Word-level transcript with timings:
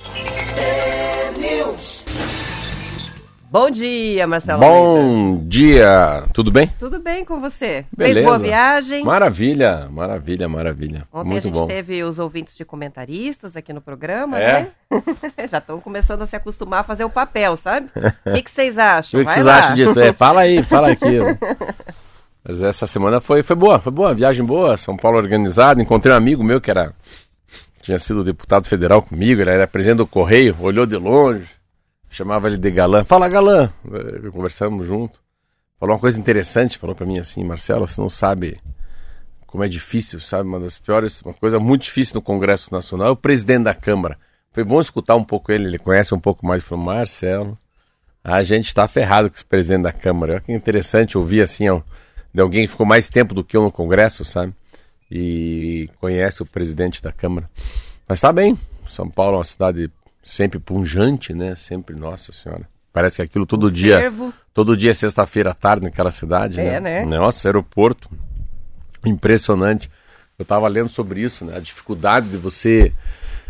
Bom 3.50 3.70
dia, 3.70 4.28
Marcelo. 4.28 4.59
Bom 4.59 5.38
dia, 5.48 6.23
tudo 6.34 6.52
bem? 6.52 6.67
Tudo 6.78 7.00
bem 7.00 7.23
com 7.23 7.40
você? 7.40 7.86
Beleza. 7.95 8.16
Fez 8.16 8.26
boa 8.26 8.38
viagem? 8.38 9.05
Maravilha, 9.05 9.88
maravilha, 9.91 10.50
maravilha. 10.50 11.04
Ontem 11.14 11.30
Muito 11.30 11.44
a 11.44 11.48
gente 11.52 11.53
bom. 11.53 11.67
teve 11.67 12.03
os 12.03 12.20
ouvintes 12.20 12.58
de 12.58 12.66
comentaristas 12.66 13.55
aqui 13.55 13.72
no 13.72 13.80
programa, 13.80 14.38
É? 14.40 14.62
né? 14.64 14.72
Já 15.50 15.59
estão 15.59 15.80
começando 15.80 16.23
a 16.23 16.26
se 16.26 16.36
acostumar 16.36 16.80
a 16.81 16.84
fazer 16.84 17.05
o 17.05 17.09
papel, 17.09 17.55
sabe? 17.55 17.88
O 18.26 18.34
que, 18.34 18.42
que 18.42 18.52
vocês 18.52 18.78
acham? 18.78 19.22
O 19.22 19.23
que 19.23 19.26
Vai 19.26 19.36
vocês 19.36 19.45
lá. 19.45 19.58
acham 19.59 19.76
disso? 19.76 20.00
É, 20.02 20.12
fala 20.12 20.42
aí, 20.42 20.64
fala 20.64 20.90
aquilo. 20.92 21.28
Mas 22.43 22.61
essa 22.61 22.85
semana 22.85 23.21
foi, 23.21 23.41
foi 23.41 23.55
boa, 23.55 23.80
foi 23.80 23.91
boa, 23.91 24.13
viagem 24.13 24.45
boa, 24.45 24.75
São 24.77 24.97
Paulo 24.97 25.17
organizado. 25.17 25.81
Encontrei 25.81 26.13
um 26.13 26.17
amigo 26.17 26.44
meu 26.44 26.59
que 26.59 26.69
era 26.69 26.94
tinha 27.81 28.00
sido 28.00 28.23
deputado 28.23 28.66
federal 28.66 29.02
comigo, 29.02 29.41
ele 29.41 29.50
era 29.50 29.67
presidente 29.67 29.97
do 29.97 30.08
Correio, 30.08 30.55
olhou 30.61 30.85
de 30.85 30.95
longe, 30.95 31.45
chamava 32.09 32.47
ele 32.47 32.58
de 32.58 32.72
galã. 32.72 33.03
Fala, 33.03 33.27
galã! 33.27 33.69
Eh, 33.91 34.30
Conversamos 34.31 34.88
junto. 34.88 35.19
Falou 35.77 35.95
uma 35.95 36.00
coisa 36.00 36.17
interessante, 36.17 36.77
falou 36.77 36.95
pra 36.95 37.05
mim 37.05 37.19
assim, 37.19 37.44
Marcelo, 37.44 37.85
você 37.85 38.00
não 38.00 38.08
sabe 38.08 38.57
como 39.45 39.66
é 39.66 39.67
difícil, 39.67 40.22
sabe? 40.22 40.47
Uma 40.47 40.61
das 40.61 40.78
piores, 40.78 41.22
uma 41.22 41.33
coisa 41.33 41.59
muito 41.59 41.83
difícil 41.83 42.16
no 42.16 42.22
Congresso 42.22 42.72
Nacional 42.73 43.09
é 43.09 43.11
o 43.11 43.17
presidente 43.17 43.63
da 43.63 43.75
Câmara. 43.75 44.17
Foi 44.53 44.63
bom 44.63 44.80
escutar 44.80 45.16
um 45.16 45.23
pouco 45.23 45.52
ele, 45.52 45.66
ele 45.67 45.78
conhece 45.78 46.16
um 46.16 46.19
pouco 46.19 46.45
mais. 46.45 46.63
Falou, 46.63 46.85
Marcelo, 46.85 47.57
a 48.23 48.41
gente 48.44 48.67
está 48.67 48.88
ferrado 48.88 49.30
com 49.30 49.35
esse 49.35 49.44
presidente 49.44 49.83
da 49.83 49.91
Câmara. 49.91 50.33
Olha 50.33 50.41
que 50.41 50.53
interessante 50.53 51.17
ouvir 51.17 51.41
assim, 51.41 51.67
ó, 51.67 51.81
de 52.34 52.42
alguém 52.42 52.64
que 52.66 52.72
ficou 52.72 52.86
mais 52.86 53.09
tempo 53.09 53.34
do 53.34 53.44
que 53.44 53.56
eu 53.56 53.62
no 53.62 53.72
Congresso, 53.72 54.26
sabe? 54.26 54.53
E 55.12 55.89
conhece 56.00 56.42
o 56.42 56.45
presidente 56.45 57.02
da 57.02 57.12
Câmara. 57.12 57.48
Mas 58.08 58.20
tá 58.20 58.31
bem, 58.31 58.58
São 58.88 59.09
Paulo 59.09 59.36
é 59.36 59.38
uma 59.38 59.44
cidade 59.44 59.92
sempre 60.23 60.59
punjante, 60.59 61.34
né? 61.34 61.56
Sempre, 61.56 61.95
nossa 61.95 62.31
senhora. 62.34 62.67
Parece 62.92 63.17
que 63.17 63.22
aquilo 63.23 63.45
todo 63.45 63.72
dia, 63.72 64.00
Fervo. 64.00 64.34
todo 64.53 64.78
dia 64.78 64.92
é 64.92 64.94
sexta-feira 64.94 65.52
à 65.52 65.53
tarde 65.53 65.84
naquela 65.86 66.12
cidade, 66.12 66.59
É, 66.59 66.80
né? 66.80 67.06
né? 67.06 67.17
Nossa, 67.17 67.48
aeroporto. 67.48 68.09
Impressionante. 69.06 69.90
Eu 70.38 70.44
estava 70.44 70.68
lendo 70.68 70.90
sobre 70.90 71.22
isso, 71.22 71.45
né? 71.45 71.58
A 71.58 71.59
dificuldade 71.59 72.30
de 72.30 72.38
você 72.38 72.92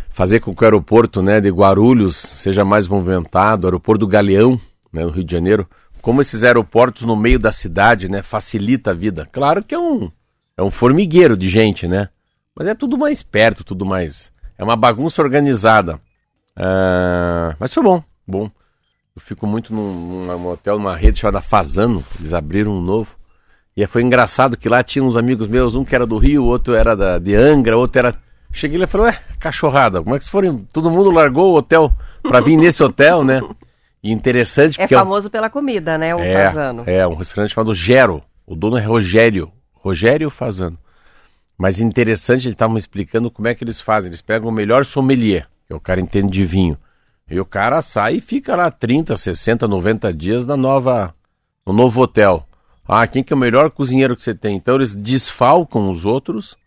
fazer 0.10 0.40
com 0.40 0.54
que 0.56 0.62
o 0.64 0.66
aeroporto, 0.66 1.22
né, 1.22 1.42
de 1.42 1.50
Guarulhos 1.50 2.16
seja 2.16 2.64
mais 2.64 2.88
movimentado, 2.88 3.66
o 3.66 3.68
aeroporto 3.68 4.00
do 4.02 4.08
Galeão, 4.08 4.60
né, 4.92 5.04
no 5.04 5.10
Rio 5.10 5.24
de 5.24 5.32
Janeiro, 5.32 5.68
como 6.04 6.22
esses 6.22 6.44
aeroportos 6.44 7.02
no 7.02 7.16
meio 7.16 7.40
da 7.40 7.52
cidade, 7.52 8.08
né, 8.08 8.22
facilita 8.22 8.92
a 8.92 8.94
vida. 8.94 9.28
Claro 9.32 9.64
que 9.64 9.74
é 9.74 9.80
um 9.80 10.12
é 10.56 10.62
um 10.62 10.70
formigueiro 10.70 11.36
de 11.36 11.50
gente, 11.50 11.88
né? 11.88 12.10
Mas 12.56 12.68
é 12.68 12.76
tudo 12.76 12.96
mais 12.96 13.24
perto, 13.24 13.64
tudo 13.64 13.84
mais 13.84 14.32
é 14.58 14.64
uma 14.64 14.76
bagunça 14.76 15.22
organizada. 15.22 16.00
Ah, 16.56 17.56
mas 17.60 17.74
foi 17.74 17.84
bom, 17.84 18.04
bom. 18.28 18.50
Eu 19.16 19.22
fico 19.22 19.46
muito 19.46 19.74
num, 19.74 20.26
num 20.26 20.48
hotel, 20.48 20.78
numa 20.78 20.96
rede 20.96 21.20
chamada 21.20 21.42
Fazano, 21.42 22.04
eles 22.20 22.34
abriram 22.34 22.72
um 22.72 22.82
novo. 22.82 23.16
E 23.76 23.86
foi 23.88 24.02
engraçado 24.04 24.58
que 24.58 24.70
lá 24.70 24.84
tinha 24.84 25.04
uns 25.04 25.18
amigos 25.18 25.48
meus, 25.48 25.76
um 25.76 25.84
que 25.84 25.96
era 25.96 26.06
do 26.06 26.18
Rio, 26.18 26.44
outro 26.46 26.76
era 26.76 26.96
da, 26.96 27.20
de 27.20 27.36
Angra, 27.36 27.78
outro 27.78 28.00
era. 28.00 28.16
Cheguei 28.52 28.78
lá 28.78 28.84
e 28.84 28.88
falei, 28.88 29.08
ué, 29.08 29.20
cachorrada, 29.40 30.02
como 30.02 30.16
é 30.16 30.20
que 30.20 30.30
foram? 30.30 30.64
Todo 30.72 30.92
mundo 30.92 31.10
largou 31.10 31.54
o 31.54 31.58
hotel 31.58 31.92
pra 32.22 32.40
vir 32.40 32.56
nesse 32.56 32.84
hotel, 32.84 33.24
né? 33.24 33.42
E 34.04 34.12
interessante 34.12 34.80
É 34.80 34.84
porque. 34.84 34.96
famoso 34.96 35.30
pela 35.30 35.50
comida, 35.50 35.98
né? 35.98 36.14
O 36.14 36.20
é, 36.20 36.46
Fazano. 36.46 36.84
é, 36.86 37.08
um 37.08 37.16
restaurante 37.16 37.54
chamado 37.54 37.74
Gero. 37.74 38.22
O 38.46 38.56
dono 38.56 38.78
é 38.78 38.82
Rogério. 38.82 39.52
Rogério 39.74 40.30
Fazano. 40.30 40.78
Mas 41.58 41.80
interessante, 41.80 42.46
ele 42.48 42.54
estava 42.54 42.74
me 42.74 42.80
explicando 42.80 43.32
como 43.32 43.48
é 43.48 43.56
que 43.56 43.64
eles 43.64 43.80
fazem. 43.80 44.10
Eles 44.10 44.22
pegam 44.22 44.50
o 44.50 44.52
melhor 44.52 44.84
sommelier, 44.84 45.48
que 45.66 45.72
é 45.72 45.76
o 45.76 45.80
cara 45.80 46.02
que 46.02 46.08
entende 46.08 46.32
de 46.32 46.44
vinho. 46.46 46.78
E 47.30 47.40
o 47.40 47.46
cara 47.46 47.82
sai 47.82 48.16
e 48.16 48.22
fica 48.22 48.56
lá 48.56 48.70
30, 48.70 49.16
60, 49.16 49.68
90 49.68 50.14
dias 50.14 50.46
na 50.46 50.58
nova, 50.58 51.14
no 51.66 51.72
novo 51.72 52.02
hotel. 52.02 52.46
Ah, 52.86 53.08
quem 53.08 53.24
que 53.24 53.32
é 53.32 53.36
o 53.36 53.40
melhor 53.40 53.72
cozinheiro 53.72 54.16
que 54.16 54.22
você 54.22 54.36
tem? 54.36 54.58
Então 54.58 54.76
eles 54.76 54.94
desfalcam 54.94 55.90
os 55.90 56.06
outros 56.06 56.58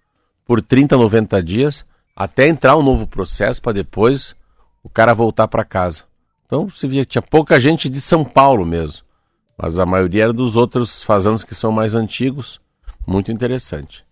por 0.46 0.62
30, 0.62 0.96
90 0.96 1.42
dias 1.42 1.84
até 2.14 2.48
entrar 2.48 2.76
um 2.76 2.82
novo 2.82 3.06
processo 3.06 3.60
para 3.60 3.72
depois 3.72 4.34
o 4.82 4.88
cara 4.88 5.12
voltar 5.12 5.46
para 5.48 5.64
casa. 5.64 6.04
Então 6.46 6.68
você 6.68 6.86
via 6.86 7.04
que 7.04 7.12
tinha 7.12 7.22
pouca 7.22 7.60
gente 7.60 7.88
de 7.88 8.00
São 8.00 8.24
Paulo 8.24 8.64
mesmo. 8.64 9.04
Mas 9.58 9.78
a 9.78 9.84
maioria 9.84 10.24
era 10.24 10.32
dos 10.32 10.56
outros 10.56 11.02
fazanos 11.02 11.42
que 11.42 11.54
são 11.54 11.72
mais 11.72 11.94
antigos. 11.94 12.60
Muito 13.06 13.32
interessante. 13.32 14.06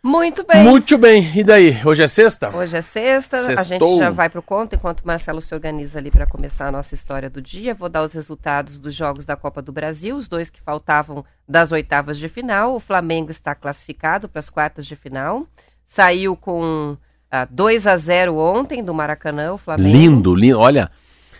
Muito 0.00 0.44
bem. 0.46 0.62
Muito 0.62 0.96
bem. 0.96 1.32
E 1.36 1.42
daí? 1.42 1.76
Hoje 1.84 2.04
é 2.04 2.08
sexta? 2.08 2.56
Hoje 2.56 2.76
é 2.76 2.82
sexta, 2.82 3.38
a 3.38 3.42
Sextou. 3.64 3.88
gente 3.88 3.98
já 3.98 4.10
vai 4.10 4.30
pro 4.30 4.40
conto 4.40 4.74
enquanto 4.76 5.00
o 5.00 5.06
Marcelo 5.06 5.42
se 5.42 5.52
organiza 5.52 5.98
ali 5.98 6.10
para 6.10 6.26
começar 6.26 6.68
a 6.68 6.72
nossa 6.72 6.94
história 6.94 7.28
do 7.28 7.42
dia. 7.42 7.74
Vou 7.74 7.88
dar 7.88 8.04
os 8.04 8.12
resultados 8.12 8.78
dos 8.78 8.94
jogos 8.94 9.26
da 9.26 9.34
Copa 9.34 9.60
do 9.60 9.72
Brasil, 9.72 10.16
os 10.16 10.28
dois 10.28 10.48
que 10.48 10.60
faltavam 10.60 11.24
das 11.48 11.72
oitavas 11.72 12.16
de 12.16 12.28
final. 12.28 12.76
O 12.76 12.80
Flamengo 12.80 13.32
está 13.32 13.54
classificado 13.56 14.28
para 14.28 14.38
as 14.38 14.48
quartas 14.48 14.86
de 14.86 14.94
final. 14.94 15.46
Saiu 15.84 16.36
com 16.36 16.96
ah, 17.30 17.46
2 17.50 17.86
a 17.86 17.96
0 17.96 18.36
ontem 18.36 18.84
do 18.84 18.94
Maracanã, 18.94 19.54
o 19.54 19.58
Flamengo. 19.58 19.96
Lindo, 19.96 20.34
lindo. 20.34 20.58
Olha, 20.60 20.90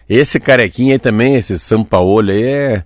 esse 0.09 0.41
carequinha 0.41 0.95
aí 0.95 0.99
também, 0.99 1.35
esse 1.37 1.59
Sampaoli 1.59 2.33
aí 2.33 2.43
é... 2.43 2.85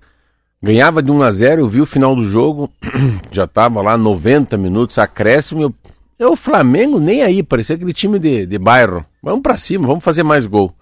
Ganhava 0.65 1.03
de 1.03 1.10
1 1.10 1.22
a 1.22 1.31
0 1.31 1.62
eu 1.62 1.69
vi 1.69 1.81
o 1.81 1.87
final 1.87 2.15
do 2.15 2.22
jogo, 2.22 2.71
já 3.33 3.49
tava 3.49 3.83
lá 3.83 3.97
90 3.97 4.56
minutos, 4.56 4.97
acréscimo. 4.97 5.75
Eu, 6.16 6.32
o 6.32 6.37
Flamengo 6.37 7.00
nem 7.00 7.22
aí, 7.22 7.43
parecia 7.43 7.75
aquele 7.75 7.93
time 7.93 8.16
de, 8.16 8.47
de 8.47 8.59
bairro. 8.59 9.05
Vamos 9.21 9.43
pra 9.43 9.56
cima, 9.56 9.88
vamos 9.88 10.05
fazer 10.05 10.22
mais 10.22 10.47
gol. 10.47 10.72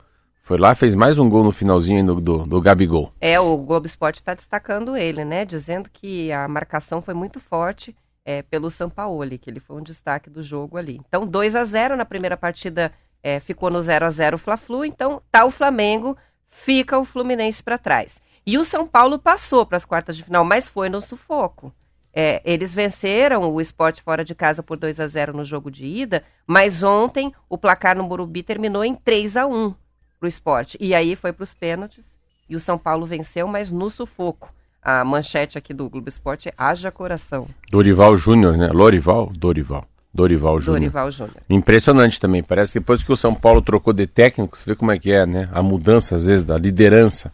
Foi 0.42 0.58
lá, 0.58 0.74
fez 0.74 0.94
mais 0.94 1.18
um 1.18 1.30
gol 1.30 1.44
no 1.44 1.52
finalzinho 1.52 2.04
do, 2.04 2.20
do, 2.20 2.38
do 2.44 2.60
Gabigol. 2.60 3.12
É, 3.20 3.38
o 3.40 3.56
Globo 3.56 3.86
Esporte 3.86 4.16
está 4.16 4.34
destacando 4.34 4.96
ele, 4.96 5.24
né? 5.24 5.46
Dizendo 5.46 5.88
que 5.88 6.30
a 6.32 6.46
marcação 6.46 7.00
foi 7.00 7.14
muito 7.14 7.40
forte 7.40 7.96
é, 8.24 8.42
pelo 8.42 8.70
Sampaoli, 8.70 9.38
que 9.38 9.48
ele 9.48 9.60
foi 9.60 9.76
um 9.76 9.82
destaque 9.82 10.28
do 10.28 10.42
jogo 10.42 10.76
ali. 10.76 11.00
Então, 11.08 11.26
2 11.26 11.54
a 11.54 11.64
0 11.64 11.96
na 11.96 12.04
primeira 12.04 12.36
partida 12.36 12.92
é, 13.22 13.40
ficou 13.40 13.70
no 13.70 13.80
0 13.80 14.04
a 14.04 14.10
0 14.10 14.36
o 14.36 14.38
Fla-Flu, 14.38 14.84
então 14.84 15.22
tá 15.30 15.44
o 15.44 15.50
Flamengo, 15.50 16.16
fica 16.64 16.98
o 16.98 17.04
Fluminense 17.04 17.62
para 17.62 17.78
trás. 17.78 18.20
E 18.46 18.58
o 18.58 18.64
São 18.64 18.86
Paulo 18.86 19.18
passou 19.18 19.64
para 19.64 19.76
as 19.76 19.84
quartas 19.84 20.16
de 20.16 20.24
final, 20.24 20.44
mas 20.44 20.66
foi 20.66 20.88
no 20.88 21.00
sufoco. 21.00 21.72
É, 22.12 22.42
eles 22.44 22.74
venceram 22.74 23.44
o 23.52 23.60
esporte 23.60 24.02
fora 24.02 24.24
de 24.24 24.34
casa 24.34 24.62
por 24.62 24.76
2 24.76 24.98
a 24.98 25.06
0 25.06 25.36
no 25.36 25.44
jogo 25.44 25.70
de 25.70 25.86
ida, 25.86 26.24
mas 26.46 26.82
ontem 26.82 27.32
o 27.48 27.56
placar 27.56 27.96
no 27.96 28.02
Morumbi 28.02 28.42
terminou 28.42 28.84
em 28.84 28.94
3 28.94 29.36
a 29.36 29.46
1 29.46 29.74
para 30.18 30.26
o 30.26 30.28
esporte. 30.28 30.76
E 30.80 30.94
aí 30.94 31.14
foi 31.14 31.32
para 31.32 31.44
os 31.44 31.54
pênaltis 31.54 32.04
e 32.48 32.56
o 32.56 32.60
São 32.60 32.76
Paulo 32.76 33.06
venceu, 33.06 33.46
mas 33.46 33.70
no 33.70 33.88
sufoco. 33.88 34.52
A 34.82 35.04
manchete 35.04 35.58
aqui 35.58 35.74
do 35.74 35.88
Globo 35.90 36.08
Esporte 36.08 36.50
Haja 36.56 36.90
Coração. 36.90 37.46
Dorival 37.70 38.16
Júnior, 38.16 38.56
né? 38.56 38.68
Lorival? 38.68 39.26
Dorival. 39.26 39.86
Dorival 40.12 40.58
Júnior. 40.58 40.80
Dorival 40.80 41.10
Júnior. 41.10 41.36
Impressionante 41.48 42.18
também. 42.20 42.42
Parece 42.42 42.72
que 42.72 42.80
depois 42.80 43.02
que 43.02 43.12
o 43.12 43.16
São 43.16 43.34
Paulo 43.34 43.62
trocou 43.62 43.92
de 43.92 44.06
técnico, 44.06 44.58
você 44.58 44.70
vê 44.70 44.76
como 44.76 44.90
é 44.90 44.98
que 44.98 45.12
é, 45.12 45.24
né? 45.24 45.48
A 45.52 45.62
mudança, 45.62 46.16
às 46.16 46.26
vezes, 46.26 46.44
da 46.44 46.58
liderança. 46.58 47.32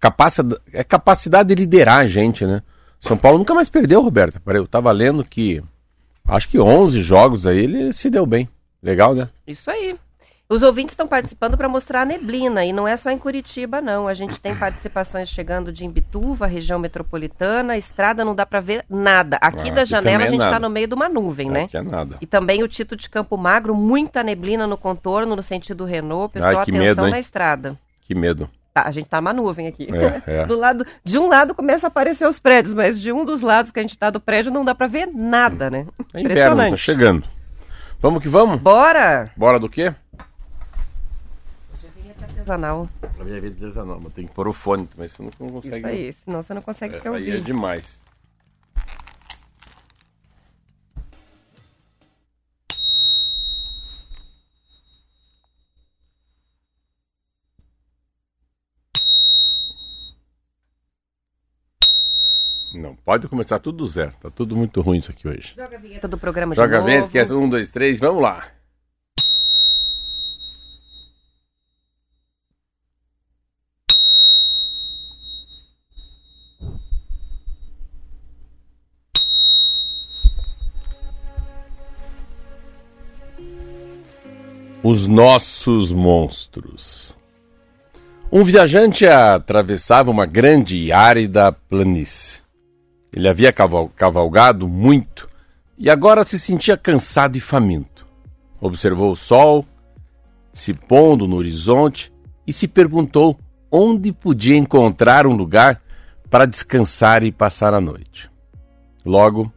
Capacidade, 0.00 0.60
é 0.72 0.84
capacidade 0.84 1.48
de 1.48 1.54
liderar 1.54 2.00
a 2.00 2.06
gente, 2.06 2.44
né? 2.44 2.62
São 3.00 3.16
Paulo 3.16 3.38
nunca 3.38 3.54
mais 3.54 3.68
perdeu, 3.68 4.02
Roberto. 4.02 4.40
Eu 4.46 4.66
tava 4.66 4.90
lendo 4.90 5.24
que 5.24 5.62
acho 6.26 6.48
que 6.48 6.58
11 6.58 7.00
jogos 7.00 7.46
aí 7.46 7.58
ele 7.58 7.92
se 7.92 8.10
deu 8.10 8.26
bem. 8.26 8.48
Legal, 8.82 9.14
né? 9.14 9.28
Isso 9.46 9.70
aí. 9.70 9.96
Os 10.48 10.62
ouvintes 10.62 10.92
estão 10.92 11.08
participando 11.08 11.56
para 11.56 11.68
mostrar 11.68 12.02
a 12.02 12.04
neblina, 12.04 12.64
e 12.64 12.72
não 12.72 12.86
é 12.86 12.96
só 12.96 13.10
em 13.10 13.18
Curitiba, 13.18 13.80
não. 13.80 14.06
A 14.06 14.14
gente 14.14 14.38
tem 14.40 14.54
participações 14.54 15.28
chegando 15.28 15.72
de 15.72 15.84
Imbituva, 15.84 16.46
região 16.46 16.78
metropolitana, 16.78 17.76
estrada 17.76 18.24
não 18.24 18.32
dá 18.32 18.46
para 18.46 18.60
ver 18.60 18.84
nada. 18.88 19.38
Aqui 19.40 19.70
Ah, 19.70 19.74
da 19.74 19.80
aqui 19.82 19.90
janela 19.90 20.22
a 20.22 20.26
é 20.26 20.28
gente 20.28 20.40
está 20.40 20.52
nada. 20.52 20.68
no 20.68 20.72
meio 20.72 20.86
de 20.86 20.94
uma 20.94 21.08
nuvem, 21.08 21.50
né? 21.50 21.66
Que 21.66 21.76
é 21.76 21.82
nada. 21.82 22.16
E 22.20 22.26
também 22.26 22.62
o 22.62 22.68
Tito 22.68 22.94
de 22.94 23.10
Campo 23.10 23.36
Magro, 23.36 23.74
muita 23.74 24.22
neblina 24.22 24.68
no 24.68 24.78
contorno, 24.78 25.34
no 25.34 25.42
sentido 25.42 25.84
Renault. 25.84 26.32
Pessoal, 26.32 26.58
Ai, 26.58 26.62
atenção 26.62 27.04
medo, 27.04 27.10
na 27.10 27.18
estrada. 27.18 27.76
Que 28.02 28.14
medo. 28.14 28.48
Tá, 28.72 28.82
a 28.86 28.90
gente 28.92 29.08
tá 29.08 29.20
numa 29.20 29.32
nuvem 29.32 29.66
aqui. 29.66 29.88
É, 29.92 30.42
é. 30.42 30.44
Do 30.46 30.56
lado, 30.56 30.86
de 31.02 31.18
um 31.18 31.26
lado 31.26 31.56
começa 31.56 31.86
a 31.86 31.88
aparecer 31.88 32.28
os 32.28 32.38
prédios, 32.38 32.72
mas 32.72 33.00
de 33.00 33.10
um 33.10 33.24
dos 33.24 33.40
lados 33.40 33.72
que 33.72 33.80
a 33.80 33.82
gente 33.82 33.98
tá 33.98 34.10
do 34.10 34.20
prédio 34.20 34.52
não 34.52 34.64
dá 34.64 34.76
para 34.76 34.86
ver 34.86 35.08
nada, 35.12 35.68
né? 35.68 35.86
É 36.14 36.20
inverno, 36.20 36.56
tá 36.68 36.76
chegando. 36.76 37.24
Vamos 37.98 38.22
que 38.22 38.28
vamos? 38.28 38.60
Bora! 38.60 39.30
Bora 39.34 39.58
do 39.58 39.70
quê? 39.70 39.94
É 42.46 42.56
vinheta 42.56 42.62
artesanal. 42.62 42.88
A 43.18 43.24
minha 43.24 43.40
vida 43.40 43.54
artesanal, 43.66 44.00
mas 44.00 44.12
tem 44.14 44.26
que 44.26 44.32
pôr 44.32 44.46
o 44.46 44.52
fone, 44.52 44.88
mas 44.96 45.12
você 45.12 45.22
não 45.22 45.30
consegue. 45.30 45.76
Isso 45.78 45.86
aí, 45.86 46.12
senão 46.24 46.42
você 46.42 46.54
não 46.54 46.62
consegue 46.62 46.96
É, 46.96 47.00
se 47.00 47.08
aí 47.08 47.14
ouvir. 47.14 47.36
é 47.36 47.40
demais. 47.40 48.00
Não, 62.72 62.94
pode 62.94 63.26
começar 63.28 63.58
tudo 63.58 63.78
do 63.78 63.86
zero. 63.86 64.12
Tá 64.20 64.28
tudo 64.30 64.54
muito 64.56 64.80
ruim 64.82 64.98
isso 64.98 65.10
aqui 65.10 65.26
hoje. 65.26 65.54
Joga 65.56 65.76
a 65.76 65.78
vinheta 65.80 66.06
do 66.06 66.18
programa 66.18 66.54
Joga 66.54 66.80
de 66.80 66.92
novo. 66.94 67.06
esquece. 67.06 67.32
Um, 67.34 67.48
dois, 67.48 67.70
três, 67.70 67.98
vamos 67.98 68.22
lá. 68.22 68.48
Os 84.88 85.08
nossos 85.08 85.90
monstros. 85.90 87.18
Um 88.30 88.44
viajante 88.44 89.04
atravessava 89.04 90.12
uma 90.12 90.24
grande 90.24 90.78
e 90.78 90.92
árida 90.92 91.50
planície. 91.50 92.40
Ele 93.12 93.28
havia 93.28 93.52
caval- 93.52 93.90
cavalgado 93.96 94.68
muito 94.68 95.28
e 95.76 95.90
agora 95.90 96.22
se 96.22 96.38
sentia 96.38 96.76
cansado 96.76 97.36
e 97.36 97.40
faminto. 97.40 98.06
Observou 98.60 99.10
o 99.10 99.16
sol 99.16 99.66
se 100.52 100.72
pondo 100.72 101.26
no 101.26 101.34
horizonte 101.34 102.12
e 102.46 102.52
se 102.52 102.68
perguntou 102.68 103.36
onde 103.72 104.12
podia 104.12 104.56
encontrar 104.56 105.26
um 105.26 105.34
lugar 105.34 105.82
para 106.30 106.46
descansar 106.46 107.24
e 107.24 107.32
passar 107.32 107.74
a 107.74 107.80
noite. 107.80 108.30
Logo, 109.04 109.52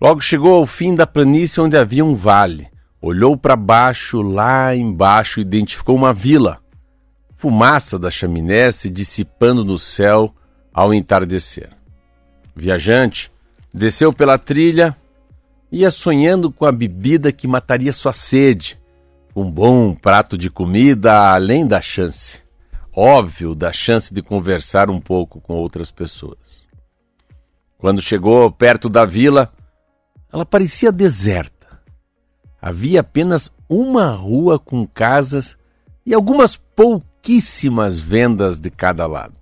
logo 0.00 0.22
chegou 0.22 0.54
ao 0.54 0.66
fim 0.66 0.94
da 0.94 1.06
planície 1.06 1.60
onde 1.60 1.76
havia 1.76 2.02
um 2.02 2.14
vale. 2.14 2.77
Olhou 3.00 3.36
para 3.36 3.54
baixo, 3.54 4.20
lá 4.20 4.74
embaixo, 4.74 5.40
identificou 5.40 5.94
uma 5.94 6.12
vila. 6.12 6.58
Fumaça 7.36 7.98
da 7.98 8.10
chaminé 8.10 8.72
se 8.72 8.90
dissipando 8.90 9.64
no 9.64 9.78
céu 9.78 10.34
ao 10.72 10.92
entardecer. 10.92 11.70
O 12.56 12.60
viajante 12.60 13.30
desceu 13.72 14.12
pela 14.12 14.36
trilha, 14.36 14.96
ia 15.70 15.90
sonhando 15.90 16.50
com 16.50 16.64
a 16.64 16.72
bebida 16.72 17.30
que 17.30 17.46
mataria 17.46 17.92
sua 17.92 18.12
sede, 18.12 18.78
um 19.34 19.48
bom 19.48 19.94
prato 19.94 20.36
de 20.36 20.50
comida 20.50 21.32
além 21.32 21.64
da 21.64 21.80
chance, 21.80 22.42
óbvio, 22.92 23.54
da 23.54 23.72
chance 23.72 24.12
de 24.12 24.20
conversar 24.20 24.90
um 24.90 25.00
pouco 25.00 25.40
com 25.40 25.54
outras 25.54 25.92
pessoas. 25.92 26.66
Quando 27.78 28.02
chegou 28.02 28.50
perto 28.50 28.88
da 28.88 29.04
vila, 29.04 29.52
ela 30.32 30.44
parecia 30.44 30.90
deserta. 30.90 31.57
Havia 32.60 33.00
apenas 33.00 33.52
uma 33.68 34.10
rua 34.10 34.58
com 34.58 34.86
casas 34.86 35.56
e 36.04 36.12
algumas 36.12 36.56
pouquíssimas 36.56 38.00
vendas 38.00 38.58
de 38.58 38.70
cada 38.70 39.06
lado. 39.06 39.34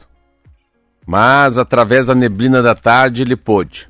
Mas, 1.06 1.58
através 1.58 2.06
da 2.06 2.14
neblina 2.14 2.60
da 2.60 2.74
tarde, 2.74 3.22
ele 3.22 3.36
pôde. 3.36 3.88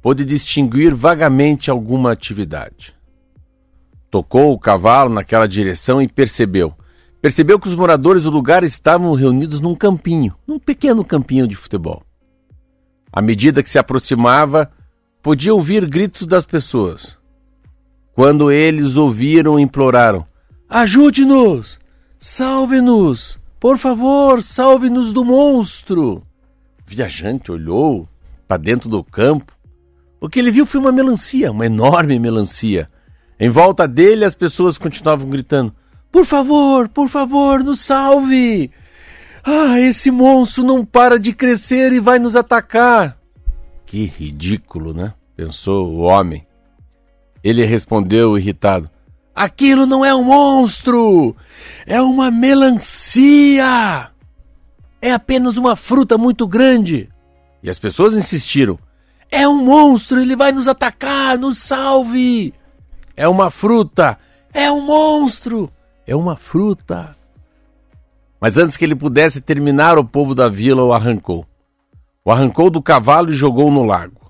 Pôde 0.00 0.24
distinguir 0.24 0.94
vagamente 0.94 1.70
alguma 1.70 2.12
atividade. 2.12 2.94
Tocou 4.10 4.52
o 4.52 4.58
cavalo 4.58 5.12
naquela 5.12 5.48
direção 5.48 6.00
e 6.00 6.06
percebeu. 6.06 6.72
Percebeu 7.20 7.58
que 7.58 7.68
os 7.68 7.74
moradores 7.74 8.22
do 8.22 8.30
lugar 8.30 8.62
estavam 8.62 9.12
reunidos 9.14 9.58
num 9.58 9.74
campinho, 9.74 10.36
num 10.46 10.58
pequeno 10.58 11.04
campinho 11.04 11.48
de 11.48 11.56
futebol. 11.56 12.02
À 13.12 13.20
medida 13.20 13.62
que 13.62 13.70
se 13.70 13.78
aproximava, 13.78 14.70
podia 15.22 15.54
ouvir 15.54 15.88
gritos 15.88 16.26
das 16.26 16.46
pessoas. 16.46 17.18
Quando 18.14 18.50
eles 18.50 18.96
ouviram, 18.96 19.58
imploraram: 19.58 20.24
Ajude-nos! 20.68 21.78
Salve-nos! 22.18 23.38
Por 23.58 23.76
favor, 23.76 24.42
salve-nos 24.42 25.12
do 25.12 25.24
monstro! 25.24 26.18
O 26.18 26.22
viajante 26.86 27.50
olhou 27.50 28.08
para 28.46 28.56
dentro 28.56 28.88
do 28.88 29.02
campo. 29.02 29.52
O 30.20 30.28
que 30.28 30.38
ele 30.38 30.50
viu 30.50 30.64
foi 30.64 30.80
uma 30.80 30.92
melancia, 30.92 31.50
uma 31.50 31.66
enorme 31.66 32.18
melancia. 32.18 32.88
Em 33.38 33.48
volta 33.48 33.88
dele, 33.88 34.24
as 34.24 34.34
pessoas 34.34 34.78
continuavam 34.78 35.28
gritando: 35.28 35.74
Por 36.12 36.24
favor, 36.24 36.88
por 36.88 37.08
favor, 37.08 37.64
nos 37.64 37.80
salve! 37.80 38.70
Ah, 39.42 39.78
esse 39.80 40.10
monstro 40.10 40.62
não 40.62 40.84
para 40.84 41.18
de 41.18 41.32
crescer 41.32 41.92
e 41.92 42.00
vai 42.00 42.18
nos 42.18 42.36
atacar! 42.36 43.18
Que 43.84 44.06
ridículo, 44.06 44.94
né? 44.94 45.12
pensou 45.36 45.88
o 45.88 45.98
homem. 45.98 46.46
Ele 47.44 47.62
respondeu 47.66 48.38
irritado: 48.38 48.88
Aquilo 49.34 49.84
não 49.84 50.02
é 50.02 50.14
um 50.14 50.24
monstro! 50.24 51.36
É 51.86 52.00
uma 52.00 52.30
melancia! 52.30 54.10
É 55.02 55.12
apenas 55.12 55.58
uma 55.58 55.76
fruta 55.76 56.16
muito 56.16 56.48
grande. 56.48 57.10
E 57.62 57.68
as 57.68 57.78
pessoas 57.78 58.14
insistiram: 58.14 58.78
É 59.30 59.46
um 59.46 59.62
monstro, 59.62 60.18
ele 60.18 60.34
vai 60.34 60.52
nos 60.52 60.66
atacar, 60.66 61.38
nos 61.38 61.58
salve! 61.58 62.54
É 63.14 63.28
uma 63.28 63.50
fruta! 63.50 64.18
É 64.52 64.72
um 64.72 64.80
monstro! 64.80 65.70
É 66.06 66.16
uma 66.16 66.36
fruta! 66.36 67.14
Mas 68.40 68.56
antes 68.56 68.76
que 68.76 68.84
ele 68.84 68.94
pudesse 68.94 69.42
terminar, 69.42 69.98
o 69.98 70.04
povo 70.04 70.34
da 70.34 70.48
vila 70.48 70.82
o 70.82 70.94
arrancou. 70.94 71.46
O 72.24 72.30
arrancou 72.30 72.70
do 72.70 72.80
cavalo 72.80 73.30
e 73.30 73.34
jogou 73.34 73.70
no 73.70 73.82
lago. 73.82 74.23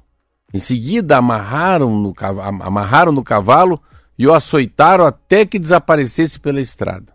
Em 0.54 0.60
seguida, 0.60 1.16
amarraram 1.16 1.98
no, 1.98 2.14
cav- 2.14 2.38
am- 2.38 2.62
amarraram 2.62 3.10
no 3.10 3.24
cavalo 3.24 3.82
e 4.16 4.24
o 4.24 4.32
açoitaram 4.32 5.04
até 5.04 5.44
que 5.44 5.58
desaparecesse 5.58 6.38
pela 6.38 6.60
estrada. 6.60 7.12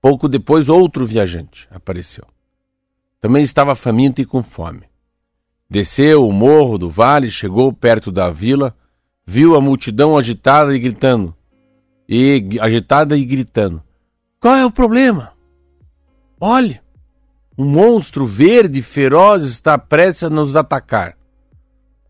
Pouco 0.00 0.28
depois, 0.28 0.68
outro 0.68 1.04
viajante 1.04 1.66
apareceu. 1.72 2.24
Também 3.20 3.42
estava 3.42 3.74
faminto 3.74 4.22
e 4.22 4.24
com 4.24 4.44
fome. 4.44 4.84
Desceu 5.68 6.24
o 6.24 6.32
morro 6.32 6.78
do 6.78 6.88
vale, 6.88 7.28
chegou 7.32 7.72
perto 7.72 8.12
da 8.12 8.30
vila, 8.30 8.76
viu 9.26 9.56
a 9.56 9.60
multidão 9.60 10.16
agitada 10.16 10.72
e 10.72 10.78
gritando. 10.78 11.34
E 12.08 12.56
agitada 12.60 13.16
e 13.16 13.24
gritando. 13.24 13.82
Qual 14.38 14.54
é 14.54 14.64
o 14.64 14.70
problema? 14.70 15.32
Olhe, 16.40 16.80
um 17.58 17.64
monstro 17.64 18.24
verde 18.24 18.80
feroz 18.82 19.42
está 19.42 19.76
prestes 19.76 20.22
a 20.22 20.30
nos 20.30 20.54
atacar. 20.54 21.16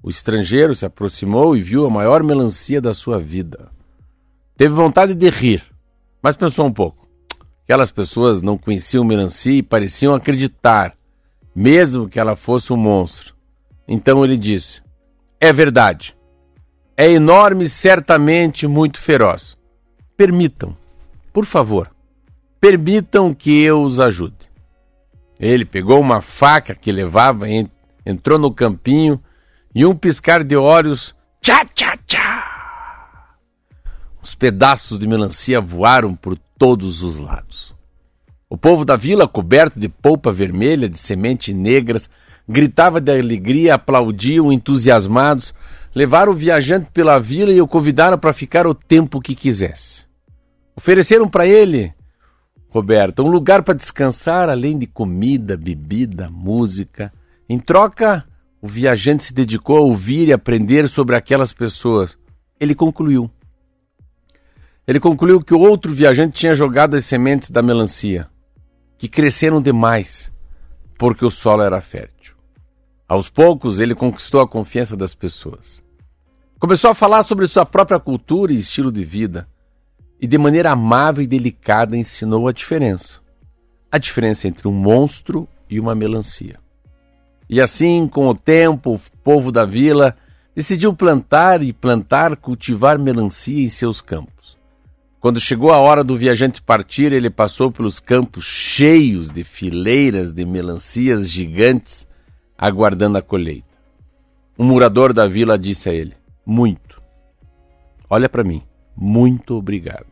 O 0.07 0.09
estrangeiro 0.09 0.73
se 0.73 0.87
aproximou 0.87 1.57
e 1.57 1.61
viu 1.61 1.85
a 1.85 1.91
maior 1.91 2.23
melancia 2.23 2.81
da 2.81 2.95
sua 2.95 3.19
vida. 3.19 3.73
Teve 4.57 4.73
vontade 4.73 5.17
de 5.17 5.29
rir, 5.29 5.65
mas 6.23 6.37
pensou 6.37 6.65
um 6.65 6.73
pouco. 6.73 7.09
Aquelas 7.65 7.91
pessoas 7.91 8.41
não 8.41 8.57
conheciam 8.57 9.03
melancia 9.03 9.55
e 9.55 9.65
pareciam 9.65 10.15
acreditar, 10.15 10.95
mesmo 11.53 12.09
que 12.09 12.21
ela 12.21 12.37
fosse 12.37 12.73
um 12.73 12.77
monstro. 12.77 13.35
Então 13.89 14.25
ele 14.25 14.37
disse: 14.37 14.81
É 15.41 15.53
verdade. 15.53 16.17
É 16.97 17.11
enorme 17.11 17.69
certamente 17.69 18.65
muito 18.69 19.01
feroz. 19.01 19.59
Permitam, 20.17 20.77
por 21.33 21.45
favor, 21.45 21.91
permitam 22.61 23.35
que 23.35 23.61
eu 23.61 23.83
os 23.83 23.99
ajude. 23.99 24.49
Ele 25.41 25.65
pegou 25.65 26.01
uma 26.01 26.21
faca 26.21 26.77
que 26.77 26.93
levava, 26.93 27.49
en- 27.49 27.69
entrou 28.07 28.39
no 28.39 28.55
campinho 28.55 29.21
e 29.76 29.85
um 29.85 29.95
piscar 29.95 30.42
de 30.42 30.56
olhos, 30.56 31.14
tchá, 31.38 31.62
tchá, 31.75 31.99
tchá. 32.06 33.37
Os 34.23 34.35
pedaços 34.35 34.99
de 34.99 35.06
melancia 35.06 35.61
voaram 35.61 36.14
por 36.14 36.38
todos 36.59 37.02
os 37.02 37.18
lados. 37.18 37.76
O 38.49 38.56
povo 38.56 38.87
da 38.87 38.97
vila, 38.97 39.28
coberto 39.28 39.78
de 39.78 39.87
polpa 39.87 40.33
vermelha, 40.33 40.88
de 40.88 40.99
sementes 40.99 41.54
negras, 41.54 42.09
gritava 42.49 43.02
de 43.02 43.12
alegria, 43.12 43.75
aplaudiam 43.75 44.50
entusiasmados, 44.50 45.52
levaram 45.95 46.33
o 46.33 46.35
viajante 46.35 46.87
pela 46.90 47.18
vila 47.18 47.52
e 47.52 47.61
o 47.61 47.68
convidaram 47.68 48.18
para 48.18 48.33
ficar 48.33 48.66
o 48.66 48.75
tempo 48.75 49.21
que 49.21 49.35
quisesse. 49.35 50.06
Ofereceram 50.75 51.28
para 51.28 51.47
ele, 51.47 51.92
Roberta, 52.71 53.23
um 53.23 53.28
lugar 53.28 53.62
para 53.62 53.75
descansar, 53.75 54.49
além 54.49 54.78
de 54.78 54.87
comida, 54.87 55.54
bebida, 55.54 56.30
música. 56.30 57.12
Em 57.47 57.59
troca, 57.59 58.25
o 58.66 58.68
viajante 58.68 59.23
se 59.23 59.32
dedicou 59.32 59.76
a 59.76 59.80
ouvir 59.80 60.26
e 60.26 60.32
aprender 60.32 60.88
sobre 60.88 61.14
aquelas 61.14 61.52
pessoas. 61.52 62.18
Ele 62.58 62.75
concluiu. 62.75 63.30
Ele 64.85 64.99
concluiu 64.99 65.40
que 65.40 65.54
o 65.54 65.61
outro 65.61 65.94
viajante 65.94 66.40
tinha 66.40 66.52
jogado 66.52 66.96
as 66.96 67.04
sementes 67.04 67.49
da 67.49 67.62
melancia, 67.62 68.28
que 68.99 69.08
cresceram 69.08 69.62
demais, 69.62 70.32
porque 70.99 71.25
o 71.25 71.30
solo 71.30 71.62
era 71.62 71.80
fértil. 71.80 72.35
Aos 73.06 73.30
poucos, 73.30 73.78
ele 73.78 73.94
conquistou 73.94 74.40
a 74.40 74.49
confiança 74.49 74.96
das 74.96 75.14
pessoas. 75.14 75.80
Começou 76.58 76.90
a 76.90 76.94
falar 76.94 77.23
sobre 77.23 77.46
sua 77.46 77.64
própria 77.64 78.00
cultura 78.00 78.52
e 78.52 78.58
estilo 78.58 78.90
de 78.90 79.04
vida 79.04 79.49
e, 80.20 80.26
de 80.26 80.37
maneira 80.37 80.73
amável 80.73 81.23
e 81.23 81.26
delicada, 81.28 81.96
ensinou 81.96 82.49
a 82.49 82.52
diferença. 82.52 83.20
A 83.92 83.99
diferença 83.99 84.49
entre 84.49 84.66
um 84.66 84.73
monstro 84.73 85.49
e 85.70 85.78
uma 85.78 85.94
melancia. 85.94 86.65
E 87.49 87.61
assim, 87.61 88.07
com 88.09 88.29
o 88.29 88.35
tempo, 88.35 88.95
o 88.95 89.00
povo 89.23 89.53
da 89.53 89.65
vila 89.65 90.17
decidiu 90.55 90.95
plantar 90.95 91.62
e 91.62 91.73
plantar, 91.73 92.37
cultivar 92.37 92.99
melancia 92.99 93.62
em 93.62 93.69
seus 93.69 94.00
campos. 94.00 94.57
Quando 95.21 95.41
chegou 95.41 95.73
a 95.73 95.81
hora 95.81 96.05
do 96.05 96.17
viajante 96.17 96.62
partir, 96.62 97.12
ele 97.12 97.31
passou 97.31 97.71
pelos 97.71 97.99
campos 98.00 98.45
cheios 98.45 99.31
de 99.31 99.45
fileiras 99.45 100.33
de 100.33 100.45
melancias 100.45 101.29
gigantes, 101.29 102.07
aguardando 102.57 103.19
a 103.19 103.23
colheita. 103.23 103.67
Um 104.59 104.65
morador 104.65 105.12
da 105.12 105.26
vila 105.26 105.59
disse 105.59 105.91
a 105.91 105.93
ele: 105.93 106.15
Muito. 106.45 107.03
Olha 108.09 108.29
para 108.29 108.45
mim. 108.45 108.62
Muito 108.97 109.55
obrigado. 109.55 110.07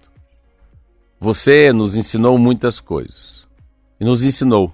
Você 1.18 1.72
nos 1.72 1.94
ensinou 1.94 2.36
muitas 2.36 2.80
coisas. 2.80 3.46
E 3.98 4.04
nos 4.04 4.22
ensinou 4.22 4.72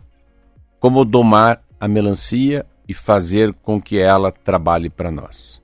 como 0.80 1.04
domar 1.04 1.62
a 1.80 1.88
melancia 1.88 2.66
e 2.86 2.92
fazer 2.92 3.54
com 3.54 3.80
que 3.80 3.98
ela 3.98 4.30
trabalhe 4.30 4.90
para 4.90 5.10
nós. 5.10 5.60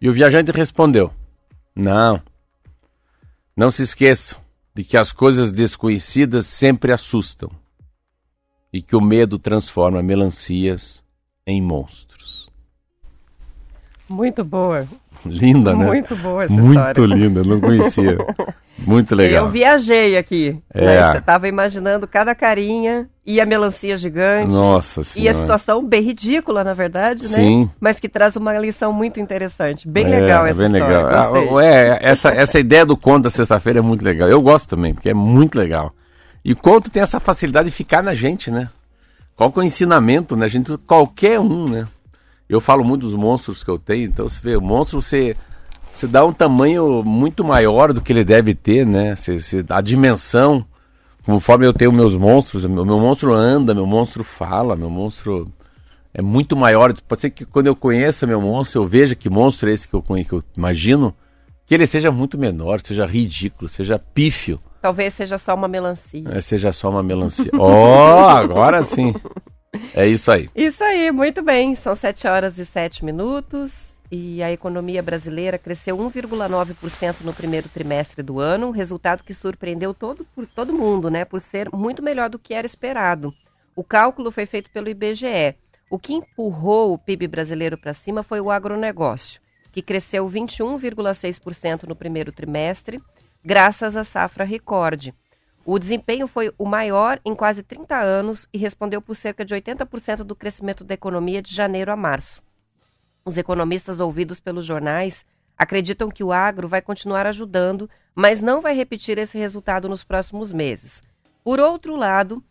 E 0.00 0.08
o 0.08 0.12
viajante 0.12 0.52
respondeu: 0.52 1.10
Não. 1.74 2.22
Não 3.56 3.70
se 3.70 3.82
esqueçam 3.82 4.40
de 4.74 4.84
que 4.84 4.96
as 4.96 5.12
coisas 5.12 5.50
desconhecidas 5.50 6.46
sempre 6.46 6.92
assustam 6.92 7.50
e 8.72 8.80
que 8.80 8.96
o 8.96 9.00
medo 9.00 9.38
transforma 9.38 10.02
melancias 10.02 11.02
em 11.46 11.60
monstros. 11.60 12.50
Muito 14.08 14.44
boa. 14.44 14.86
Linda, 15.30 15.74
né? 15.74 15.86
Muito 15.86 16.16
boa 16.16 16.44
essa 16.44 16.52
Muito 16.52 16.78
história. 16.78 17.14
linda, 17.14 17.42
não 17.44 17.60
conhecia. 17.60 18.18
Muito 18.78 19.14
legal. 19.14 19.44
Eu 19.44 19.50
viajei 19.50 20.16
aqui. 20.16 20.58
É. 20.74 20.84
né? 20.84 21.12
Você 21.12 21.18
estava 21.18 21.46
imaginando 21.46 22.06
cada 22.08 22.34
carinha 22.34 23.08
e 23.24 23.40
a 23.40 23.46
melancia 23.46 23.96
gigante. 23.96 24.52
Nossa 24.52 25.00
E 25.00 25.02
a 25.02 25.04
senhora. 25.32 25.38
situação 25.38 25.84
bem 25.86 26.02
ridícula, 26.02 26.64
na 26.64 26.74
verdade, 26.74 27.22
né? 27.22 27.28
Sim. 27.28 27.70
Mas 27.80 28.00
que 28.00 28.08
traz 28.08 28.34
uma 28.34 28.52
lição 28.58 28.92
muito 28.92 29.20
interessante. 29.20 29.86
Bem 29.88 30.06
É, 30.06 30.20
legal 30.20 30.46
é 30.46 30.50
essa 30.50 30.58
bem 30.58 30.72
história. 30.72 30.96
legal. 31.06 31.32
gostei. 31.32 31.58
Ah, 31.58 31.62
é, 31.64 31.98
essa, 32.02 32.28
essa 32.30 32.58
ideia 32.58 32.84
do 32.84 32.96
conto 32.96 33.24
da 33.24 33.30
sexta-feira 33.30 33.78
é 33.78 33.82
muito 33.82 34.04
legal. 34.04 34.28
Eu 34.28 34.40
gosto 34.42 34.70
também, 34.70 34.92
porque 34.92 35.10
é 35.10 35.14
muito 35.14 35.56
legal. 35.56 35.92
E 36.44 36.52
o 36.52 36.56
conto 36.56 36.90
tem 36.90 37.00
essa 37.02 37.20
facilidade 37.20 37.68
de 37.70 37.74
ficar 37.74 38.02
na 38.02 38.14
gente, 38.14 38.50
né? 38.50 38.68
Qual 39.36 39.52
que 39.52 39.60
é 39.60 39.62
o 39.62 39.64
ensinamento, 39.64 40.34
né? 40.36 40.46
A 40.46 40.48
gente, 40.48 40.76
qualquer 40.78 41.38
um, 41.38 41.66
né? 41.68 41.86
Eu 42.48 42.60
falo 42.60 42.84
muito 42.84 43.02
dos 43.02 43.14
monstros 43.14 43.64
que 43.64 43.70
eu 43.70 43.78
tenho, 43.78 44.04
então 44.04 44.28
você 44.28 44.40
vê, 44.42 44.56
o 44.56 44.60
monstro 44.60 45.00
você, 45.00 45.36
você 45.92 46.06
dá 46.06 46.24
um 46.24 46.32
tamanho 46.32 47.02
muito 47.02 47.42
maior 47.44 47.92
do 47.92 48.00
que 48.00 48.12
ele 48.12 48.24
deve 48.24 48.54
ter, 48.54 48.86
né? 48.86 49.16
Você, 49.16 49.40
você, 49.40 49.64
a 49.68 49.80
dimensão, 49.80 50.64
conforme 51.24 51.66
eu 51.66 51.72
tenho 51.72 51.92
meus 51.92 52.16
monstros, 52.16 52.64
meu, 52.64 52.84
meu 52.84 52.98
monstro 52.98 53.32
anda, 53.32 53.74
meu 53.74 53.86
monstro 53.86 54.22
fala, 54.22 54.76
meu 54.76 54.90
monstro 54.90 55.50
é 56.12 56.20
muito 56.20 56.56
maior. 56.56 56.92
Pode 57.08 57.22
ser 57.22 57.30
que 57.30 57.44
quando 57.44 57.68
eu 57.68 57.76
conheça 57.76 58.26
meu 58.26 58.40
monstro, 58.40 58.82
eu 58.82 58.86
veja 58.86 59.14
que 59.14 59.30
monstro 59.30 59.70
é 59.70 59.72
esse 59.72 59.88
que 59.88 59.94
eu, 59.94 60.02
que 60.02 60.32
eu 60.32 60.42
imagino, 60.56 61.14
que 61.64 61.74
ele 61.74 61.86
seja 61.86 62.10
muito 62.10 62.36
menor, 62.36 62.80
seja 62.82 63.06
ridículo, 63.06 63.68
seja 63.68 63.98
pífio, 63.98 64.60
Talvez 64.82 65.14
seja 65.14 65.38
só 65.38 65.54
uma 65.54 65.68
melancia. 65.68 66.22
né? 66.22 66.40
seja 66.40 66.72
só 66.72 66.90
uma 66.90 67.04
melancia. 67.04 67.52
Ó, 67.56 68.28
agora 68.28 68.82
sim. 68.82 69.14
É 69.94 70.06
isso 70.06 70.30
aí. 70.30 70.48
Isso 70.54 70.82
aí, 70.82 71.10
muito 71.10 71.42
bem. 71.42 71.74
São 71.74 71.94
7 71.94 72.26
horas 72.26 72.58
e 72.58 72.64
7 72.64 73.04
minutos. 73.04 73.72
E 74.10 74.42
a 74.42 74.52
economia 74.52 75.02
brasileira 75.02 75.56
cresceu 75.56 75.96
1,9% 75.96 77.22
no 77.22 77.32
primeiro 77.32 77.66
trimestre 77.70 78.22
do 78.22 78.38
ano, 78.38 78.66
um 78.68 78.70
resultado 78.70 79.24
que 79.24 79.32
surpreendeu 79.32 79.94
todo, 79.94 80.26
por 80.34 80.46
todo 80.46 80.70
mundo, 80.70 81.10
né? 81.10 81.24
Por 81.24 81.40
ser 81.40 81.70
muito 81.72 82.02
melhor 82.02 82.28
do 82.28 82.38
que 82.38 82.52
era 82.52 82.66
esperado. 82.66 83.32
O 83.74 83.82
cálculo 83.82 84.30
foi 84.30 84.44
feito 84.44 84.70
pelo 84.70 84.90
IBGE. 84.90 85.56
O 85.88 85.98
que 85.98 86.12
empurrou 86.12 86.92
o 86.92 86.98
PIB 86.98 87.26
brasileiro 87.26 87.78
para 87.78 87.94
cima 87.94 88.22
foi 88.22 88.38
o 88.38 88.50
agronegócio, 88.50 89.40
que 89.72 89.80
cresceu 89.80 90.28
21,6% 90.28 91.84
no 91.84 91.96
primeiro 91.96 92.32
trimestre, 92.32 93.00
graças 93.42 93.96
à 93.96 94.04
safra 94.04 94.44
recorde. 94.44 95.14
O 95.64 95.78
desempenho 95.78 96.26
foi 96.26 96.52
o 96.58 96.66
maior 96.66 97.20
em 97.24 97.34
quase 97.34 97.62
30 97.62 97.96
anos 97.96 98.48
e 98.52 98.58
respondeu 98.58 99.00
por 99.00 99.14
cerca 99.14 99.44
de 99.44 99.54
80% 99.54 100.24
do 100.24 100.34
crescimento 100.34 100.82
da 100.82 100.94
economia 100.94 101.40
de 101.40 101.54
janeiro 101.54 101.92
a 101.92 101.96
março. 101.96 102.42
Os 103.24 103.38
economistas 103.38 104.00
ouvidos 104.00 104.40
pelos 104.40 104.66
jornais 104.66 105.24
acreditam 105.56 106.08
que 106.08 106.24
o 106.24 106.32
agro 106.32 106.66
vai 106.66 106.82
continuar 106.82 107.26
ajudando, 107.26 107.88
mas 108.12 108.40
não 108.40 108.60
vai 108.60 108.74
repetir 108.74 109.18
esse 109.18 109.38
resultado 109.38 109.88
nos 109.88 110.02
próximos 110.02 110.52
meses. 110.52 111.04
Por 111.44 111.60
outro 111.60 111.94
lado, 111.94 112.42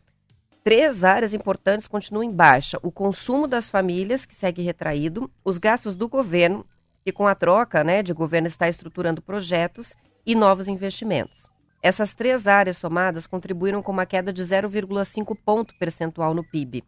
três 0.63 1.03
áreas 1.03 1.33
importantes 1.33 1.89
continuam 1.89 2.23
em 2.23 2.31
baixa: 2.31 2.79
o 2.81 2.91
consumo 2.91 3.45
das 3.45 3.69
famílias, 3.69 4.25
que 4.25 4.35
segue 4.35 4.61
retraído, 4.61 5.29
os 5.43 5.57
gastos 5.57 5.95
do 5.95 6.07
governo, 6.07 6.65
que 7.03 7.11
com 7.11 7.27
a 7.27 7.35
troca 7.35 7.83
né, 7.83 8.01
de 8.01 8.13
governo 8.13 8.47
está 8.47 8.69
estruturando 8.69 9.21
projetos, 9.21 9.97
e 10.25 10.35
novos 10.35 10.67
investimentos. 10.67 11.50
Essas 11.83 12.13
três 12.13 12.45
áreas 12.45 12.77
somadas 12.77 13.25
contribuíram 13.25 13.81
com 13.81 13.91
uma 13.91 14.05
queda 14.05 14.31
de 14.31 14.43
0,5 14.43 15.35
ponto 15.43 15.73
percentual 15.79 16.33
no 16.33 16.43
PIB. 16.43 16.83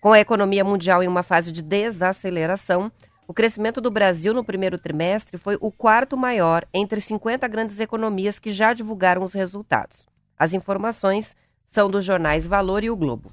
Com 0.00 0.12
a 0.12 0.20
economia 0.20 0.64
mundial 0.64 1.02
em 1.02 1.08
uma 1.08 1.22
fase 1.22 1.52
de 1.52 1.62
desaceleração, 1.62 2.90
o 3.28 3.34
crescimento 3.34 3.80
do 3.80 3.90
Brasil 3.90 4.34
no 4.34 4.42
primeiro 4.42 4.78
trimestre 4.78 5.38
foi 5.38 5.56
o 5.60 5.70
quarto 5.70 6.16
maior 6.16 6.66
entre 6.72 7.00
50 7.00 7.46
grandes 7.46 7.78
economias 7.78 8.38
que 8.38 8.52
já 8.52 8.72
divulgaram 8.72 9.22
os 9.22 9.32
resultados. 9.32 10.06
As 10.38 10.52
informações 10.52 11.36
são 11.70 11.88
dos 11.88 12.04
jornais 12.04 12.46
Valor 12.46 12.82
e 12.82 12.90
o 12.90 12.96
Globo. 12.96 13.30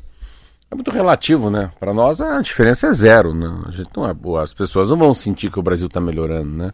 É 0.69 0.75
muito 0.75 0.91
relativo, 0.91 1.49
né? 1.49 1.71
Para 1.79 1.93
nós 1.93 2.21
a 2.21 2.39
diferença 2.41 2.87
é 2.87 2.91
zero, 2.91 3.33
né? 3.33 3.63
A 3.65 3.71
gente 3.71 3.89
não 3.95 4.07
é, 4.07 4.43
as 4.43 4.53
pessoas 4.53 4.89
não 4.89 4.97
vão 4.97 5.13
sentir 5.13 5.51
que 5.51 5.59
o 5.59 5.63
Brasil 5.63 5.87
está 5.87 5.99
melhorando, 5.99 6.49
né? 6.49 6.71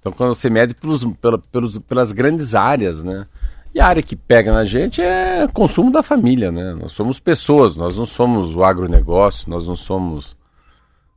Então 0.00 0.10
quando 0.10 0.34
você 0.34 0.50
mede 0.50 0.74
pelos, 0.74 1.04
pela, 1.14 1.38
pelos, 1.38 1.78
pelas 1.78 2.10
grandes 2.10 2.54
áreas, 2.54 3.04
né? 3.04 3.26
E 3.74 3.78
a 3.80 3.86
área 3.86 4.02
que 4.02 4.16
pega 4.16 4.52
na 4.52 4.64
gente 4.64 5.00
é 5.00 5.46
consumo 5.48 5.92
da 5.92 6.02
família, 6.02 6.50
né? 6.50 6.74
Nós 6.74 6.92
somos 6.92 7.20
pessoas, 7.20 7.76
nós 7.76 7.96
não 7.96 8.04
somos 8.04 8.56
o 8.56 8.64
agronegócio, 8.64 9.48
nós 9.48 9.66
não 9.66 9.76
somos. 9.76 10.36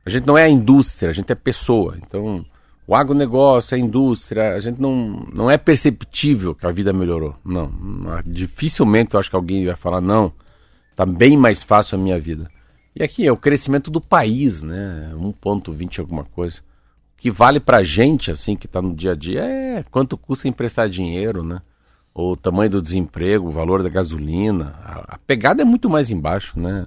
A 0.06 0.10
gente 0.10 0.26
não 0.26 0.38
é 0.38 0.44
a 0.44 0.48
indústria, 0.48 1.10
a 1.10 1.12
gente 1.12 1.32
é 1.32 1.34
pessoa. 1.34 1.96
Então, 1.98 2.44
o 2.86 2.94
agronegócio, 2.94 3.74
a 3.74 3.78
indústria, 3.78 4.54
a 4.54 4.60
gente 4.60 4.80
não, 4.80 5.26
não 5.32 5.50
é 5.50 5.58
perceptível 5.58 6.54
que 6.54 6.66
a 6.66 6.70
vida 6.70 6.92
melhorou. 6.92 7.34
Não. 7.44 7.72
Dificilmente 8.24 9.14
eu 9.14 9.20
acho 9.20 9.30
que 9.30 9.36
alguém 9.36 9.64
vai 9.64 9.74
falar, 9.74 10.00
não, 10.00 10.32
tá 10.94 11.04
bem 11.04 11.36
mais 11.36 11.62
fácil 11.62 11.98
a 11.98 12.00
minha 12.00 12.20
vida. 12.20 12.48
E 12.94 13.02
aqui 13.02 13.26
é 13.26 13.32
o 13.32 13.36
crescimento 13.36 13.90
do 13.90 14.00
país, 14.00 14.62
né? 14.62 15.10
1,20 15.16 15.98
alguma 15.98 16.24
coisa. 16.24 16.60
O 16.60 17.22
que 17.22 17.30
vale 17.30 17.58
pra 17.58 17.82
gente, 17.82 18.30
assim, 18.30 18.54
que 18.54 18.68
tá 18.68 18.80
no 18.80 18.94
dia 18.94 19.12
a 19.12 19.16
dia, 19.16 19.40
é 19.40 19.84
quanto 19.90 20.16
custa 20.16 20.46
emprestar 20.46 20.88
dinheiro, 20.88 21.42
né? 21.42 21.60
O 22.14 22.36
tamanho 22.36 22.70
do 22.70 22.82
desemprego, 22.82 23.48
o 23.48 23.50
valor 23.52 23.82
da 23.82 23.88
gasolina. 23.88 24.76
A, 24.84 25.14
a 25.14 25.18
pegada 25.18 25.62
é 25.62 25.64
muito 25.64 25.90
mais 25.90 26.10
embaixo, 26.10 26.58
né? 26.58 26.86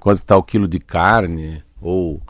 Quanto 0.00 0.20
está 0.20 0.36
o 0.36 0.42
quilo 0.42 0.66
de 0.66 0.80
carne, 0.80 1.62
ou 1.80 2.20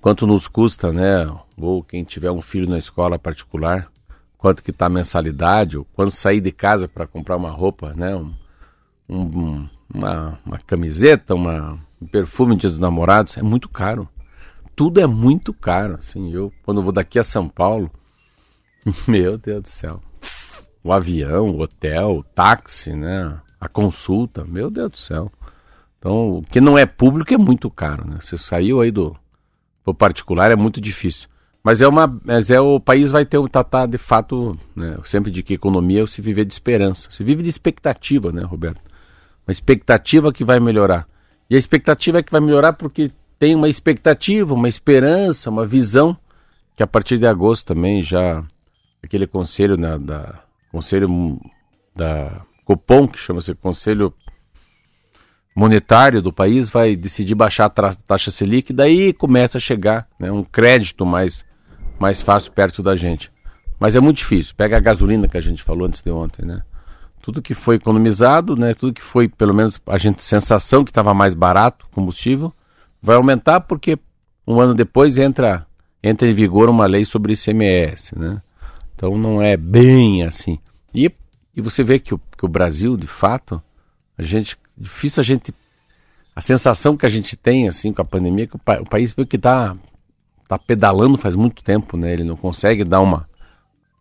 quanto 0.00 0.26
nos 0.26 0.46
custa, 0.46 0.92
né? 0.92 1.26
Ou 1.56 1.82
quem 1.82 2.04
tiver 2.04 2.30
um 2.30 2.42
filho 2.42 2.68
na 2.68 2.76
escola 2.76 3.18
particular, 3.18 3.90
quanto 4.36 4.62
que 4.62 4.70
está 4.70 4.86
a 4.86 4.90
mensalidade, 4.90 5.78
ou 5.78 5.86
quando 5.94 6.10
sair 6.10 6.40
de 6.40 6.52
casa 6.52 6.86
para 6.86 7.06
comprar 7.06 7.36
uma 7.36 7.50
roupa, 7.50 7.94
né? 7.94 8.14
Um, 8.14 8.34
um, 9.08 9.68
uma, 9.92 10.38
uma, 10.44 10.58
camiseta, 10.58 11.34
uma, 11.34 11.78
um 12.00 12.06
perfume 12.06 12.56
de 12.56 12.68
dos 12.68 12.78
namorados, 12.78 13.38
é 13.38 13.42
muito 13.42 13.68
caro. 13.68 14.06
Tudo 14.76 15.00
é 15.00 15.06
muito 15.06 15.52
caro, 15.52 15.94
assim. 15.94 16.32
Eu, 16.32 16.52
quando 16.62 16.82
vou 16.82 16.92
daqui 16.92 17.18
a 17.18 17.24
São 17.24 17.48
Paulo, 17.48 17.90
meu 19.08 19.38
Deus 19.38 19.62
do 19.62 19.68
céu 19.68 20.00
o 20.82 20.92
avião, 20.92 21.50
o 21.50 21.60
hotel, 21.60 22.18
o 22.18 22.22
táxi, 22.22 22.92
né? 22.92 23.38
A 23.60 23.68
consulta, 23.68 24.44
meu 24.44 24.70
Deus 24.70 24.90
do 24.90 24.98
céu. 24.98 25.30
Então, 25.98 26.38
o 26.38 26.42
que 26.42 26.60
não 26.60 26.78
é 26.78 26.86
público 26.86 27.34
é 27.34 27.36
muito 27.36 27.70
caro, 27.70 28.06
né? 28.08 28.18
Você 28.20 28.38
saiu 28.38 28.80
aí 28.80 28.90
do 28.90 29.14
pro 29.84 29.94
particular 29.94 30.50
é 30.50 30.56
muito 30.56 30.80
difícil. 30.80 31.28
Mas 31.62 31.82
é 31.82 31.88
uma, 31.88 32.20
mas 32.24 32.50
é 32.50 32.58
o 32.60 32.80
país 32.80 33.10
vai 33.10 33.26
ter 33.26 33.36
um 33.36 33.46
tá, 33.46 33.62
tá 33.62 33.84
de 33.84 33.98
fato, 33.98 34.58
né? 34.74 34.98
Sempre 35.04 35.30
digo 35.30 35.46
que 35.46 35.54
economia 35.54 36.02
é 36.02 36.06
se 36.06 36.22
viver 36.22 36.46
de 36.46 36.52
esperança. 36.52 37.10
Se 37.10 37.22
vive 37.22 37.42
de 37.42 37.48
expectativa, 37.48 38.32
né, 38.32 38.42
Roberto? 38.42 38.80
Uma 39.46 39.52
expectativa 39.52 40.32
que 40.32 40.44
vai 40.44 40.58
melhorar. 40.58 41.06
E 41.50 41.54
a 41.54 41.58
expectativa 41.58 42.18
é 42.18 42.22
que 42.22 42.32
vai 42.32 42.40
melhorar 42.40 42.72
porque 42.72 43.10
tem 43.38 43.54
uma 43.54 43.68
expectativa, 43.68 44.54
uma 44.54 44.68
esperança, 44.68 45.50
uma 45.50 45.66
visão 45.66 46.16
que 46.76 46.82
a 46.82 46.86
partir 46.86 47.18
de 47.18 47.26
agosto 47.26 47.66
também 47.66 48.00
já 48.00 48.42
aquele 49.02 49.26
conselho 49.26 49.76
né, 49.76 49.98
da 49.98 50.42
conselho 50.70 51.40
da 51.94 52.42
Copom, 52.64 53.08
que 53.08 53.18
chama-se 53.18 53.54
Conselho 53.54 54.14
Monetário 55.54 56.22
do 56.22 56.32
país, 56.32 56.70
vai 56.70 56.94
decidir 56.94 57.34
baixar 57.34 57.66
a 57.66 57.94
taxa 57.94 58.30
Selic, 58.30 58.72
daí 58.72 59.12
começa 59.12 59.58
a 59.58 59.60
chegar 59.60 60.08
né, 60.18 60.30
um 60.30 60.44
crédito 60.44 61.04
mais, 61.04 61.44
mais 61.98 62.22
fácil 62.22 62.52
perto 62.52 62.82
da 62.82 62.94
gente. 62.94 63.32
Mas 63.78 63.96
é 63.96 64.00
muito 64.00 64.18
difícil. 64.18 64.54
Pega 64.56 64.76
a 64.76 64.80
gasolina 64.80 65.26
que 65.26 65.36
a 65.36 65.40
gente 65.40 65.62
falou 65.62 65.86
antes 65.86 66.02
de 66.02 66.10
ontem, 66.10 66.44
né? 66.44 66.62
Tudo 67.20 67.42
que 67.42 67.54
foi 67.54 67.76
economizado, 67.76 68.54
né? 68.54 68.74
Tudo 68.74 68.92
que 68.92 69.02
foi, 69.02 69.28
pelo 69.28 69.52
menos, 69.52 69.80
a 69.86 69.98
gente 69.98 70.22
sensação 70.22 70.84
que 70.84 70.90
estava 70.90 71.12
mais 71.12 71.34
barato 71.34 71.86
combustível, 71.90 72.52
vai 73.02 73.16
aumentar 73.16 73.60
porque 73.60 73.98
um 74.46 74.60
ano 74.60 74.74
depois 74.74 75.18
entra 75.18 75.66
entra 76.02 76.28
em 76.28 76.32
vigor 76.32 76.68
uma 76.70 76.86
lei 76.86 77.04
sobre 77.04 77.34
ICMS, 77.34 78.18
né? 78.18 78.40
Então 79.00 79.16
não 79.16 79.40
é 79.40 79.56
bem 79.56 80.24
assim. 80.24 80.58
E, 80.94 81.10
e 81.56 81.60
você 81.62 81.82
vê 81.82 81.98
que 81.98 82.12
o, 82.12 82.20
que 82.36 82.44
o 82.44 82.48
Brasil, 82.48 82.98
de 82.98 83.06
fato, 83.06 83.62
a 84.18 84.22
gente 84.22 84.58
difícil 84.76 85.22
a 85.22 85.24
gente 85.24 85.54
a 86.36 86.40
sensação 86.42 86.98
que 86.98 87.06
a 87.06 87.08
gente 87.08 87.34
tem 87.34 87.66
assim 87.66 87.94
com 87.94 88.02
a 88.02 88.04
pandemia 88.04 88.44
é 88.44 88.46
que 88.46 88.56
o, 88.56 88.60
o 88.82 88.84
país 88.86 89.14
meio 89.14 89.26
que 89.26 89.36
está 89.36 89.74
tá 90.46 90.58
pedalando 90.58 91.16
faz 91.16 91.34
muito 91.34 91.64
tempo, 91.64 91.96
né? 91.96 92.12
Ele 92.12 92.24
não 92.24 92.36
consegue 92.36 92.84
dar 92.84 93.00
uma 93.00 93.26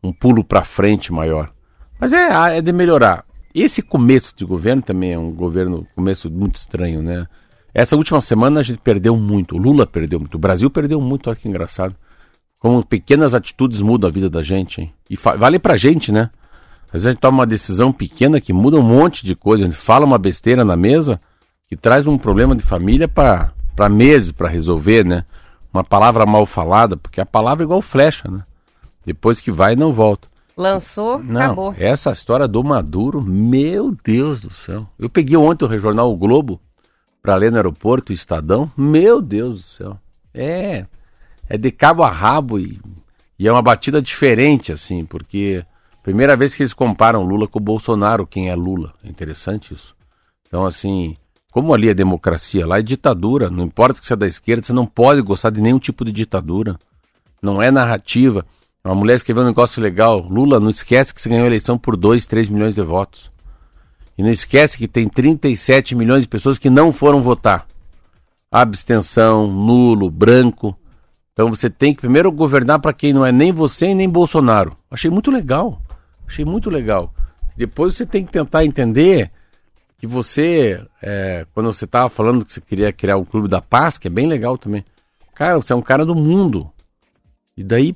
um 0.03 0.11
pulo 0.11 0.43
para 0.43 0.65
frente 0.65 1.13
maior. 1.13 1.53
Mas 1.97 2.11
é, 2.11 2.57
é 2.57 2.61
de 2.61 2.73
melhorar. 2.73 3.23
Esse 3.55 3.81
começo 3.81 4.33
de 4.35 4.43
governo 4.43 4.81
também 4.81 5.13
é 5.13 5.17
um 5.17 5.31
governo 5.31 5.87
começo 5.95 6.29
muito 6.29 6.55
estranho, 6.55 7.01
né? 7.01 7.25
Essa 7.73 7.95
última 7.95 8.19
semana 8.19 8.59
a 8.59 8.63
gente 8.63 8.79
perdeu 8.79 9.15
muito, 9.15 9.55
o 9.55 9.57
Lula 9.57 9.87
perdeu 9.87 10.19
muito, 10.19 10.35
o 10.35 10.39
Brasil 10.39 10.69
perdeu 10.69 10.99
muito, 10.99 11.29
olha 11.29 11.39
que 11.39 11.47
engraçado. 11.47 11.95
Como 12.59 12.85
pequenas 12.85 13.33
atitudes 13.33 13.81
mudam 13.81 14.09
a 14.09 14.11
vida 14.11 14.29
da 14.29 14.41
gente, 14.41 14.81
hein? 14.81 14.93
E 15.09 15.15
vale 15.15 15.57
pra 15.57 15.77
gente, 15.77 16.11
né? 16.11 16.29
Às 16.87 16.93
vezes 16.93 17.07
a 17.07 17.11
gente 17.11 17.19
toma 17.19 17.39
uma 17.39 17.47
decisão 17.47 17.91
pequena 17.91 18.41
que 18.41 18.51
muda 18.51 18.77
um 18.77 18.83
monte 18.83 19.25
de 19.25 19.35
coisa, 19.35 19.63
a 19.63 19.69
gente 19.69 19.79
fala 19.79 20.05
uma 20.05 20.17
besteira 20.17 20.65
na 20.65 20.75
mesa 20.75 21.17
que 21.69 21.77
traz 21.77 22.07
um 22.07 22.17
problema 22.17 22.55
de 22.55 22.63
família 22.63 23.07
para 23.07 23.89
meses 23.89 24.31
para 24.31 24.49
resolver, 24.49 25.05
né? 25.05 25.23
Uma 25.71 25.83
palavra 25.83 26.25
mal 26.25 26.45
falada, 26.45 26.97
porque 26.97 27.21
a 27.21 27.25
palavra 27.25 27.63
é 27.63 27.65
igual 27.65 27.81
flecha, 27.81 28.29
né? 28.29 28.41
Depois 29.05 29.39
que 29.39 29.51
vai, 29.51 29.75
não 29.75 29.93
volta. 29.93 30.27
Lançou, 30.57 31.19
não, 31.19 31.41
acabou. 31.41 31.75
Essa 31.77 32.11
história 32.11 32.47
do 32.47 32.61
Maduro, 32.63 33.21
meu 33.21 33.95
Deus 34.03 34.41
do 34.41 34.51
céu. 34.51 34.87
Eu 34.99 35.09
peguei 35.09 35.37
ontem 35.37 35.63
o 35.63 35.79
jornal 35.79 36.11
O 36.11 36.17
Globo 36.17 36.59
para 37.21 37.35
ler 37.35 37.51
no 37.51 37.57
aeroporto, 37.57 38.11
o 38.11 38.15
Estadão. 38.15 38.69
Meu 38.75 39.21
Deus 39.21 39.55
do 39.55 39.61
céu. 39.61 39.97
É, 40.33 40.85
é 41.49 41.57
de 41.57 41.71
cabo 41.71 42.03
a 42.03 42.11
rabo 42.11 42.59
e, 42.59 42.79
e 43.37 43.47
é 43.47 43.51
uma 43.51 43.61
batida 43.61 44.01
diferente, 44.01 44.71
assim, 44.71 45.03
porque 45.03 45.65
primeira 46.03 46.37
vez 46.37 46.55
que 46.55 46.61
eles 46.61 46.73
comparam 46.73 47.23
Lula 47.23 47.47
com 47.47 47.59
o 47.59 47.61
Bolsonaro, 47.61 48.27
quem 48.27 48.49
é 48.49 48.55
Lula. 48.55 48.93
É 49.03 49.09
interessante 49.09 49.73
isso. 49.73 49.95
Então, 50.47 50.65
assim, 50.65 51.17
como 51.51 51.73
ali 51.73 51.89
é 51.89 51.93
democracia, 51.93 52.65
lá 52.65 52.79
é 52.79 52.81
ditadura. 52.83 53.49
Não 53.49 53.63
importa 53.63 53.99
que 53.99 54.05
você 54.05 54.13
é 54.13 54.17
da 54.17 54.27
esquerda, 54.27 54.61
você 54.61 54.73
não 54.73 54.85
pode 54.85 55.21
gostar 55.21 55.49
de 55.49 55.59
nenhum 55.59 55.79
tipo 55.79 56.05
de 56.05 56.11
ditadura. 56.11 56.79
Não 57.41 57.61
é 57.61 57.71
narrativa. 57.71 58.45
Uma 58.83 58.95
mulher 58.95 59.15
escreveu 59.15 59.43
um 59.43 59.47
negócio 59.47 59.81
legal. 59.81 60.19
Lula, 60.19 60.59
não 60.59 60.69
esquece 60.69 61.13
que 61.13 61.21
você 61.21 61.29
ganhou 61.29 61.43
a 61.43 61.47
eleição 61.47 61.77
por 61.77 61.97
2, 61.97 62.25
3 62.25 62.49
milhões 62.49 62.75
de 62.75 62.81
votos. 62.81 63.31
E 64.17 64.23
não 64.23 64.29
esquece 64.29 64.77
que 64.77 64.87
tem 64.87 65.07
37 65.07 65.95
milhões 65.95 66.23
de 66.23 66.29
pessoas 66.29 66.57
que 66.57 66.69
não 66.69 66.91
foram 66.91 67.21
votar. 67.21 67.67
Abstenção, 68.51 69.47
nulo, 69.47 70.09
branco. 70.09 70.77
Então 71.33 71.49
você 71.49 71.69
tem 71.69 71.93
que 71.93 72.01
primeiro 72.01 72.31
governar 72.31 72.79
para 72.79 72.93
quem 72.93 73.13
não 73.13 73.25
é 73.25 73.31
nem 73.31 73.51
você 73.51 73.87
e 73.87 73.95
nem 73.95 74.09
Bolsonaro. 74.09 74.73
Achei 74.89 75.09
muito 75.09 75.31
legal. 75.31 75.81
Achei 76.27 76.43
muito 76.43 76.69
legal. 76.69 77.13
Depois 77.55 77.95
você 77.95 78.05
tem 78.05 78.25
que 78.25 78.31
tentar 78.31 78.65
entender 78.65 79.31
que 79.97 80.07
você, 80.07 80.81
é, 81.01 81.45
quando 81.53 81.71
você 81.71 81.85
estava 81.85 82.09
falando 82.09 82.45
que 82.45 82.53
você 82.53 82.61
queria 82.61 82.93
criar 82.93 83.17
o 83.17 83.25
Clube 83.25 83.49
da 83.49 83.61
Paz, 83.61 83.97
que 83.97 84.07
é 84.07 84.11
bem 84.11 84.27
legal 84.27 84.57
também. 84.57 84.83
Cara, 85.35 85.57
você 85.57 85.73
é 85.73 85.75
um 85.75 85.81
cara 85.81 86.05
do 86.05 86.15
mundo. 86.15 86.69
E 87.57 87.63
daí 87.63 87.93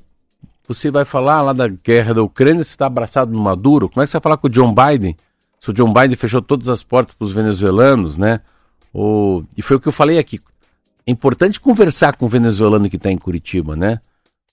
você 0.67 0.91
vai 0.91 1.05
falar 1.05 1.41
lá 1.41 1.53
da 1.53 1.67
guerra 1.67 2.13
da 2.13 2.21
Ucrânia, 2.21 2.63
você 2.63 2.69
está 2.69 2.87
abraçado 2.87 3.31
no 3.31 3.39
Maduro. 3.39 3.87
Como 3.87 4.01
é 4.01 4.05
que 4.05 4.11
você 4.11 4.17
vai 4.17 4.23
falar 4.23 4.37
com 4.37 4.47
o 4.47 4.49
John 4.49 4.73
Biden? 4.73 5.15
Se 5.59 5.69
o 5.69 5.73
John 5.73 5.93
Biden 5.93 6.17
fechou 6.17 6.41
todas 6.41 6.67
as 6.67 6.83
portas 6.83 7.15
para 7.15 7.25
os 7.25 7.31
venezuelanos, 7.31 8.17
né? 8.17 8.41
O... 8.93 9.43
E 9.55 9.61
foi 9.61 9.77
o 9.77 9.79
que 9.79 9.87
eu 9.87 9.93
falei 9.93 10.17
aqui. 10.17 10.39
É 11.05 11.11
importante 11.11 11.59
conversar 11.59 12.15
com 12.15 12.25
o 12.25 12.29
venezuelano 12.29 12.89
que 12.89 12.95
está 12.95 13.11
em 13.11 13.17
Curitiba, 13.17 13.75
né? 13.75 13.99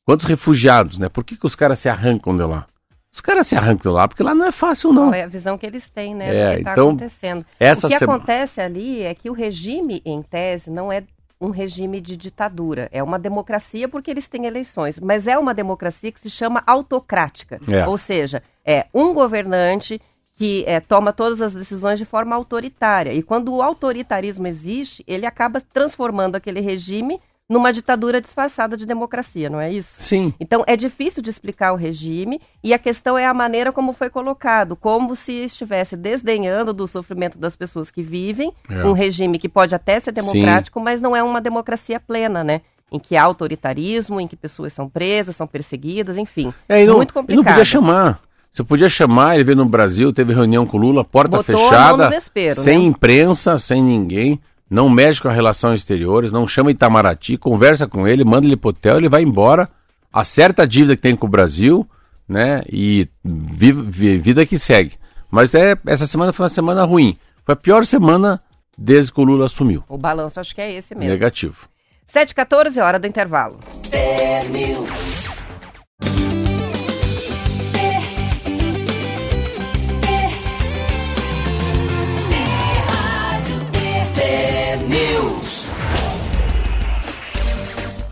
Quantos 0.04 0.26
refugiados, 0.26 0.98
né? 0.98 1.08
Por 1.08 1.24
que, 1.24 1.36
que 1.36 1.46
os 1.46 1.54
caras 1.54 1.78
se 1.78 1.88
arrancam 1.88 2.36
de 2.36 2.42
lá? 2.42 2.66
Os 3.12 3.20
caras 3.20 3.46
se 3.46 3.56
arrancam 3.56 3.90
de 3.90 3.96
lá 3.96 4.08
porque 4.08 4.22
lá 4.22 4.34
não 4.34 4.46
é 4.46 4.52
fácil, 4.52 4.92
não. 4.92 5.12
É 5.12 5.24
a 5.24 5.28
visão 5.28 5.58
que 5.58 5.66
eles 5.66 5.88
têm, 5.88 6.14
né? 6.14 6.34
É, 6.34 6.50
do 6.50 6.58
que 6.58 6.64
tá 6.64 6.72
então, 6.72 6.88
acontecendo. 6.88 7.46
Essa 7.58 7.86
o 7.86 7.90
que 7.90 7.98
sema... 7.98 8.14
acontece 8.14 8.60
ali 8.60 9.02
é 9.02 9.14
que 9.14 9.30
o 9.30 9.32
regime, 9.32 10.02
em 10.04 10.22
tese, 10.22 10.70
não 10.70 10.92
é 10.92 11.04
um 11.40 11.50
regime 11.50 12.00
de 12.00 12.16
ditadura. 12.16 12.88
É 12.92 13.02
uma 13.02 13.18
democracia 13.18 13.88
porque 13.88 14.10
eles 14.10 14.28
têm 14.28 14.46
eleições, 14.46 15.00
mas 15.00 15.26
é 15.26 15.38
uma 15.38 15.54
democracia 15.54 16.12
que 16.12 16.20
se 16.20 16.28
chama 16.28 16.62
autocrática. 16.66 17.58
É. 17.68 17.86
Ou 17.86 17.96
seja, 17.96 18.42
é 18.64 18.86
um 18.92 19.14
governante 19.14 20.00
que 20.40 20.64
é, 20.66 20.80
toma 20.80 21.12
todas 21.12 21.42
as 21.42 21.52
decisões 21.52 21.98
de 21.98 22.06
forma 22.06 22.34
autoritária. 22.34 23.12
E 23.12 23.22
quando 23.22 23.52
o 23.54 23.60
autoritarismo 23.60 24.46
existe, 24.46 25.04
ele 25.06 25.26
acaba 25.26 25.60
transformando 25.60 26.34
aquele 26.34 26.60
regime 26.60 27.20
numa 27.46 27.70
ditadura 27.70 28.22
disfarçada 28.22 28.74
de 28.74 28.86
democracia, 28.86 29.50
não 29.50 29.60
é 29.60 29.70
isso? 29.70 30.00
Sim. 30.00 30.32
Então 30.40 30.64
é 30.66 30.76
difícil 30.78 31.22
de 31.22 31.28
explicar 31.28 31.74
o 31.74 31.76
regime 31.76 32.40
e 32.64 32.72
a 32.72 32.78
questão 32.78 33.18
é 33.18 33.26
a 33.26 33.34
maneira 33.34 33.70
como 33.70 33.92
foi 33.92 34.08
colocado, 34.08 34.74
como 34.76 35.14
se 35.14 35.32
estivesse 35.44 35.94
desdenhando 35.94 36.72
do 36.72 36.86
sofrimento 36.86 37.36
das 37.38 37.54
pessoas 37.54 37.90
que 37.90 38.02
vivem, 38.02 38.50
É. 38.70 38.82
um 38.86 38.92
regime 38.92 39.38
que 39.38 39.48
pode 39.48 39.74
até 39.74 40.00
ser 40.00 40.12
democrático, 40.12 40.80
mas 40.80 41.02
não 41.02 41.14
é 41.14 41.22
uma 41.22 41.40
democracia 41.42 42.00
plena, 42.00 42.42
né? 42.42 42.62
Em 42.90 42.98
que 42.98 43.14
há 43.14 43.24
autoritarismo, 43.24 44.18
em 44.18 44.26
que 44.26 44.36
pessoas 44.36 44.72
são 44.72 44.88
presas, 44.88 45.36
são 45.36 45.46
perseguidas, 45.46 46.16
enfim. 46.16 46.54
É, 46.66 46.86
não, 46.86 46.96
muito 46.96 47.10
e 47.10 47.14
não 47.14 47.20
complicado. 47.22 47.44
podia 47.52 47.64
chamar. 47.66 48.29
Você 48.52 48.64
podia 48.64 48.88
chamar, 48.88 49.34
ele 49.36 49.44
veio 49.44 49.56
no 49.56 49.64
Brasil, 49.64 50.12
teve 50.12 50.34
reunião 50.34 50.66
com 50.66 50.76
o 50.76 50.80
Lula, 50.80 51.04
porta 51.04 51.36
Botou 51.38 51.56
fechada, 51.68 52.08
vespeiro, 52.10 52.54
sem 52.60 52.78
né? 52.78 52.84
imprensa, 52.84 53.56
sem 53.58 53.82
ninguém, 53.82 54.40
não 54.68 54.88
mexe 54.90 55.22
com 55.22 55.28
a 55.28 55.32
relação 55.32 55.72
exteriores, 55.72 56.32
não 56.32 56.46
chama 56.48 56.70
Itamaraty, 56.72 57.36
conversa 57.36 57.86
com 57.86 58.06
ele, 58.08 58.24
manda 58.24 58.46
ele 58.46 58.56
pro 58.56 58.70
hotel, 58.70 58.96
ele 58.96 59.08
vai 59.08 59.22
embora, 59.22 59.68
acerta 60.12 60.62
a 60.64 60.66
dívida 60.66 60.96
que 60.96 61.02
tem 61.02 61.14
com 61.14 61.26
o 61.26 61.30
Brasil, 61.30 61.88
né? 62.28 62.62
E 62.68 63.08
vive, 63.24 63.82
vi- 63.82 64.16
vida 64.18 64.44
que 64.44 64.58
segue. 64.58 64.94
Mas 65.30 65.54
é, 65.54 65.76
essa 65.86 66.06
semana 66.06 66.32
foi 66.32 66.44
uma 66.44 66.48
semana 66.50 66.84
ruim. 66.84 67.16
Foi 67.44 67.52
a 67.52 67.56
pior 67.56 67.84
semana 67.86 68.38
desde 68.76 69.12
que 69.12 69.20
o 69.20 69.24
Lula 69.24 69.46
assumiu. 69.46 69.84
O 69.88 69.96
balanço 69.98 70.40
acho 70.40 70.52
que 70.54 70.60
é 70.60 70.72
esse 70.72 70.92
mesmo. 70.94 71.10
Negativo. 71.12 71.68
7h14, 72.12 72.82
hora 72.84 72.98
do 72.98 73.06
intervalo. 73.06 73.58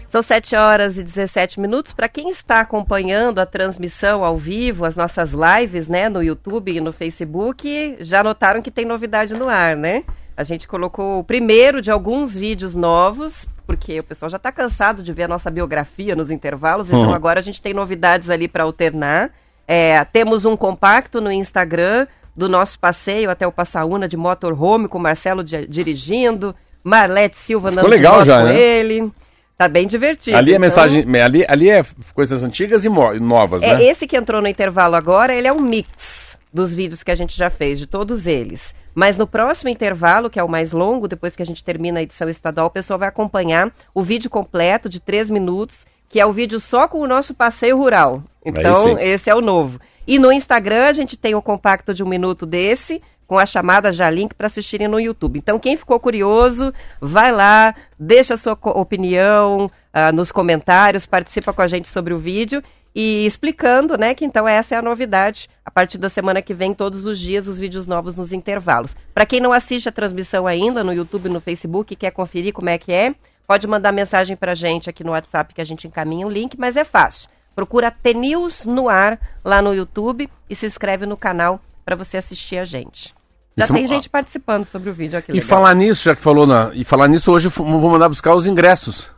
São 0.08 0.22
7 0.22 0.56
horas 0.56 0.96
e 0.98 1.02
17 1.02 1.60
minutos. 1.60 1.92
Para 1.92 2.08
quem 2.08 2.30
está 2.30 2.60
acompanhando 2.60 3.40
a 3.40 3.46
transmissão 3.46 4.24
ao 4.24 4.38
vivo, 4.38 4.84
as 4.86 4.96
nossas 4.96 5.32
lives, 5.32 5.86
né, 5.86 6.08
no 6.08 6.22
YouTube 6.22 6.72
e 6.74 6.80
no 6.80 6.92
Facebook, 6.92 7.96
já 8.00 8.22
notaram 8.24 8.62
que 8.62 8.70
tem 8.70 8.84
novidade 8.86 9.34
no 9.34 9.48
ar, 9.48 9.76
né? 9.76 10.04
A 10.36 10.44
gente 10.44 10.66
colocou 10.66 11.18
o 11.18 11.24
primeiro 11.24 11.82
de 11.82 11.90
alguns 11.90 12.34
vídeos 12.36 12.74
novos, 12.74 13.44
porque 13.66 13.98
o 14.00 14.04
pessoal 14.04 14.30
já 14.30 14.38
está 14.38 14.50
cansado 14.50 15.02
de 15.02 15.12
ver 15.12 15.24
a 15.24 15.28
nossa 15.28 15.50
biografia 15.50 16.16
nos 16.16 16.30
intervalos, 16.30 16.88
então 16.88 17.08
Uhum. 17.08 17.14
agora 17.14 17.40
a 17.40 17.42
gente 17.42 17.60
tem 17.60 17.74
novidades 17.74 18.30
ali 18.30 18.48
para 18.48 18.62
alternar. 18.64 19.30
É, 19.66 20.02
temos 20.06 20.46
um 20.46 20.56
compacto 20.56 21.20
no 21.20 21.30
Instagram 21.30 22.06
do 22.34 22.48
nosso 22.48 22.78
passeio 22.78 23.30
até 23.30 23.46
o 23.46 23.52
Passaúna 23.52 24.08
de 24.08 24.16
motorhome, 24.16 24.88
com 24.88 24.96
o 24.96 25.00
Marcelo 25.02 25.44
di- 25.44 25.66
dirigindo, 25.66 26.54
Marlete 26.82 27.36
Silva 27.36 27.68
andando 27.68 27.84
de 27.84 27.90
legal 27.90 28.24
já, 28.24 28.40
com 28.40 28.46
né? 28.46 28.58
ele. 28.58 29.12
Tá 29.58 29.66
bem 29.66 29.88
divertido. 29.88 30.36
Ali 30.36 30.52
é 30.52 30.54
Então, 30.54 30.60
mensagem. 30.60 31.04
Ali, 31.20 31.44
ali 31.48 31.68
é 31.68 31.84
coisas 32.14 32.44
antigas 32.44 32.84
e 32.84 32.88
novas, 32.88 33.60
É, 33.60 33.74
né? 33.74 33.84
esse 33.84 34.06
que 34.06 34.16
entrou 34.16 34.40
no 34.40 34.46
intervalo 34.46 34.94
agora, 34.94 35.34
ele 35.34 35.48
é 35.48 35.52
um 35.52 35.60
mix 35.60 36.38
dos 36.54 36.72
vídeos 36.72 37.02
que 37.02 37.10
a 37.10 37.14
gente 37.16 37.36
já 37.36 37.50
fez, 37.50 37.76
de 37.76 37.86
todos 37.86 38.28
eles. 38.28 38.72
Mas 38.94 39.18
no 39.18 39.26
próximo 39.26 39.68
intervalo, 39.68 40.30
que 40.30 40.38
é 40.38 40.44
o 40.44 40.48
mais 40.48 40.70
longo, 40.70 41.08
depois 41.08 41.34
que 41.34 41.42
a 41.42 41.46
gente 41.46 41.64
termina 41.64 41.98
a 41.98 42.02
edição 42.02 42.28
estadual, 42.28 42.68
o 42.68 42.70
pessoal 42.70 43.00
vai 43.00 43.08
acompanhar 43.08 43.72
o 43.92 44.00
vídeo 44.00 44.30
completo 44.30 44.88
de 44.88 45.00
três 45.00 45.28
minutos, 45.28 45.84
que 46.08 46.20
é 46.20 46.24
o 46.24 46.32
vídeo 46.32 46.60
só 46.60 46.86
com 46.86 47.00
o 47.00 47.06
nosso 47.06 47.34
passeio 47.34 47.76
rural. 47.76 48.22
Então, 48.44 48.96
esse 48.98 49.28
é 49.28 49.34
o 49.34 49.40
novo. 49.40 49.80
E 50.06 50.20
no 50.20 50.32
Instagram 50.32 50.86
a 50.86 50.92
gente 50.92 51.16
tem 51.16 51.34
o 51.34 51.42
compacto 51.42 51.92
de 51.92 52.02
um 52.02 52.08
minuto 52.08 52.46
desse, 52.46 53.02
com 53.28 53.38
a 53.38 53.44
chamada 53.44 53.92
já 53.92 54.08
link 54.08 54.34
para 54.34 54.46
assistirem 54.46 54.88
no 54.88 54.98
YouTube. 54.98 55.38
Então, 55.38 55.58
quem 55.58 55.76
ficou 55.76 56.00
curioso, 56.00 56.72
vai 56.98 57.30
lá, 57.30 57.74
deixa 57.98 58.34
a 58.34 58.36
sua 58.38 58.58
opinião 58.62 59.70
ah, 59.92 60.10
nos 60.10 60.32
comentários, 60.32 61.04
participa 61.04 61.52
com 61.52 61.60
a 61.60 61.66
gente 61.66 61.88
sobre 61.88 62.14
o 62.14 62.18
vídeo 62.18 62.64
e 62.94 63.26
explicando, 63.26 63.98
né, 63.98 64.14
que 64.14 64.24
então 64.24 64.48
essa 64.48 64.74
é 64.74 64.78
a 64.78 64.82
novidade. 64.82 65.48
A 65.62 65.70
partir 65.70 65.98
da 65.98 66.08
semana 66.08 66.40
que 66.40 66.54
vem, 66.54 66.72
todos 66.72 67.04
os 67.04 67.18
dias, 67.18 67.46
os 67.46 67.58
vídeos 67.58 67.86
novos 67.86 68.16
nos 68.16 68.32
intervalos. 68.32 68.96
Para 69.14 69.26
quem 69.26 69.40
não 69.40 69.52
assiste 69.52 69.90
a 69.90 69.92
transmissão 69.92 70.46
ainda 70.46 70.82
no 70.82 70.92
YouTube 70.92 71.28
no 71.28 71.40
Facebook 71.40 71.94
quer 71.94 72.10
conferir 72.10 72.54
como 72.54 72.70
é 72.70 72.78
que 72.78 72.90
é, 72.90 73.14
pode 73.46 73.66
mandar 73.66 73.92
mensagem 73.92 74.36
pra 74.36 74.54
gente 74.54 74.88
aqui 74.88 75.04
no 75.04 75.12
WhatsApp 75.12 75.52
que 75.52 75.60
a 75.60 75.66
gente 75.66 75.86
encaminha 75.86 76.26
o 76.26 76.30
link, 76.30 76.58
mas 76.58 76.78
é 76.78 76.84
fácil. 76.84 77.28
Procura 77.54 77.90
TNews 77.90 78.64
no 78.64 78.88
ar 78.88 79.20
lá 79.44 79.60
no 79.60 79.74
YouTube 79.74 80.30
e 80.48 80.54
se 80.54 80.64
inscreve 80.64 81.04
no 81.04 81.16
canal 81.16 81.60
para 81.84 81.94
você 81.94 82.16
assistir 82.16 82.56
a 82.56 82.64
gente. 82.64 83.17
Já 83.58 83.64
Isso- 83.64 83.74
tem 83.74 83.86
gente 83.88 84.08
participando 84.08 84.64
sobre 84.64 84.88
o 84.88 84.92
vídeo 84.92 85.18
aqui. 85.18 85.36
E 85.36 85.40
falar 85.40 85.74
nisso, 85.74 86.04
já 86.04 86.14
que 86.14 86.22
falou 86.22 86.46
na. 86.46 86.70
E 86.74 86.84
falar 86.84 87.08
nisso, 87.08 87.32
hoje 87.32 87.48
vou 87.48 87.90
mandar 87.90 88.08
buscar 88.08 88.32
os 88.34 88.46
ingressos. 88.46 89.10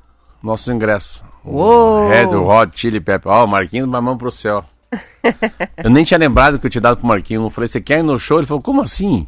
Nossos 0.42 0.68
ingressos. 0.68 1.22
O 1.44 1.56
Uou! 1.56 2.08
Red 2.08 2.34
Hot 2.34 2.72
Chili 2.74 3.00
Pepper. 3.00 3.30
Ó, 3.30 3.44
o 3.44 3.46
Marquinhos, 3.46 3.86
uma 3.86 4.00
mão 4.00 4.16
pro 4.16 4.30
céu. 4.30 4.64
eu 5.84 5.90
nem 5.90 6.04
tinha 6.04 6.16
lembrado 6.16 6.58
que 6.58 6.66
eu 6.66 6.70
tinha 6.70 6.80
dado 6.80 6.96
pro 6.96 7.06
Marquinhos. 7.06 7.44
Eu 7.44 7.50
falei, 7.50 7.68
você 7.68 7.82
quer 7.82 7.98
ir 7.98 8.02
no 8.02 8.18
show? 8.18 8.38
Ele 8.38 8.46
falou, 8.46 8.62
como 8.62 8.80
assim? 8.80 9.26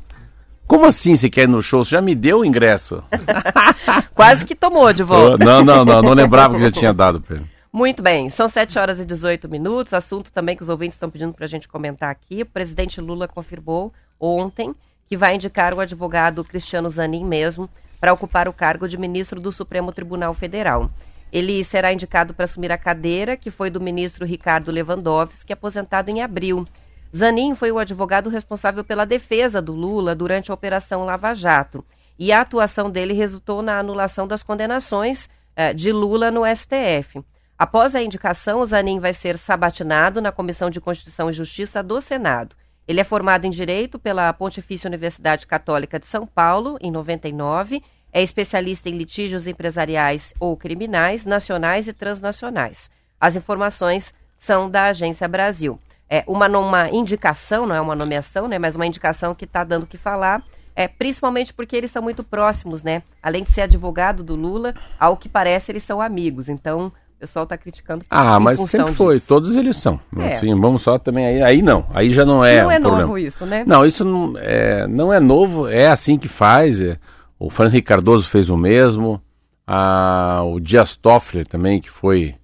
Como 0.67 0.87
assim 0.87 1.15
você 1.15 1.29
quer 1.29 1.43
ir 1.43 1.49
no 1.49 1.61
show? 1.61 1.85
Você 1.85 1.91
já 1.91 2.01
me 2.01 2.15
deu 2.15 2.39
o 2.39 2.45
ingresso. 2.45 3.05
Quase 4.15 4.47
que 4.47 4.55
tomou 4.55 4.91
de 4.95 5.03
volta. 5.03 5.45
não, 5.45 5.63
não, 5.63 5.85
não, 5.85 6.01
não 6.01 6.13
lembrava 6.15 6.55
que 6.55 6.63
já 6.63 6.71
tinha 6.71 6.95
dado 6.95 7.21
pra 7.21 7.37
ele. 7.37 7.47
Muito 7.71 8.03
bem, 8.03 8.29
são 8.31 8.49
7 8.49 8.79
horas 8.79 8.99
e 8.99 9.05
18 9.05 9.47
minutos. 9.49 9.93
Assunto 9.93 10.33
também 10.33 10.57
que 10.57 10.63
os 10.63 10.71
ouvintes 10.71 10.95
estão 10.95 11.11
pedindo 11.11 11.35
para 11.35 11.45
a 11.45 11.49
gente 11.49 11.69
comentar 11.69 12.11
aqui. 12.11 12.43
O 12.43 12.47
presidente 12.47 13.01
Lula 13.01 13.29
confirmou 13.29 13.93
ontem 14.19 14.75
que 15.09 15.17
vai 15.17 15.35
indicar 15.35 15.75
o 15.75 15.81
advogado 15.81 16.45
Cristiano 16.45 16.89
Zanin 16.89 17.25
mesmo 17.25 17.69
para 18.01 18.13
ocupar 18.13 18.49
o 18.49 18.53
cargo 18.53 18.89
de 18.89 18.99
ministro 18.99 19.41
do 19.41 19.53
Supremo 19.53 19.93
Tribunal 19.93 20.35
Federal. 20.35 20.91
Ele 21.33 21.63
será 21.65 21.93
indicado 21.93 22.35
para 22.35 22.45
assumir 22.45 22.71
a 22.71 22.77
cadeira 22.77 23.37
que 23.37 23.51
foi 23.51 23.71
do 23.71 23.81
ministro 23.81 24.27
Ricardo 24.27 24.71
Lewandowski, 24.71 25.53
aposentado 25.53 26.11
em 26.11 26.23
abril. 26.23 26.67
Zanin 27.15 27.55
foi 27.55 27.73
o 27.73 27.79
advogado 27.79 28.29
responsável 28.29 28.85
pela 28.85 29.05
defesa 29.05 29.63
do 29.63 29.73
Lula 29.73 30.15
durante 30.15 30.51
a 30.51 30.55
Operação 30.55 31.05
Lava 31.05 31.35
Jato. 31.35 31.85
E 32.19 32.33
a 32.33 32.41
atuação 32.41 32.91
dele 32.91 33.15
resultou 33.15 33.63
na 33.63 33.79
anulação 33.79 34.27
das 34.27 34.43
condenações 34.43 35.29
eh, 35.57 35.73
de 35.73 35.91
Lula 35.93 36.31
no 36.31 36.43
STF. 36.45 37.23
Após 37.59 37.95
a 37.95 38.03
indicação, 38.03 38.61
o 38.61 38.67
Zanin 38.67 38.99
vai 38.99 39.15
ser 39.15 39.39
sabatinado 39.39 40.21
na 40.21 40.33
Comissão 40.33 40.69
de 40.69 40.81
Constituição 40.81 41.31
e 41.31 41.33
Justiça 41.33 41.83
do 41.83 42.01
Senado. 42.01 42.57
Ele 42.87 43.01
é 43.01 43.05
formado 43.05 43.45
em 43.45 43.51
Direito 43.51 43.99
pela 43.99 44.33
Pontifícia 44.33 44.89
Universidade 44.89 45.47
Católica 45.47 45.99
de 45.99 46.07
São 46.07 46.27
Paulo, 46.27 46.77
em 46.81 46.91
99. 46.91 47.83
É 48.13 48.23
especialista 48.23 48.89
em 48.89 48.97
litígios 48.97 49.47
empresariais 49.47 50.35
ou 50.39 50.57
criminais, 50.57 51.25
nacionais 51.25 51.89
e 51.89 51.93
transnacionais. 51.93 52.91
As 53.21 53.37
informações 53.37 54.13
são 54.37 54.69
da 54.69 54.87
Agência 54.87 55.29
Brasil. 55.29 55.79
É 56.11 56.25
uma, 56.27 56.47
uma 56.47 56.91
indicação, 56.91 57.67
não 57.67 57.75
é 57.75 57.81
uma 57.81 57.95
nomeação, 57.95 58.49
né, 58.49 58.59
mas 58.59 58.75
uma 58.75 58.87
indicação 58.87 59.35
que 59.35 59.45
está 59.45 59.65
dando 59.65 59.85
o 59.85 59.87
que 59.87 59.97
falar, 59.97 60.45
é, 60.75 60.89
principalmente 60.89 61.55
porque 61.55 61.77
eles 61.77 61.91
são 61.91 62.03
muito 62.03 62.25
próximos, 62.25 62.83
né? 62.83 63.03
Além 63.23 63.45
de 63.45 63.53
ser 63.53 63.63
advogado 63.63 64.23
do 64.23 64.35
Lula, 64.35 64.75
ao 64.99 65.17
que 65.17 65.29
parece, 65.29 65.71
eles 65.71 65.85
são 65.85 66.01
amigos. 66.01 66.49
Então, 66.49 66.93
pessoal 67.23 67.45
está 67.45 67.57
criticando. 67.57 68.05
Ah, 68.11 68.41
mas 68.41 68.59
sempre 68.59 68.93
foi. 68.93 69.15
disso. 69.15 69.29
Todos 69.29 69.55
eles 69.55 69.77
são. 69.77 70.01
É. 70.19 70.29
Assim, 70.29 70.53
vamos 70.61 70.83
só 70.83 70.99
também 70.99 71.25
aí. 71.25 71.43
Aí 71.43 71.63
não. 71.63 71.87
Aí 71.95 72.11
já 72.13 72.25
não 72.25 72.45
é 72.45 72.63
não 72.63 72.69
um 72.69 72.71
é 72.73 72.81
problema. 72.81 73.07
novo 73.07 73.19
isso, 73.19 73.47
né? 73.47 73.63
Não, 73.65 73.87
isso 73.87 74.05
não 74.05 74.35
é, 74.39 74.89
não 74.89 75.13
é 75.13 75.21
novo, 75.21 75.69
é 75.69 75.87
assim 75.87 76.19
que 76.19 76.27
faz. 76.27 76.83
é. 76.83 76.99
O 77.39 77.49
Fernando 77.49 77.75
Henrique 77.75 77.87
Cardoso 77.87 78.29
fez 78.29 78.51
o 78.51 78.57
mesmo. 78.57 79.23
Ah, 79.65 80.43
o 80.45 80.59
Dias 80.59 80.97
Toffler 80.97 81.47
também, 81.47 81.81
que 81.81 81.89
foi. 81.89 82.35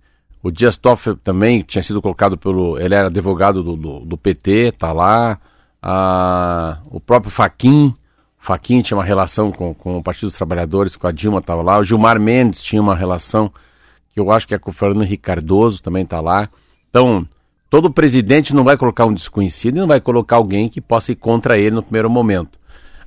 O 0.44 0.52
Dias 0.52 0.78
Toffler 0.78 1.16
também 1.16 1.60
tinha 1.62 1.82
sido 1.82 2.00
colocado 2.00 2.38
pelo. 2.38 2.78
Ele 2.78 2.94
era 2.94 3.08
advogado 3.08 3.64
do, 3.64 3.76
do, 3.76 4.00
do 4.00 4.16
PT, 4.16 4.72
tá 4.78 4.92
lá. 4.92 5.40
Ah, 5.82 6.78
o 6.86 7.00
próprio 7.00 7.32
Faquin. 7.32 7.92
Faquin 8.38 8.80
tinha 8.80 8.96
uma 8.96 9.04
relação 9.04 9.50
com, 9.50 9.74
com 9.74 9.98
o 9.98 10.02
Partido 10.02 10.28
dos 10.28 10.36
Trabalhadores, 10.36 10.94
com 10.94 11.08
a 11.08 11.12
Dilma 11.12 11.40
estava 11.40 11.62
lá. 11.62 11.78
O 11.80 11.84
Gilmar 11.84 12.20
Mendes 12.20 12.62
tinha 12.62 12.80
uma 12.80 12.94
relação 12.94 13.52
que 14.18 14.20
eu 14.20 14.32
acho 14.32 14.48
que 14.48 14.54
é 14.54 14.58
com 14.58 14.70
o 14.70 14.74
Fernando 14.74 15.04
Henrique 15.04 15.22
Cardoso, 15.22 15.80
também 15.80 16.02
está 16.02 16.20
lá. 16.20 16.48
Então, 16.90 17.26
todo 17.70 17.88
presidente 17.90 18.52
não 18.52 18.64
vai 18.64 18.76
colocar 18.76 19.06
um 19.06 19.14
desconhecido 19.14 19.76
e 19.76 19.80
não 19.80 19.86
vai 19.86 20.00
colocar 20.00 20.36
alguém 20.36 20.68
que 20.68 20.80
possa 20.80 21.12
ir 21.12 21.16
contra 21.16 21.56
ele 21.56 21.76
no 21.76 21.82
primeiro 21.82 22.10
momento. 22.10 22.58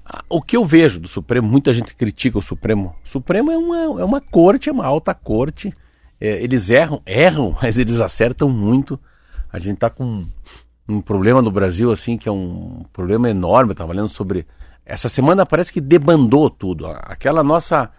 Ah, 0.06 0.24
O 0.30 0.42
que 0.42 0.56
eu 0.56 0.64
vejo 0.64 1.02
do 1.02 1.10
Supremo, 1.10 1.48
muita 1.48 1.74
gente 1.74 1.94
critica 1.94 2.40
o 2.40 2.42
Supremo. 2.42 2.96
O 3.04 3.10
Supremo 3.10 3.52
é 3.52 3.58
uma, 3.58 4.02
é 4.02 4.06
uma 4.06 4.22
corte, 4.22 4.70
é 4.70 4.72
uma 4.72 4.86
alta 4.86 5.14
corte. 5.14 5.76
É, 6.20 6.42
eles 6.42 6.70
erram, 6.70 7.02
erram, 7.06 7.56
mas 7.62 7.78
eles 7.78 8.00
acertam 8.00 8.48
muito. 8.48 8.98
A 9.52 9.60
gente 9.60 9.74
está 9.74 9.90
com 9.90 10.26
um, 10.88 11.02
problema 11.02 11.42
no 11.42 11.52
Brasil, 11.52 11.92
assim, 11.92 12.18
que 12.18 12.30
é 12.30 12.32
um 12.32 12.86
problema 12.94 13.30
enorme. 13.30 13.74
Estava 13.74 13.92
lendo 13.92 14.08
sobre. 14.08 14.48
Essa 14.86 15.10
semana 15.10 15.46
parece 15.46 15.74
que 15.74 15.82
debandou 15.82 16.50
tudo. 16.50 16.88
Aquela 16.88 17.44
nossa. 17.44 17.92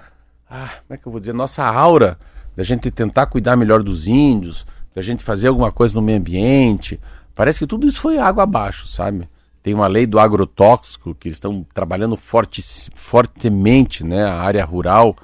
Ah, 0.49 0.71
como 0.87 0.95
é 0.95 0.97
que 0.97 1.07
eu 1.07 1.13
vou 1.13 1.21
dizer? 1.21 1.35
Nossa 1.35 1.63
aura 1.63 2.19
da 2.57 2.63
gente 2.63 2.91
tentar 2.91 3.27
cuidar 3.27 3.57
melhor 3.57 3.83
dos 3.83 4.07
índios, 4.07 4.67
da 4.95 5.01
gente 5.03 5.25
fazer 5.25 5.49
alguma 5.49 5.73
coisa 5.73 5.95
no 5.95 6.03
meio 6.03 6.19
ambiente. 6.19 7.01
Parece 7.35 7.59
que 7.61 7.67
tudo 7.67 7.87
isso 7.87 8.01
foi 8.01 8.19
água 8.19 8.43
abaixo, 8.43 8.87
sabe? 8.87 9.29
Tem 9.63 9.73
uma 9.75 9.87
lei 9.87 10.07
do 10.07 10.19
agrotóxico 10.19 11.15
que 11.15 11.29
estão 11.29 11.65
trabalhando 11.73 12.17
forte, 12.17 12.63
fortemente 12.95 14.05
né, 14.05 14.25
a 14.25 14.35
área 14.41 14.65
rural 14.65 15.17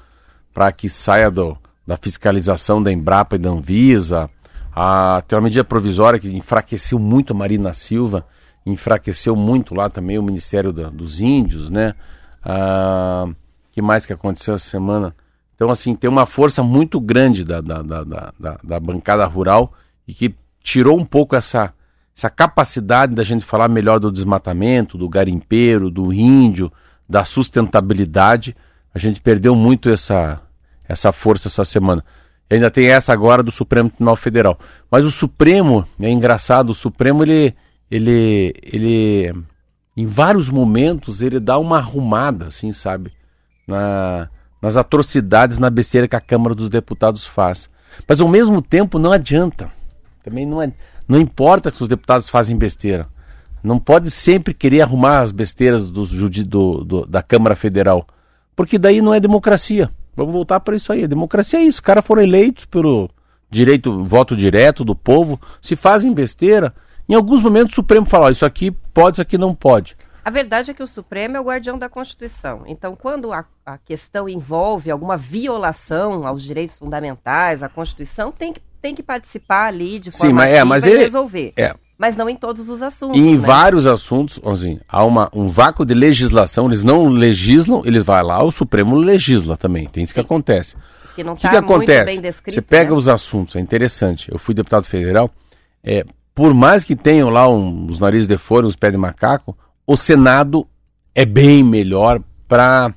para 0.53 0.71
que 0.71 0.89
saia 0.89 1.29
do, 1.29 1.57
da 1.85 1.97
fiscalização 1.97 2.81
da 2.81 2.91
Embrapa 2.91 3.35
e 3.35 3.39
da 3.39 3.49
Anvisa. 3.49 4.29
Ah, 4.73 5.21
tem 5.27 5.35
uma 5.37 5.43
medida 5.43 5.63
provisória 5.63 6.19
que 6.19 6.29
enfraqueceu 6.35 6.97
muito 6.97 7.33
a 7.33 7.35
Marina 7.35 7.73
Silva, 7.73 8.25
enfraqueceu 8.65 9.35
muito 9.35 9.75
lá 9.75 9.89
também 9.89 10.17
o 10.17 10.23
Ministério 10.23 10.71
da- 10.71 10.89
dos 10.89 11.19
Índios, 11.19 11.69
né? 11.69 11.93
Ah, 12.43 13.25
que 13.71 13.81
mais 13.81 14.05
que 14.05 14.13
aconteceu 14.13 14.53
essa 14.55 14.69
semana? 14.69 15.13
Então, 15.59 15.69
assim, 15.69 15.93
tem 15.93 16.09
uma 16.09 16.25
força 16.25 16.63
muito 16.63 17.01
grande 17.01 17.43
da, 17.43 17.59
da, 17.59 17.81
da, 17.81 18.03
da, 18.05 18.33
da- 18.39 18.59
da 18.63 18.79
bancada 18.79 19.25
rural 19.25 19.73
e 20.07 20.13
que 20.13 20.33
tirou 20.63 20.97
um 20.97 21.03
pouco 21.03 21.35
essa, 21.35 21.73
essa 22.15 22.29
capacidade 22.29 23.13
da 23.13 23.23
gente 23.23 23.43
falar 23.43 23.67
melhor 23.67 23.99
do 23.99 24.09
desmatamento, 24.09 24.97
do 24.97 25.09
garimpeiro, 25.09 25.91
do 25.91 26.13
índio, 26.13 26.71
da 27.09 27.25
sustentabilidade. 27.25 28.55
A 28.95 28.97
gente 28.97 29.19
perdeu 29.19 29.53
muito 29.53 29.89
essa, 29.89 30.39
essa 30.87 31.11
força 31.11 31.49
essa 31.49 31.65
semana. 31.65 32.05
E 32.49 32.53
ainda 32.55 32.71
tem 32.71 32.87
essa 32.87 33.11
agora 33.11 33.43
do 33.43 33.51
Supremo 33.51 33.89
Tribunal 33.89 34.15
Federal. 34.15 34.57
Mas 34.89 35.03
o 35.03 35.11
Supremo, 35.11 35.85
é 36.01 36.09
engraçado, 36.09 36.69
o 36.69 36.73
Supremo, 36.73 37.21
ele, 37.21 37.53
ele, 37.91 38.53
ele, 38.63 39.33
em 39.97 40.05
vários 40.05 40.49
momentos, 40.49 41.21
ele 41.21 41.37
dá 41.37 41.57
uma 41.57 41.79
arrumada, 41.79 42.47
assim, 42.47 42.71
sabe? 42.71 43.11
Na, 43.67 44.29
nas 44.61 44.77
atrocidades, 44.77 45.57
na 45.59 45.69
besteira 45.69 46.07
que 46.07 46.15
a 46.15 46.21
Câmara 46.21 46.53
dos 46.55 46.69
Deputados 46.69 47.25
faz. 47.25 47.69
Mas 48.07 48.19
ao 48.19 48.27
mesmo 48.27 48.61
tempo 48.61 48.99
não 48.99 49.11
adianta. 49.11 49.69
Também 50.23 50.45
não, 50.45 50.61
é, 50.61 50.71
não 51.07 51.19
importa 51.19 51.71
que 51.71 51.81
os 51.81 51.87
deputados 51.87 52.29
fazem 52.29 52.57
besteira. 52.57 53.07
Não 53.63 53.79
pode 53.79 54.09
sempre 54.11 54.53
querer 54.53 54.81
arrumar 54.81 55.19
as 55.19 55.31
besteiras 55.31 55.89
do, 55.89 56.03
do- 56.83 57.05
da 57.05 57.21
Câmara 57.21 57.55
Federal. 57.55 58.05
Porque 58.55 58.77
daí 58.77 59.01
não 59.01 59.13
é 59.13 59.19
democracia. 59.19 59.89
Vamos 60.15 60.33
voltar 60.33 60.59
para 60.59 60.75
isso 60.75 60.91
aí. 60.91 61.03
A 61.03 61.07
democracia 61.07 61.59
é 61.59 61.63
isso. 61.63 61.77
Os 61.77 61.79
caras 61.79 62.05
foram 62.05 62.21
eleitos 62.21 62.65
pelo 62.65 63.09
direito, 63.49 64.03
voto 64.03 64.35
direto 64.35 64.83
do 64.85 64.95
povo. 64.95 65.39
Se 65.61 65.75
fazem 65.75 66.13
besteira, 66.13 66.73
em 67.07 67.15
alguns 67.15 67.41
momentos 67.41 67.71
o 67.73 67.75
Supremo 67.75 68.05
fala: 68.05 68.27
"Ó, 68.27 68.29
isso 68.29 68.45
aqui 68.45 68.71
pode, 68.93 69.15
isso 69.15 69.21
aqui 69.21 69.37
não 69.37 69.53
pode. 69.55 69.95
A 70.23 70.29
verdade 70.29 70.71
é 70.71 70.73
que 70.73 70.83
o 70.83 70.87
Supremo 70.87 71.37
é 71.37 71.39
o 71.39 71.43
guardião 71.43 71.77
da 71.77 71.87
Constituição. 71.89 72.63
Então, 72.67 72.95
quando 72.95 73.31
a, 73.31 73.45
a 73.65 73.77
questão 73.77 74.27
envolve 74.29 74.91
alguma 74.91 75.17
violação 75.17 76.25
aos 76.25 76.43
direitos 76.43 76.77
fundamentais, 76.77 77.63
à 77.63 77.69
Constituição, 77.69 78.31
tem 78.31 78.53
que, 78.53 78.61
tem 78.81 78.93
que 78.95 79.01
participar 79.03 79.67
ali 79.67 79.99
de 79.99 80.11
Sim, 80.11 80.17
forma 80.17 80.33
mas- 80.35 80.55
é, 80.55 80.63
mas 80.63 80.83
ele- 80.83 80.99
resolver. 81.03 81.51
É. 81.57 81.73
Mas 81.97 82.15
não 82.15 82.29
em 82.29 82.35
todos 82.35 82.69
os 82.69 82.81
assuntos. 82.81 83.19
E 83.19 83.21
em 83.21 83.37
né? 83.37 83.45
vários 83.45 83.85
assuntos, 83.85 84.39
assim, 84.45 84.79
há 84.87 85.03
uma, 85.03 85.29
um 85.33 85.47
vácuo 85.49 85.85
de 85.85 85.93
legislação, 85.93 86.67
eles 86.67 86.81
não 86.81 87.07
legislam, 87.09 87.81
eles 87.83 88.05
vão 88.05 88.21
lá, 88.23 88.41
o 88.41 88.51
Supremo 88.53 88.95
legisla 88.95 89.57
também, 89.57 89.85
tem 89.87 90.03
isso 90.05 90.13
que 90.13 90.19
acontece. 90.21 90.77
Que 91.15 91.23
não 91.25 91.33
O 91.33 91.35
que, 91.35 91.49
que 91.49 91.55
acontece? 91.57 92.05
bem 92.05 92.21
descrito. 92.21 92.55
Você 92.55 92.61
pega 92.61 92.91
né? 92.91 92.97
os 92.97 93.09
assuntos, 93.09 93.57
é 93.57 93.59
interessante. 93.59 94.31
Eu 94.31 94.39
fui 94.39 94.55
deputado 94.55 94.85
federal, 94.85 95.29
é, 95.83 96.05
por 96.33 96.53
mais 96.53 96.85
que 96.85 96.95
tenham 96.95 97.29
lá 97.29 97.49
um- 97.49 97.87
os 97.89 97.99
narizes 97.99 98.29
de 98.29 98.37
fora, 98.37 98.65
os 98.65 98.77
pés 98.77 98.93
de 98.93 98.97
macaco, 98.97 99.57
o 99.91 99.97
Senado 99.97 100.67
é 101.15 101.25
bem 101.25 101.63
melhor 101.63 102.21
para 102.47 102.93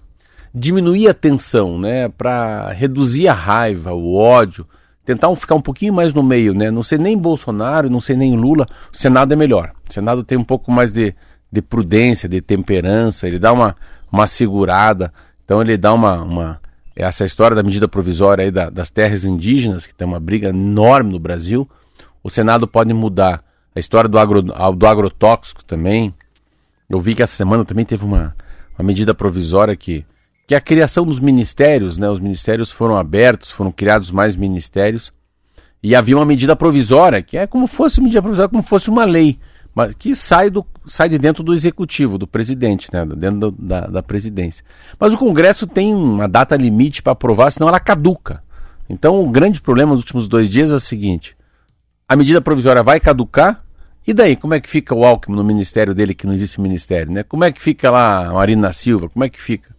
diminuir 0.55 1.09
a 1.09 1.15
tensão, 1.15 1.79
né? 1.79 2.11
Para 2.11 2.71
reduzir 2.71 3.29
a 3.29 3.33
raiva, 3.33 3.95
o 3.95 4.15
ódio, 4.15 4.67
tentar 5.03 5.35
ficar 5.35 5.55
um 5.55 5.61
pouquinho 5.63 5.95
mais 5.95 6.13
no 6.13 6.23
meio, 6.23 6.53
né? 6.53 6.71
Não 6.71 6.83
ser 6.83 6.99
nem 6.99 7.17
Bolsonaro, 7.17 7.89
não 7.89 7.99
ser 7.99 8.15
nem 8.15 8.37
Lula, 8.37 8.67
o 8.93 8.95
Senado 8.95 9.33
é 9.33 9.37
melhor. 9.37 9.73
O 9.89 9.91
Senado 9.91 10.23
tem 10.23 10.37
um 10.37 10.45
pouco 10.45 10.71
mais 10.71 10.93
de, 10.93 11.15
de 11.51 11.63
prudência, 11.63 12.29
de 12.29 12.43
temperança, 12.43 13.27
ele 13.27 13.39
dá 13.39 13.55
uma, 13.55 13.75
uma 14.13 14.27
segurada, 14.27 15.11
então 15.47 15.63
ele 15.63 15.79
dá 15.79 15.95
uma, 15.95 16.23
uma 16.23 16.61
essa 16.95 17.25
história 17.25 17.55
da 17.57 17.63
medida 17.63 17.89
provisória 17.89 18.45
aí 18.45 18.51
da- 18.51 18.69
das 18.69 18.91
terras 18.91 19.25
indígenas, 19.25 19.87
que 19.87 19.95
tem 19.95 20.07
uma 20.07 20.21
briga 20.21 20.51
enorme 20.51 21.13
no 21.13 21.19
Brasil, 21.19 21.67
o 22.23 22.29
Senado 22.29 22.69
pode 22.69 22.93
mudar. 22.93 23.43
A 23.75 23.81
história 23.81 24.11
do, 24.11 24.19
agro, 24.19 24.43
do 24.43 24.87
agrotóxico 24.87 25.65
também. 25.65 26.15
Eu 26.93 27.01
vi 27.01 27.15
que 27.15 27.23
essa 27.23 27.35
semana 27.35 27.65
também 27.65 27.87
teve 27.87 28.05
uma, 28.05 28.37
uma 28.79 28.87
medida 28.87 29.15
provisória 29.15 29.75
que, 29.75 30.05
que 30.47 30.55
a 30.55 30.61
criação 30.61 31.07
dos 31.07 31.19
ministérios, 31.19 31.97
né? 31.97 32.07
Os 32.11 32.21
ministérios 32.21 32.71
foram 32.71 32.99
abertos, 32.99 33.51
foram 33.51 33.73
criados 33.73 34.11
mais 34.11 34.37
ministérios 34.37 35.11
e 35.83 35.97
havia 35.97 36.19
uma 36.19 36.27
medida 36.27 36.55
provisória, 36.55 37.23
que 37.23 37.39
é 37.39 37.47
como 37.47 37.67
fosse 37.67 37.99
medida 37.99 38.21
provisória, 38.21 38.51
como 38.51 38.63
fosse 38.63 38.91
uma 38.91 39.07
lei, 39.07 39.39
mas 39.75 39.95
que 39.95 40.15
sai, 40.15 40.51
do, 40.51 40.67
sai 40.87 41.09
de 41.09 41.19
dentro 41.19 41.43
do 41.43 41.55
executivo, 41.55 42.19
do 42.19 42.27
presidente, 42.27 42.91
né? 42.93 43.07
Dentro 43.07 43.41
do, 43.41 43.51
da, 43.53 43.87
da 43.87 44.03
presidência. 44.03 44.63
Mas 45.01 45.15
o 45.15 45.19
Congresso 45.19 45.67
tem 45.67 45.95
uma 45.95 46.29
data 46.29 46.55
limite 46.57 47.03
para 47.03 47.15
aprovar, 47.15 47.51
senão 47.51 47.69
ela 47.69 47.81
caduca. 47.81 48.43
Então 48.87 49.19
o 49.25 49.31
grande 49.31 49.63
problema 49.63 49.93
nos 49.93 50.01
últimos 50.01 50.29
dois 50.29 50.51
dias 50.51 50.71
é 50.71 50.75
o 50.75 50.81
seguinte: 50.81 51.35
a 52.07 52.15
medida 52.15 52.43
provisória 52.43 52.83
vai 52.83 53.01
caducar, 53.01 53.65
e 54.07 54.13
daí, 54.13 54.37
como 54.37 54.55
é 54.55 54.61
que 54.61 54.69
fica 54.69 54.95
o 54.95 55.05
Alckmin 55.05 55.37
no 55.37 55.45
ministério 55.45 55.95
dele, 55.95 56.15
que 56.15 56.27
não 56.27 56.35
existe 56.35 56.61
ministério, 56.61 57.13
né? 57.13 57.23
Como 57.23 57.45
é 57.45 57.53
que 57.53 57.61
fica 57.61 57.91
lá 57.91 58.27
a 58.27 58.33
Marina 58.33 58.73
Silva? 58.73 59.09
Como 59.09 59.25
é 59.25 59.29
que 59.29 59.41
fica? 59.41 59.75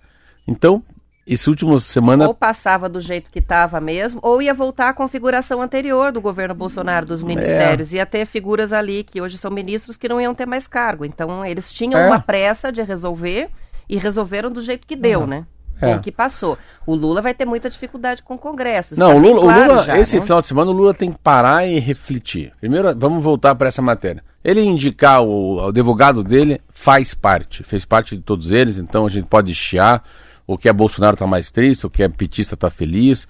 Então, 0.48 0.82
esse 1.26 1.50
último 1.50 1.78
semana. 1.80 2.28
Ou 2.28 2.34
passava 2.34 2.88
do 2.88 3.00
jeito 3.00 3.32
que 3.32 3.40
estava 3.40 3.80
mesmo, 3.80 4.20
ou 4.24 4.42
ia 4.42 4.54
voltar 4.54 4.90
à 4.90 4.94
configuração 4.94 5.62
anterior 5.62 6.12
do 6.12 6.22
governo 6.22 6.56
Bolsonaro 6.56 7.06
dos 7.06 7.22
ministérios. 7.22 7.94
É. 7.94 7.98
Ia 7.98 8.06
ter 8.06 8.26
figuras 8.26 8.72
ali 8.74 9.04
que 9.04 9.22
hoje 9.22 9.38
são 9.38 9.52
ministros 9.52 9.98
que 9.98 10.10
não 10.10 10.20
iam 10.20 10.36
ter 10.36 10.46
mais 10.46 10.68
cargo. 10.68 11.06
Então, 11.06 11.46
eles 11.46 11.72
tinham 11.72 12.00
é. 12.00 12.08
uma 12.08 12.20
pressa 12.20 12.72
de 12.72 12.82
resolver 12.82 13.50
e 13.90 13.98
resolveram 13.98 14.52
do 14.52 14.62
jeito 14.62 14.88
que 14.88 14.96
deu, 14.96 15.22
uhum. 15.22 15.28
né? 15.28 15.46
É. 15.90 16.00
que 16.00 16.12
passou. 16.12 16.58
O 16.86 16.96
Lula 16.96 17.22
vai 17.22 17.34
ter 17.34 17.46
muita 17.46 17.70
dificuldade 17.70 18.24
com 18.24 18.36
o 18.36 18.38
Congresso. 18.38 18.98
Não, 18.98 19.10
tá 19.10 19.16
o 19.16 19.20
Lula, 19.20 19.42
claro 19.42 19.60
o 19.60 19.68
Lula 19.68 19.84
já, 19.84 19.98
esse 19.98 20.16
né? 20.18 20.22
final 20.22 20.42
de 20.42 20.48
semana, 20.48 20.72
o 20.72 20.74
Lula 20.74 20.94
tem 20.94 21.12
que 21.12 21.20
parar 21.20 21.68
e 21.68 21.80
refletir. 21.80 22.52
Primeiro, 22.60 22.94
vamos 22.98 23.24
voltar 23.24 23.56
para 23.56 23.68
essa 23.68 23.82
matéria. 23.82 24.24
Ele 24.44 24.62
indicar 24.62 25.22
o, 25.22 25.56
o 25.56 25.68
advogado 25.68 26.24
dele 26.24 26.62
faz 26.74 27.14
parte, 27.14 27.64
fez 27.64 27.86
parte 27.86 28.18
de 28.18 28.22
todos 28.22 28.52
eles, 28.52 28.78
então 28.78 29.06
a 29.06 29.10
gente 29.10 29.26
pode 29.26 29.54
chiar 29.54 30.04
o 30.46 30.58
que 30.58 30.68
é 30.68 30.74
Bolsonaro 30.74 31.16
está 31.16 31.26
mais 31.26 31.50
triste, 31.50 31.86
o 31.86 31.90
que 31.90 32.04
é 32.04 32.10
petista 32.10 32.56
está 32.56 32.70
feliz, 32.70 33.28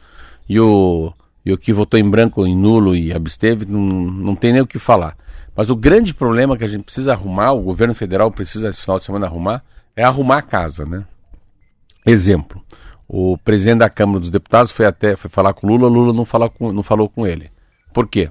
e 0.49 0.59
o, 0.59 1.13
e 1.45 1.53
o 1.53 1.57
que 1.57 1.71
votou 1.71 1.99
em 1.99 2.09
branco, 2.09 2.45
em 2.45 2.55
nulo 2.55 2.95
e 2.95 3.13
absteve, 3.13 3.65
não, 3.65 3.79
não 3.79 4.35
tem 4.35 4.51
nem 4.51 4.61
o 4.61 4.67
que 4.67 4.79
falar. 4.79 5.15
Mas 5.55 5.69
o 5.69 5.75
grande 5.75 6.13
problema 6.13 6.57
que 6.57 6.63
a 6.63 6.67
gente 6.67 6.83
precisa 6.83 7.13
arrumar, 7.13 7.53
o 7.53 7.61
governo 7.61 7.93
federal 7.93 8.31
precisa 8.31 8.69
esse 8.69 8.81
final 8.81 8.97
de 8.97 9.03
semana 9.03 9.27
arrumar, 9.27 9.63
é 9.95 10.03
arrumar 10.03 10.39
a 10.39 10.41
casa, 10.41 10.85
né? 10.85 11.03
Exemplo, 12.05 12.61
o 13.07 13.37
presidente 13.37 13.79
da 13.79 13.89
Câmara 13.89 14.19
dos 14.19 14.29
Deputados 14.29 14.71
foi 14.71 14.85
até 14.85 15.15
foi 15.15 15.29
falar 15.29 15.53
com 15.53 15.67
o 15.67 15.69
Lula, 15.69 15.87
Lula 15.87 16.13
não, 16.13 16.25
com, 16.49 16.71
não 16.71 16.83
falou 16.83 17.09
com 17.09 17.25
ele. 17.25 17.51
Por 17.93 18.07
quê? 18.07 18.29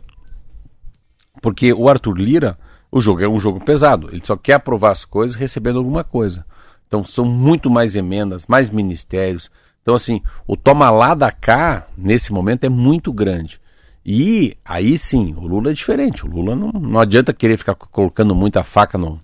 Porque 1.40 1.72
o 1.72 1.88
Arthur 1.88 2.16
Lira, 2.16 2.58
o 2.90 3.00
jogo 3.00 3.22
é 3.22 3.28
um 3.28 3.40
jogo 3.40 3.64
pesado, 3.64 4.08
ele 4.12 4.22
só 4.24 4.36
quer 4.36 4.54
aprovar 4.54 4.90
as 4.90 5.04
coisas 5.04 5.36
recebendo 5.36 5.78
alguma 5.78 6.04
coisa. 6.04 6.44
Então 6.86 7.04
são 7.04 7.24
muito 7.24 7.70
mais 7.70 7.96
emendas, 7.96 8.46
mais 8.46 8.68
ministérios. 8.68 9.50
Então, 9.80 9.94
assim, 9.94 10.22
o 10.46 10.56
toma 10.56 10.90
lá 10.90 11.14
da 11.14 11.32
cá, 11.32 11.88
nesse 11.96 12.32
momento, 12.32 12.64
é 12.64 12.68
muito 12.68 13.12
grande. 13.12 13.60
E 14.04 14.56
aí 14.64 14.98
sim, 14.98 15.34
o 15.36 15.46
Lula 15.46 15.70
é 15.70 15.74
diferente. 15.74 16.24
O 16.24 16.28
Lula 16.28 16.54
não, 16.54 16.70
não 16.72 17.00
adianta 17.00 17.32
querer 17.32 17.56
ficar 17.56 17.74
colocando 17.74 18.34
muita 18.34 18.62
faca 18.62 18.98
no, 18.98 19.20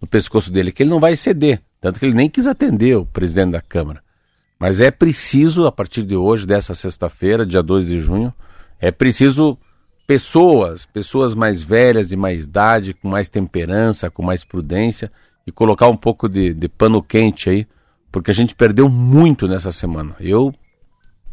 no 0.00 0.08
pescoço 0.08 0.50
dele, 0.50 0.72
que 0.72 0.82
ele 0.82 0.90
não 0.90 1.00
vai 1.00 1.16
ceder. 1.16 1.62
Tanto 1.82 1.98
que 1.98 2.06
ele 2.06 2.14
nem 2.14 2.30
quis 2.30 2.46
atender 2.46 2.96
o 2.96 3.04
presidente 3.04 3.50
da 3.50 3.60
Câmara. 3.60 4.00
Mas 4.56 4.80
é 4.80 4.92
preciso, 4.92 5.66
a 5.66 5.72
partir 5.72 6.04
de 6.04 6.14
hoje, 6.14 6.46
dessa 6.46 6.76
sexta-feira, 6.76 7.44
dia 7.44 7.60
2 7.60 7.84
de 7.84 7.98
junho, 8.00 8.32
é 8.80 8.92
preciso 8.92 9.58
pessoas, 10.06 10.86
pessoas 10.86 11.34
mais 11.34 11.60
velhas, 11.60 12.06
de 12.06 12.16
mais 12.16 12.44
idade, 12.44 12.94
com 12.94 13.08
mais 13.08 13.28
temperança, 13.28 14.08
com 14.08 14.22
mais 14.22 14.44
prudência, 14.44 15.10
e 15.44 15.50
colocar 15.50 15.88
um 15.88 15.96
pouco 15.96 16.28
de, 16.28 16.54
de 16.54 16.68
pano 16.68 17.02
quente 17.02 17.50
aí, 17.50 17.66
porque 18.12 18.30
a 18.30 18.34
gente 18.34 18.54
perdeu 18.54 18.88
muito 18.88 19.48
nessa 19.48 19.72
semana. 19.72 20.14
Eu 20.20 20.54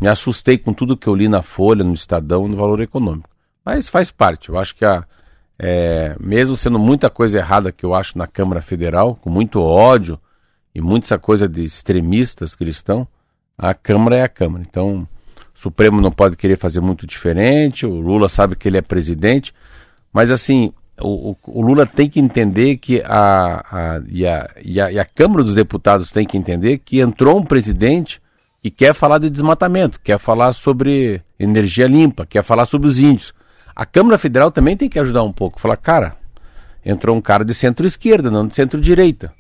me 0.02 0.08
assustei 0.08 0.58
com 0.58 0.74
tudo 0.74 0.98
que 0.98 1.06
eu 1.06 1.14
li 1.14 1.30
na 1.30 1.44
Folha, 1.44 1.84
no 1.84 1.94
Estadão, 1.94 2.48
no 2.48 2.58
Valor 2.58 2.82
Econômico. 2.82 3.30
Mas 3.64 3.88
faz 3.88 4.10
parte. 4.10 4.50
Eu 4.50 4.58
acho 4.58 4.76
que 4.76 4.84
a, 4.84 5.06
é, 5.60 6.16
mesmo 6.20 6.58
sendo 6.58 6.80
muita 6.80 7.08
coisa 7.08 7.38
errada 7.38 7.72
que 7.72 7.86
eu 7.86 7.94
acho 7.94 8.18
na 8.18 8.26
Câmara 8.26 8.64
Federal, 8.64 9.16
com 9.16 9.30
muito 9.30 9.62
ódio 9.62 10.20
e 10.74 10.82
muita 10.82 11.18
coisa 11.18 11.48
de 11.48 11.64
extremistas 11.64 12.56
cristãos, 12.56 13.08
a 13.58 13.74
Câmara 13.74 14.18
é 14.18 14.24
a 14.24 14.30
Câmara. 14.30 14.64
Então, 14.68 15.08
o 15.56 15.60
Supremo 15.60 16.00
não 16.00 16.12
pode 16.12 16.38
querer 16.38 16.58
fazer 16.58 16.80
muito 16.80 17.06
diferente, 17.06 17.86
o 17.86 18.00
Lula 18.00 18.30
sabe 18.30 18.56
que 18.56 18.68
ele 18.68 18.78
é 18.78 18.82
presidente, 18.82 19.54
mas 20.14 20.32
assim, 20.32 20.74
o, 21.02 21.36
o, 21.46 21.62
Lula 21.62 21.86
tem 21.86 22.10
que 22.10 22.20
entender 22.20 22.78
que 22.78 23.02
a, 23.06 23.66
a, 23.72 24.02
e, 24.08 24.26
a, 24.26 24.50
e, 24.64 24.82
a, 24.82 24.92
e 24.92 25.00
a 25.00 25.06
Câmara 25.06 25.44
dos 25.44 25.56
Deputados 25.56 26.12
tem 26.12 26.26
que 26.26 26.38
entender 26.38 26.80
que 26.80 27.00
entrou 27.00 27.38
um 27.38 27.44
presidente 27.44 28.22
que 28.62 28.70
quer 28.70 28.94
falar 28.94 29.20
de 29.20 29.30
desmatamento, 29.30 30.00
quer 30.02 30.20
falar 30.20 30.52
sobre 30.52 31.22
energia 31.40 31.88
limpa, 31.88 32.26
quer 32.26 32.44
falar 32.44 32.66
sobre 32.66 32.88
os 32.88 33.00
índios. 33.00 33.34
A 33.76 33.86
Câmara 33.86 34.18
Federal 34.18 34.52
também 34.52 34.76
tem 34.76 34.90
que 34.90 35.00
ajudar 35.00 35.24
um 35.24 35.32
pouco, 35.32 35.60
falar, 35.60 35.78
cara, 35.78 36.18
entrou 36.86 37.16
um 37.16 37.22
cara 37.22 37.46
de 37.46 37.54
centro-esquerda, 37.54 38.30
não 38.30 38.46
de 38.46 38.56
centro-direita. 38.56 39.34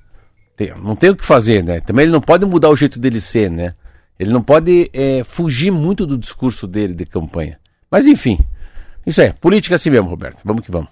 Não 0.82 0.96
tem 0.96 1.10
o 1.10 1.16
que 1.16 1.26
fazer, 1.26 1.64
né? 1.64 1.80
Também 1.80 2.04
ele 2.04 2.12
não 2.12 2.22
pode 2.22 2.46
mudar 2.46 2.70
o 2.70 2.76
jeito 2.76 3.00
dele 3.00 3.22
ser, 3.22 3.50
né? 3.50 3.74
Ele 4.20 4.32
não 4.32 4.42
pode 4.42 4.90
é, 4.94 5.24
fugir 5.24 5.72
muito 5.72 6.06
do 6.06 6.18
discurso 6.18 6.68
dele 6.68 6.94
de 6.94 7.06
campanha. 7.06 7.58
Mas 7.90 8.06
enfim, 8.06 8.38
isso 9.06 9.22
é, 9.22 9.32
política 9.32 9.76
assim 9.76 9.90
mesmo, 9.90 10.10
Roberto. 10.10 10.42
Vamos 10.44 10.64
que 10.66 10.72
vamos. 10.72 10.90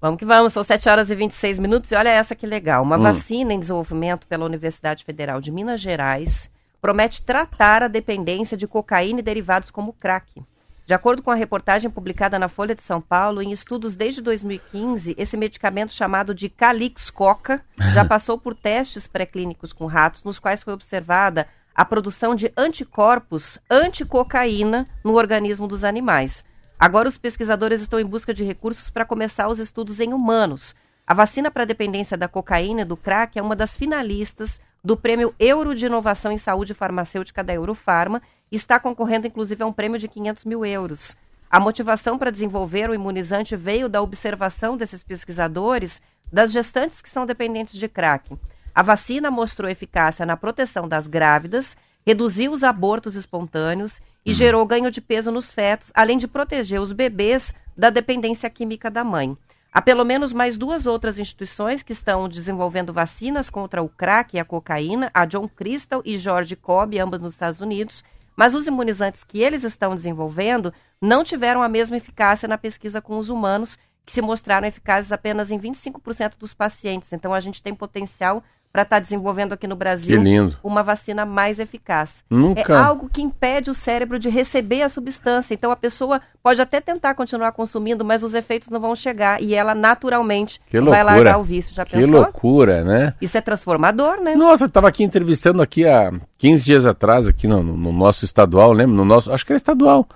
Vamos 0.00 0.18
que 0.18 0.24
vamos, 0.24 0.52
são 0.52 0.62
7 0.62 0.88
horas 0.88 1.10
e 1.10 1.14
26 1.14 1.58
minutos 1.58 1.90
e 1.90 1.96
olha 1.96 2.08
essa 2.08 2.34
que 2.34 2.46
legal. 2.46 2.82
Uma 2.82 2.96
hum. 2.96 3.02
vacina 3.02 3.52
em 3.52 3.60
desenvolvimento 3.60 4.26
pela 4.26 4.46
Universidade 4.46 5.04
Federal 5.04 5.40
de 5.40 5.50
Minas 5.50 5.80
Gerais 5.80 6.48
promete 6.80 7.22
tratar 7.22 7.82
a 7.82 7.88
dependência 7.88 8.56
de 8.56 8.66
cocaína 8.66 9.20
e 9.20 9.22
derivados 9.22 9.70
como 9.70 9.92
crack. 9.92 10.40
De 10.88 10.94
acordo 10.94 11.22
com 11.22 11.30
a 11.30 11.34
reportagem 11.34 11.90
publicada 11.90 12.38
na 12.38 12.48
Folha 12.48 12.74
de 12.74 12.82
São 12.82 12.98
Paulo, 12.98 13.42
em 13.42 13.52
estudos 13.52 13.94
desde 13.94 14.22
2015, 14.22 15.14
esse 15.18 15.36
medicamento 15.36 15.92
chamado 15.92 16.34
de 16.34 16.48
Calix 16.48 17.10
Coca 17.10 17.62
já 17.92 18.06
passou 18.06 18.38
por 18.38 18.54
testes 18.54 19.06
pré-clínicos 19.06 19.74
com 19.74 19.84
ratos, 19.84 20.24
nos 20.24 20.38
quais 20.38 20.62
foi 20.62 20.72
observada 20.72 21.46
a 21.74 21.84
produção 21.84 22.34
de 22.34 22.50
anticorpos 22.56 23.58
anticocaína 23.70 24.88
no 25.04 25.12
organismo 25.12 25.68
dos 25.68 25.84
animais. 25.84 26.42
Agora, 26.80 27.06
os 27.06 27.18
pesquisadores 27.18 27.82
estão 27.82 28.00
em 28.00 28.06
busca 28.06 28.32
de 28.32 28.42
recursos 28.42 28.88
para 28.88 29.04
começar 29.04 29.46
os 29.48 29.58
estudos 29.58 30.00
em 30.00 30.14
humanos. 30.14 30.74
A 31.06 31.12
vacina 31.12 31.50
para 31.50 31.64
a 31.64 31.66
dependência 31.66 32.16
da 32.16 32.28
cocaína 32.28 32.80
e 32.80 32.86
do 32.86 32.96
crack 32.96 33.38
é 33.38 33.42
uma 33.42 33.54
das 33.54 33.76
finalistas 33.76 34.58
do 34.82 34.96
Prêmio 34.96 35.34
Euro 35.38 35.74
de 35.74 35.84
Inovação 35.84 36.32
em 36.32 36.38
Saúde 36.38 36.72
Farmacêutica 36.72 37.44
da 37.44 37.52
Eurofarma 37.52 38.22
está 38.56 38.80
concorrendo, 38.80 39.26
inclusive, 39.26 39.62
a 39.62 39.66
um 39.66 39.72
prêmio 39.72 39.98
de 39.98 40.08
500 40.08 40.44
mil 40.44 40.64
euros. 40.64 41.16
A 41.50 41.58
motivação 41.58 42.18
para 42.18 42.30
desenvolver 42.30 42.90
o 42.90 42.94
imunizante 42.94 43.56
veio 43.56 43.88
da 43.88 44.02
observação 44.02 44.76
desses 44.76 45.02
pesquisadores 45.02 46.02
das 46.30 46.52
gestantes 46.52 47.00
que 47.00 47.08
são 47.08 47.24
dependentes 47.24 47.78
de 47.78 47.88
crack. 47.88 48.36
A 48.74 48.82
vacina 48.82 49.30
mostrou 49.30 49.70
eficácia 49.70 50.26
na 50.26 50.36
proteção 50.36 50.86
das 50.86 51.06
grávidas, 51.06 51.76
reduziu 52.06 52.52
os 52.52 52.62
abortos 52.62 53.14
espontâneos 53.16 54.00
e 54.24 54.30
uhum. 54.30 54.34
gerou 54.34 54.66
ganho 54.66 54.90
de 54.90 55.00
peso 55.00 55.32
nos 55.32 55.50
fetos, 55.50 55.90
além 55.94 56.18
de 56.18 56.28
proteger 56.28 56.80
os 56.80 56.92
bebês 56.92 57.54
da 57.76 57.90
dependência 57.90 58.48
química 58.50 58.90
da 58.90 59.02
mãe. 59.02 59.36
Há 59.72 59.82
pelo 59.82 60.04
menos 60.04 60.32
mais 60.32 60.56
duas 60.56 60.86
outras 60.86 61.18
instituições 61.18 61.82
que 61.82 61.92
estão 61.92 62.28
desenvolvendo 62.28 62.92
vacinas 62.92 63.50
contra 63.50 63.82
o 63.82 63.88
crack 63.88 64.36
e 64.36 64.40
a 64.40 64.44
cocaína, 64.44 65.10
a 65.12 65.24
John 65.24 65.48
Crystal 65.48 66.02
e 66.04 66.16
George 66.16 66.56
Cobb, 66.56 66.98
ambas 66.98 67.20
nos 67.20 67.34
Estados 67.34 67.60
Unidos, 67.60 68.02
mas 68.38 68.54
os 68.54 68.68
imunizantes 68.68 69.24
que 69.24 69.40
eles 69.40 69.64
estão 69.64 69.96
desenvolvendo 69.96 70.72
não 71.02 71.24
tiveram 71.24 71.60
a 71.60 71.68
mesma 71.68 71.96
eficácia 71.96 72.46
na 72.46 72.56
pesquisa 72.56 73.02
com 73.02 73.18
os 73.18 73.30
humanos, 73.30 73.76
que 74.06 74.12
se 74.12 74.22
mostraram 74.22 74.68
eficazes 74.68 75.10
apenas 75.10 75.50
em 75.50 75.58
25% 75.58 76.38
dos 76.38 76.54
pacientes. 76.54 77.12
Então 77.12 77.34
a 77.34 77.40
gente 77.40 77.60
tem 77.60 77.74
potencial 77.74 78.44
para 78.72 78.82
estar 78.82 78.96
tá 78.96 79.00
desenvolvendo 79.00 79.52
aqui 79.52 79.66
no 79.66 79.76
Brasil 79.76 80.20
uma 80.62 80.82
vacina 80.82 81.24
mais 81.24 81.58
eficaz. 81.58 82.22
Nunca. 82.28 82.72
É 82.72 82.76
algo 82.76 83.08
que 83.08 83.22
impede 83.22 83.70
o 83.70 83.74
cérebro 83.74 84.18
de 84.18 84.28
receber 84.28 84.82
a 84.82 84.88
substância. 84.88 85.54
Então 85.54 85.70
a 85.70 85.76
pessoa 85.76 86.20
pode 86.42 86.60
até 86.60 86.80
tentar 86.80 87.14
continuar 87.14 87.52
consumindo, 87.52 88.04
mas 88.04 88.22
os 88.22 88.34
efeitos 88.34 88.68
não 88.68 88.80
vão 88.80 88.94
chegar 88.94 89.42
e 89.42 89.54
ela 89.54 89.74
naturalmente 89.74 90.60
vai 90.72 91.02
largar 91.02 91.38
o 91.38 91.42
vício. 91.42 91.74
Já 91.74 91.84
que 91.84 91.92
pensou? 91.92 92.08
Que 92.08 92.16
loucura, 92.16 92.84
né? 92.84 93.14
Isso 93.20 93.36
é 93.36 93.40
transformador, 93.40 94.20
né? 94.20 94.34
Nossa, 94.34 94.64
eu 94.64 94.68
estava 94.68 94.88
aqui 94.88 95.02
entrevistando 95.02 95.62
aqui 95.62 95.86
há 95.86 96.12
15 96.38 96.64
dias 96.64 96.86
atrás, 96.86 97.26
aqui 97.26 97.46
no, 97.46 97.62
no, 97.62 97.92
nosso 97.92 98.24
estadual, 98.24 98.72
lembra? 98.72 98.96
No 98.96 99.04
nosso, 99.04 99.32
acho 99.32 99.44
que 99.44 99.52
é 99.52 99.56
estadual. 99.56 100.06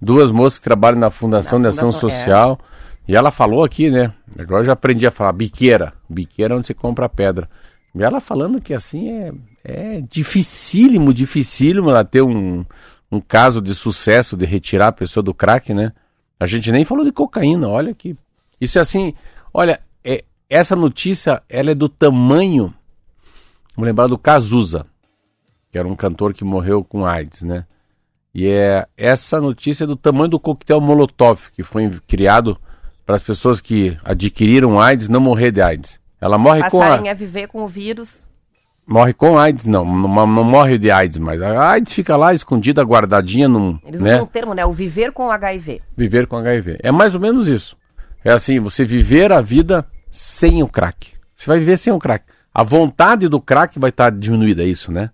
Duas 0.00 0.30
moças 0.30 0.58
que 0.58 0.64
trabalham 0.64 0.98
na 0.98 1.10
Fundação 1.10 1.58
na 1.58 1.68
de 1.70 1.76
Ação 1.76 1.92
Fundação, 1.92 2.08
é. 2.08 2.12
Social. 2.12 2.58
É. 2.76 3.12
E 3.12 3.16
ela 3.16 3.30
falou 3.30 3.64
aqui, 3.64 3.90
né? 3.90 4.12
Agora 4.38 4.60
eu 4.60 4.66
já 4.66 4.72
aprendi 4.72 5.06
a 5.06 5.10
falar 5.10 5.32
biqueira. 5.32 5.92
Biqueira 6.08 6.54
é 6.54 6.56
onde 6.56 6.66
você 6.66 6.74
compra 6.74 7.08
pedra. 7.08 7.48
E 7.94 8.02
ela 8.02 8.20
falando 8.20 8.60
que 8.60 8.72
assim 8.72 9.10
é, 9.10 9.32
é 9.64 10.00
dificílimo, 10.00 11.12
dificílimo 11.12 11.90
ela 11.90 12.04
ter 12.04 12.22
um, 12.22 12.64
um 13.10 13.20
caso 13.20 13.60
de 13.60 13.74
sucesso 13.74 14.36
de 14.36 14.46
retirar 14.46 14.88
a 14.88 14.92
pessoa 14.92 15.22
do 15.22 15.34
crack, 15.34 15.74
né? 15.74 15.92
A 16.38 16.46
gente 16.46 16.70
nem 16.70 16.84
falou 16.84 17.04
de 17.04 17.12
cocaína, 17.12 17.68
olha 17.68 17.92
que. 17.92 18.16
Isso 18.60 18.78
é 18.78 18.80
assim, 18.80 19.14
olha, 19.52 19.80
é, 20.04 20.24
essa 20.48 20.76
notícia 20.76 21.42
ela 21.48 21.70
é 21.70 21.74
do 21.74 21.88
tamanho. 21.88 22.72
Vamos 23.74 23.88
lembrar 23.88 24.06
do 24.06 24.18
Cazuza. 24.18 24.86
que 25.70 25.78
era 25.78 25.88
um 25.88 25.96
cantor 25.96 26.32
que 26.32 26.44
morreu 26.44 26.84
com 26.84 27.04
AIDS, 27.04 27.42
né? 27.42 27.66
E 28.34 28.46
é 28.46 28.86
essa 28.96 29.40
notícia 29.40 29.84
é 29.84 29.86
do 29.86 29.96
tamanho 29.96 30.28
do 30.28 30.40
coquetel 30.40 30.80
Molotov, 30.80 31.50
que 31.52 31.62
foi 31.62 31.90
criado 32.06 32.56
para 33.04 33.16
as 33.16 33.22
pessoas 33.22 33.60
que 33.60 33.98
adquiriram 34.04 34.80
AIDS 34.80 35.08
não 35.08 35.20
morrer 35.20 35.50
de 35.50 35.60
AIDS. 35.60 36.00
Ela 36.20 36.36
morre 36.36 36.60
Passarem 36.60 37.02
com 37.02 37.08
a... 37.08 37.10
a 37.10 37.14
viver 37.14 37.46
com 37.48 37.62
o 37.62 37.68
vírus. 37.68 38.28
Morre 38.86 39.12
com 39.12 39.38
AIDS, 39.38 39.66
não, 39.66 39.84
não, 39.84 40.26
não 40.26 40.44
morre 40.44 40.76
de 40.76 40.90
AIDS, 40.90 41.18
mas 41.18 41.40
a 41.40 41.70
AIDS 41.70 41.92
fica 41.92 42.16
lá 42.16 42.34
escondida, 42.34 42.82
guardadinha 42.82 43.46
num. 43.46 43.78
Eles 43.84 44.00
né? 44.00 44.14
usam 44.14 44.24
o 44.24 44.26
termo, 44.26 44.52
né? 44.52 44.66
O 44.66 44.72
viver 44.72 45.12
com 45.12 45.30
HIV. 45.30 45.80
Viver 45.96 46.26
com 46.26 46.36
HIV. 46.36 46.78
É 46.82 46.90
mais 46.90 47.14
ou 47.14 47.20
menos 47.20 47.46
isso. 47.46 47.76
É 48.24 48.32
assim, 48.32 48.58
você 48.58 48.84
viver 48.84 49.32
a 49.32 49.40
vida 49.40 49.86
sem 50.10 50.62
o 50.62 50.68
crack. 50.68 51.12
Você 51.36 51.46
vai 51.46 51.58
viver 51.60 51.78
sem 51.78 51.92
o 51.92 51.98
crack. 51.98 52.24
A 52.52 52.64
vontade 52.64 53.28
do 53.28 53.40
crack 53.40 53.78
vai 53.78 53.90
estar 53.90 54.10
diminuída, 54.10 54.62
é 54.62 54.66
isso, 54.66 54.90
né? 54.90 55.10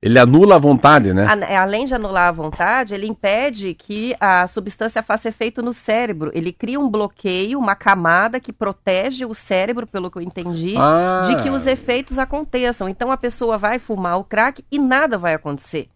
Ele 0.00 0.16
anula 0.16 0.54
a 0.54 0.58
vontade, 0.58 1.12
né? 1.12 1.26
É, 1.48 1.56
Além 1.56 1.84
de 1.84 1.92
anular 1.92 2.28
a 2.28 2.32
vontade, 2.32 2.94
ele 2.94 3.06
impede 3.08 3.74
que 3.74 4.14
a 4.20 4.46
substância 4.46 5.02
faça 5.02 5.28
efeito 5.28 5.60
no 5.60 5.72
cérebro. 5.72 6.30
Ele 6.32 6.52
cria 6.52 6.78
um 6.78 6.88
bloqueio, 6.88 7.58
uma 7.58 7.74
camada 7.74 8.38
que 8.38 8.52
protege 8.52 9.24
o 9.26 9.34
cérebro, 9.34 9.88
pelo 9.88 10.08
que 10.08 10.16
eu 10.18 10.22
entendi, 10.22 10.74
Ah. 10.78 11.22
de 11.26 11.34
que 11.42 11.50
os 11.50 11.66
efeitos 11.66 12.16
aconteçam. 12.16 12.88
Então 12.88 13.10
a 13.10 13.16
pessoa 13.16 13.58
vai 13.58 13.80
fumar 13.80 14.18
o 14.20 14.24
crack 14.24 14.64
e 14.70 14.78
nada 14.78 15.18
vai 15.18 15.34
acontecer. 15.34 15.88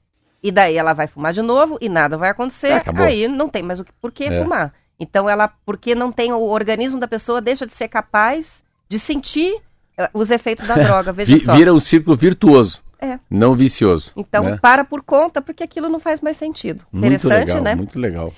E 0.43 0.51
daí 0.51 0.77
ela 0.77 0.93
vai 0.95 1.07
fumar 1.07 1.33
de 1.33 1.41
novo 1.41 1.79
e 1.81 1.89
nada 1.89 2.17
vai 2.19 2.31
acontecer. 2.31 2.73
Ah, 2.73 2.77
acabou. 2.79 3.05
aí 3.05 3.29
não 3.29 3.49
tem 3.49 3.63
mais 3.63 3.79
o 3.79 3.85
que, 3.85 3.93
por 4.01 4.11
que 4.11 4.25
É. 4.25 4.43
fumar. 4.43 4.75
Então 4.99 5.31
ela, 5.31 5.49
porque 5.65 5.95
não 5.95 6.11
tem 6.11 6.33
o 6.33 6.43
organismo 6.43 6.99
da 6.99 7.07
pessoa 7.07 7.41
deixa 7.41 7.65
de 7.69 7.73
ser 7.73 7.87
capaz 7.87 8.65
de 8.89 8.99
sentir 8.99 9.55
eh, 9.97 10.11
os 10.13 10.33
efeitos 10.33 10.67
da 10.67 10.75
droga. 10.75 11.13
Veja 11.13 11.37
Vi- 11.39 11.45
só. 11.45 11.55
vira 11.55 11.73
um 11.73 11.79
círculo 11.79 12.17
virtuoso, 12.17 12.82
É. 13.03 13.19
não 13.29 13.55
vicioso. 13.55 14.13
Então 14.17 14.45
né? 14.45 14.59
para 14.63 14.85
por 14.85 15.03
conta, 15.03 15.43
porque 15.43 15.65
aquilo 15.65 15.89
não 15.89 15.99
faz 15.99 16.21
mais 16.21 16.37
sentido. 16.37 16.85
Muito 16.93 17.07
Interessante, 17.15 17.49
legal, 17.49 17.63
né? 17.63 17.75
muito 17.75 17.99
legal. 17.99 18.33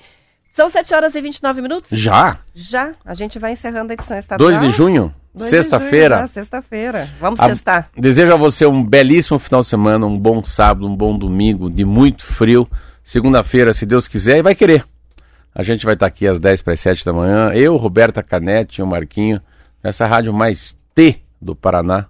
São 0.53 0.69
7 0.69 0.93
horas 0.95 1.13
e 1.13 1.21
29 1.21 1.61
minutos? 1.61 1.89
Já? 1.97 2.39
Já. 2.53 2.93
A 3.05 3.13
gente 3.13 3.37
vai 3.37 3.51
encerrando 3.51 3.91
a 3.91 3.93
edição 3.93 4.17
estadual. 4.17 4.49
2 4.51 4.61
de 4.61 4.69
junho, 4.71 5.01
2 5.03 5.13
de 5.33 5.39
junho, 5.39 5.49
sexta-feira. 5.49 6.17
já, 6.19 6.27
Sexta-feira. 6.27 7.09
Vamos 7.19 7.39
A- 7.41 7.45
sextar. 7.49 7.89
Desejo 7.95 8.33
a 8.33 8.37
você 8.37 8.65
um 8.65 8.81
belíssimo 8.83 9.37
final 9.37 9.61
de 9.61 9.67
semana, 9.67 10.05
um 10.05 10.17
bom 10.17 10.41
sábado, 10.43 10.87
um 10.87 10.95
bom 10.95 11.15
domingo, 11.17 11.69
de 11.69 11.83
muito 11.85 12.25
frio. 12.25 12.67
Segunda-feira, 13.03 13.73
se 13.73 13.85
Deus 13.85 14.07
quiser, 14.07 14.37
e 14.37 14.41
vai 14.41 14.55
querer. 14.55 14.83
A 15.53 15.61
gente 15.61 15.85
vai 15.85 15.93
estar 15.93 16.05
aqui 16.07 16.25
às 16.25 16.39
10 16.39 16.61
para 16.61 16.73
as 16.73 16.79
7 16.79 17.05
da 17.05 17.13
manhã. 17.13 17.51
Eu, 17.53 17.75
Roberta 17.77 18.23
Canete 18.23 18.79
e 18.79 18.83
o 18.83 18.87
Marquinho, 18.87 19.39
nessa 19.83 20.07
rádio 20.07 20.33
mais 20.33 20.75
T 20.95 21.19
do 21.41 21.55
Paraná, 21.55 22.05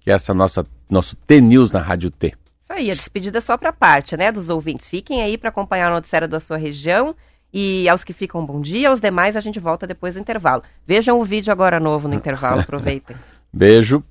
que 0.00 0.10
é 0.10 0.14
essa 0.14 0.32
nossa 0.34 0.66
nosso 0.92 1.16
T-News 1.16 1.72
na 1.72 1.80
Rádio 1.80 2.10
T. 2.10 2.34
Isso 2.60 2.72
aí, 2.72 2.90
a 2.90 2.94
despedida 2.94 3.38
é 3.38 3.40
só 3.40 3.56
para 3.56 3.72
parte, 3.72 4.16
né, 4.16 4.30
dos 4.30 4.48
ouvintes. 4.48 4.88
Fiquem 4.88 5.22
aí 5.22 5.36
para 5.36 5.48
acompanhar 5.48 5.90
o 5.90 5.94
noticiário 5.94 6.28
da 6.28 6.38
sua 6.38 6.56
região. 6.56 7.14
E 7.52 7.88
aos 7.88 8.02
que 8.02 8.12
ficam, 8.12 8.44
bom 8.44 8.60
dia. 8.60 8.88
Aos 8.88 9.00
demais, 9.00 9.36
a 9.36 9.40
gente 9.40 9.60
volta 9.60 9.86
depois 9.86 10.14
do 10.14 10.20
intervalo. 10.20 10.62
Vejam 10.86 11.20
o 11.20 11.24
vídeo 11.24 11.52
agora 11.52 11.78
novo 11.78 12.08
no 12.08 12.14
intervalo, 12.14 12.60
aproveitem. 12.62 13.16
Beijo. 13.52 14.02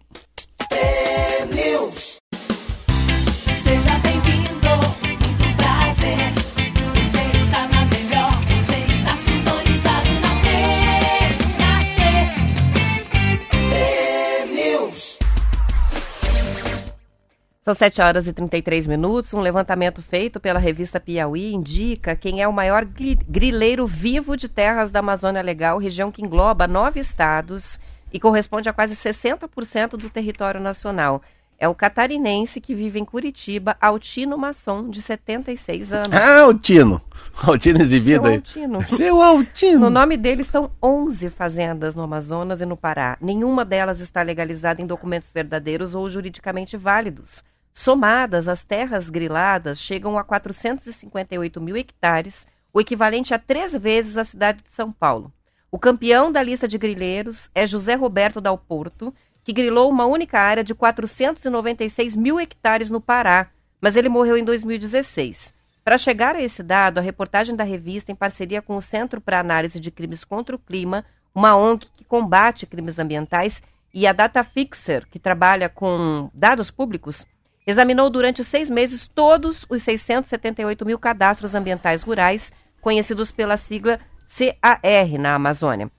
São 17.72 17.76
7 17.76 18.02
horas 18.02 18.28
e 18.28 18.34
33 18.34 18.86
minutos. 18.86 19.34
Um 19.34 19.40
levantamento 19.40 20.02
feito 20.02 20.42
pela 20.42 20.60
revista 20.60 21.00
Piauí 21.00 21.54
indica 21.54 22.18
quem 22.18 22.42
é 22.42 22.48
o 22.48 22.52
maior 22.52 22.84
gri- 22.84 23.18
grileiro 23.30 23.88
vivo 23.88 24.36
de 24.36 24.50
terras 24.50 24.92
da 24.92 25.00
Amazônia 25.00 25.42
Legal, 25.42 25.78
região 25.78 26.12
que 26.12 26.22
engloba 26.22 26.68
nove 26.68 27.00
estados 27.00 27.80
e 28.12 28.20
corresponde 28.20 28.68
a 28.68 28.74
quase 28.74 28.94
60% 28.94 29.92
do 29.92 30.10
território 30.10 30.60
nacional. 30.60 31.22
É 31.58 31.66
o 31.70 31.74
catarinense 31.74 32.60
que 32.60 32.76
vive 32.76 33.00
em 33.00 33.06
Curitiba, 33.06 33.78
Altino 33.80 34.38
Masson, 34.38 34.90
de 34.90 35.02
76 35.02 35.94
anos. 35.94 36.12
Ah, 36.12 36.42
Altino. 36.42 37.02
Altino 37.42 37.80
exibido 37.82 38.24
Seu 38.24 38.32
aí. 38.32 38.36
Altino. 38.36 38.84
Seu 38.90 39.22
Altino. 39.22 39.80
No 39.80 39.90
nome 39.90 40.18
dele 40.18 40.42
estão 40.42 40.72
11 40.84 41.30
fazendas 41.30 41.96
no 41.96 42.02
Amazonas 42.04 42.60
e 42.60 42.66
no 42.66 42.76
Pará. 42.76 43.18
Nenhuma 43.22 43.64
delas 43.64 44.02
está 44.02 44.22
legalizada 44.24 44.82
em 44.82 44.86
documentos 44.86 45.32
verdadeiros 45.34 45.96
ou 45.96 46.10
juridicamente 46.10 46.76
válidos. 46.76 47.42
Somadas, 47.74 48.48
as 48.48 48.64
terras 48.64 49.10
griladas 49.10 49.80
chegam 49.80 50.18
a 50.18 50.24
458 50.24 51.62
mil 51.62 51.78
hectares, 51.78 52.46
o 52.74 52.82
equivalente 52.82 53.34
a 53.34 53.40
três 53.40 53.74
vezes 53.74 54.18
a 54.18 54.24
cidade 54.24 54.64
de 54.64 54.70
São 54.70 54.92
Paulo. 54.92 55.32
O 55.70 55.80
campeão 55.80 56.32
da 56.32 56.44
lista 56.44 56.68
de 56.68 56.78
grileiros 56.78 57.50
é 57.56 57.66
José 57.66 57.96
Roberto 57.96 58.42
Dal 58.42 58.58
Porto, 58.58 59.14
que 59.44 59.54
grilou 59.54 59.90
uma 59.90 60.06
única 60.06 60.40
área 60.40 60.64
de 60.64 60.76
496 60.76 62.16
mil 62.16 62.40
hectares 62.40 62.90
no 62.90 63.02
Pará, 63.02 63.50
mas 63.80 63.96
ele 63.96 64.10
morreu 64.10 64.38
em 64.38 64.44
2016. 64.44 65.54
Para 65.84 65.98
chegar 65.98 66.36
a 66.36 66.42
esse 66.42 66.62
dado, 66.62 67.00
a 67.00 67.02
reportagem 67.02 67.56
da 67.56 67.64
revista, 67.64 68.12
em 68.12 68.16
parceria 68.16 68.62
com 68.62 68.76
o 68.76 68.82
Centro 68.82 69.20
para 69.20 69.40
Análise 69.40 69.80
de 69.80 69.90
Crimes 69.90 70.24
contra 70.24 70.56
o 70.56 70.60
Clima, 70.60 71.04
uma 71.34 71.56
ONG 71.56 71.88
que 71.96 72.04
combate 72.04 72.68
crimes 72.68 73.00
ambientais, 73.00 73.64
e 73.94 74.06
a 74.06 74.14
Data 74.14 74.44
Fixer, 74.44 75.08
que 75.10 75.20
trabalha 75.20 75.68
com 75.68 76.30
dados 76.34 76.70
públicos, 76.70 77.26
examinou 77.72 78.10
durante 78.10 78.44
seis 78.44 78.70
meses 78.70 79.08
todos 79.08 79.66
os 79.70 79.82
678 79.82 80.86
mil 80.86 81.00
cadastros 81.00 81.56
ambientais 81.56 82.04
rurais, 82.04 82.52
conhecidos 82.82 83.32
pela 83.32 83.58
sigla 83.58 84.00
CAR 84.28 85.20
na 85.20 85.36
Amazônia. 85.36 85.90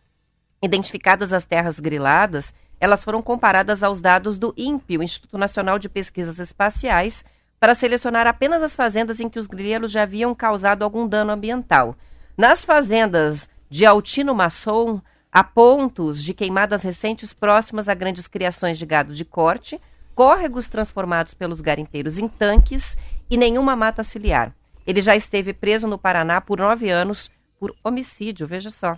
Identificadas 0.63 1.33
as 1.33 1.45
terras 1.45 1.81
griladas, 1.81 2.55
elas 2.79 3.03
foram 3.03 3.23
comparadas 3.23 3.83
aos 3.83 4.01
dados 4.01 4.39
do 4.39 4.55
INPE, 4.57 4.99
o 4.99 5.03
Instituto 5.03 5.37
Nacional 5.39 5.79
de 5.79 5.89
Pesquisas 5.89 6.39
Espaciais, 6.39 7.25
para 7.59 7.75
selecionar 7.75 8.27
apenas 8.27 8.63
as 8.63 8.75
fazendas 8.75 9.21
em 9.21 9.29
que 9.29 9.39
os 9.39 9.47
grileiros 9.47 9.91
já 9.91 10.03
haviam 10.03 10.35
causado 10.35 10.83
algum 10.83 11.07
dano 11.07 11.33
ambiental. 11.33 11.97
Nas 12.37 12.65
fazendas 12.65 13.49
de 13.71 13.87
Altino 13.87 14.35
Masson, 14.35 15.01
há 15.31 15.45
pontos 15.45 16.23
de 16.23 16.35
queimadas 16.35 16.83
recentes 16.83 17.33
próximas 17.33 17.89
a 17.89 17.95
grandes 17.95 18.27
criações 18.27 18.79
de 18.79 18.85
gado 18.85 19.15
de 19.15 19.25
corte, 19.25 19.81
córregos 20.15 20.69
transformados 20.69 21.35
pelos 21.35 21.61
garimpeiros 21.61 22.19
em 22.19 22.29
tanques 22.29 22.97
e 23.31 23.37
nenhuma 23.37 23.75
mata 23.77 24.03
ciliar. 24.03 24.55
Ele 24.87 25.01
já 25.01 25.15
esteve 25.17 25.53
preso 25.53 25.87
no 25.87 25.99
Paraná 25.99 26.41
por 26.41 26.59
nove 26.59 26.91
anos 26.91 27.31
por 27.59 27.75
homicídio, 27.85 28.47
veja 28.47 28.71
só. 28.71 28.97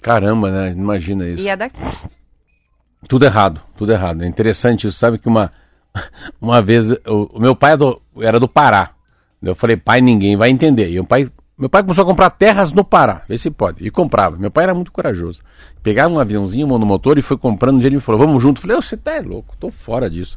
Caramba, 0.00 0.50
né? 0.50 0.72
Imagina 0.72 1.26
isso. 1.28 1.42
E 1.42 1.48
é 1.48 1.56
daqui. 1.56 1.78
Tudo 3.08 3.24
errado, 3.24 3.60
tudo 3.76 3.92
errado. 3.92 4.22
É 4.22 4.26
interessante 4.26 4.86
isso. 4.86 4.98
Sabe 4.98 5.18
que 5.18 5.28
uma, 5.28 5.52
uma 6.40 6.60
vez 6.60 6.90
o, 6.90 7.28
o 7.34 7.40
meu 7.40 7.54
pai 7.54 7.72
é 7.72 7.76
do- 7.76 8.02
era 8.20 8.38
do 8.40 8.48
Pará. 8.48 8.90
Eu 9.40 9.54
falei, 9.54 9.76
pai, 9.76 10.00
ninguém 10.00 10.36
vai 10.36 10.50
entender. 10.50 10.88
E 10.90 11.00
o 11.00 11.04
pai, 11.04 11.28
meu 11.62 11.70
pai 11.70 11.80
começou 11.80 12.02
a 12.02 12.04
comprar 12.04 12.28
terras 12.30 12.72
no 12.72 12.82
Pará. 12.82 13.22
Vê 13.28 13.38
se 13.38 13.48
pode. 13.48 13.86
E 13.86 13.88
comprava. 13.88 14.36
Meu 14.36 14.50
pai 14.50 14.64
era 14.64 14.74
muito 14.74 14.90
corajoso. 14.90 15.42
Pegava 15.80 16.12
um 16.12 16.18
aviãozinho, 16.18 16.66
um 16.66 16.70
monomotor 16.70 17.20
e 17.20 17.22
foi 17.22 17.38
comprando. 17.38 17.76
Um 17.76 17.78
dia 17.78 17.86
ele 17.86 17.94
me 17.94 18.02
falou, 18.02 18.20
vamos 18.20 18.42
junto. 18.42 18.58
Eu 18.58 18.62
falei, 18.62 18.76
"Ô, 18.78 18.82
você 18.82 18.96
tá 18.96 19.20
louco, 19.20 19.54
tô 19.60 19.70
fora 19.70 20.10
disso. 20.10 20.36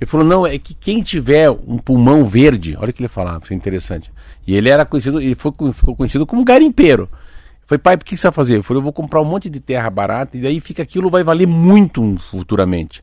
Ele 0.00 0.08
falou, 0.08 0.24
não, 0.24 0.46
é 0.46 0.56
que 0.60 0.72
quem 0.72 1.02
tiver 1.02 1.50
um 1.50 1.76
pulmão 1.76 2.24
verde, 2.24 2.76
olha 2.78 2.90
o 2.90 2.92
que 2.92 3.02
ele 3.02 3.08
falava, 3.08 3.40
isso 3.42 3.52
é 3.52 3.56
interessante. 3.56 4.12
E 4.46 4.54
ele 4.54 4.68
era 4.68 4.86
conhecido, 4.86 5.20
ele 5.20 5.34
foi, 5.34 5.52
ficou 5.72 5.96
conhecido 5.96 6.24
como 6.24 6.44
garimpeiro. 6.44 7.08
Eu 7.10 7.66
Falei, 7.66 7.80
pai, 7.80 7.96
que 7.96 8.04
que 8.04 8.16
você 8.16 8.28
vai 8.28 8.32
fazer? 8.32 8.58
Eu 8.58 8.62
falei, 8.62 8.78
eu 8.78 8.84
vou 8.84 8.92
comprar 8.92 9.20
um 9.20 9.24
monte 9.24 9.50
de 9.50 9.58
terra 9.58 9.90
barata 9.90 10.38
e 10.38 10.40
daí 10.40 10.60
fica 10.60 10.84
aquilo 10.84 11.10
vai 11.10 11.24
valer 11.24 11.48
muito 11.48 12.16
futuramente. 12.18 13.02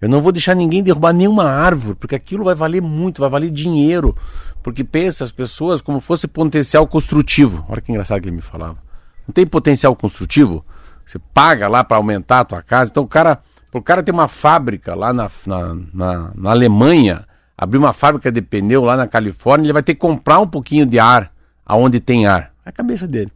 Eu 0.00 0.08
não 0.08 0.20
vou 0.20 0.30
deixar 0.30 0.54
ninguém 0.54 0.82
derrubar 0.82 1.12
nenhuma 1.12 1.44
árvore, 1.44 1.96
porque 1.96 2.14
aquilo 2.14 2.44
vai 2.44 2.54
valer 2.54 2.80
muito, 2.80 3.20
vai 3.20 3.30
valer 3.30 3.50
dinheiro. 3.50 4.14
Porque 4.62 4.84
pensa 4.84 5.24
as 5.24 5.30
pessoas 5.30 5.80
como 5.80 6.00
fosse 6.00 6.26
potencial 6.26 6.86
construtivo. 6.86 7.64
Olha 7.68 7.80
que 7.80 7.90
engraçado 7.90 8.20
que 8.20 8.28
ele 8.28 8.36
me 8.36 8.42
falava. 8.42 8.78
Não 9.26 9.32
tem 9.32 9.46
potencial 9.46 9.94
construtivo? 9.94 10.64
Você 11.06 11.18
paga 11.32 11.68
lá 11.68 11.82
para 11.84 11.96
aumentar 11.96 12.40
a 12.40 12.44
tua 12.44 12.62
casa. 12.62 12.90
Então 12.90 13.04
o 13.04 13.08
cara, 13.08 13.40
o 13.72 13.82
cara 13.82 14.02
ter 14.02 14.12
uma 14.12 14.28
fábrica 14.28 14.94
lá 14.94 15.12
na, 15.12 15.30
na, 15.46 15.74
na, 15.92 16.32
na 16.34 16.50
Alemanha, 16.50 17.26
abrir 17.56 17.78
uma 17.78 17.92
fábrica 17.92 18.30
de 18.30 18.42
pneu 18.42 18.84
lá 18.84 18.96
na 18.96 19.06
Califórnia, 19.06 19.66
ele 19.66 19.72
vai 19.72 19.82
ter 19.82 19.94
que 19.94 20.00
comprar 20.00 20.38
um 20.38 20.46
pouquinho 20.46 20.84
de 20.84 20.98
ar 20.98 21.32
aonde 21.64 22.00
tem 22.00 22.26
ar. 22.26 22.52
É 22.64 22.70
a 22.70 22.72
cabeça 22.72 23.06
dele. 23.06 23.32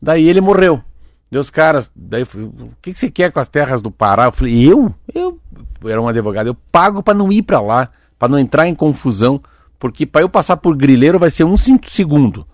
Daí 0.00 0.28
ele 0.28 0.40
morreu. 0.40 0.82
Deus 1.30 1.50
caras, 1.50 1.90
daí 1.94 2.22
eu 2.22 2.26
falei, 2.26 2.46
o 2.46 2.70
que, 2.80 2.92
que 2.92 2.98
você 2.98 3.10
quer 3.10 3.32
com 3.32 3.40
as 3.40 3.48
terras 3.48 3.82
do 3.82 3.90
Pará? 3.90 4.26
Eu 4.26 4.32
falei, 4.32 4.72
eu? 4.72 4.94
Eu, 5.12 5.40
eu 5.82 5.90
era 5.90 6.00
um 6.00 6.06
advogado, 6.06 6.46
eu 6.46 6.54
pago 6.70 7.02
para 7.02 7.14
não 7.14 7.32
ir 7.32 7.42
para 7.42 7.60
lá, 7.60 7.88
para 8.18 8.28
não 8.28 8.38
entrar 8.38 8.68
em 8.68 8.74
confusão, 8.74 9.40
porque 9.78 10.06
para 10.06 10.22
eu 10.22 10.28
passar 10.28 10.56
por 10.56 10.76
grileiro 10.76 11.18
vai 11.18 11.30
ser 11.30 11.44
um 11.44 11.56
segundo. 11.56 12.46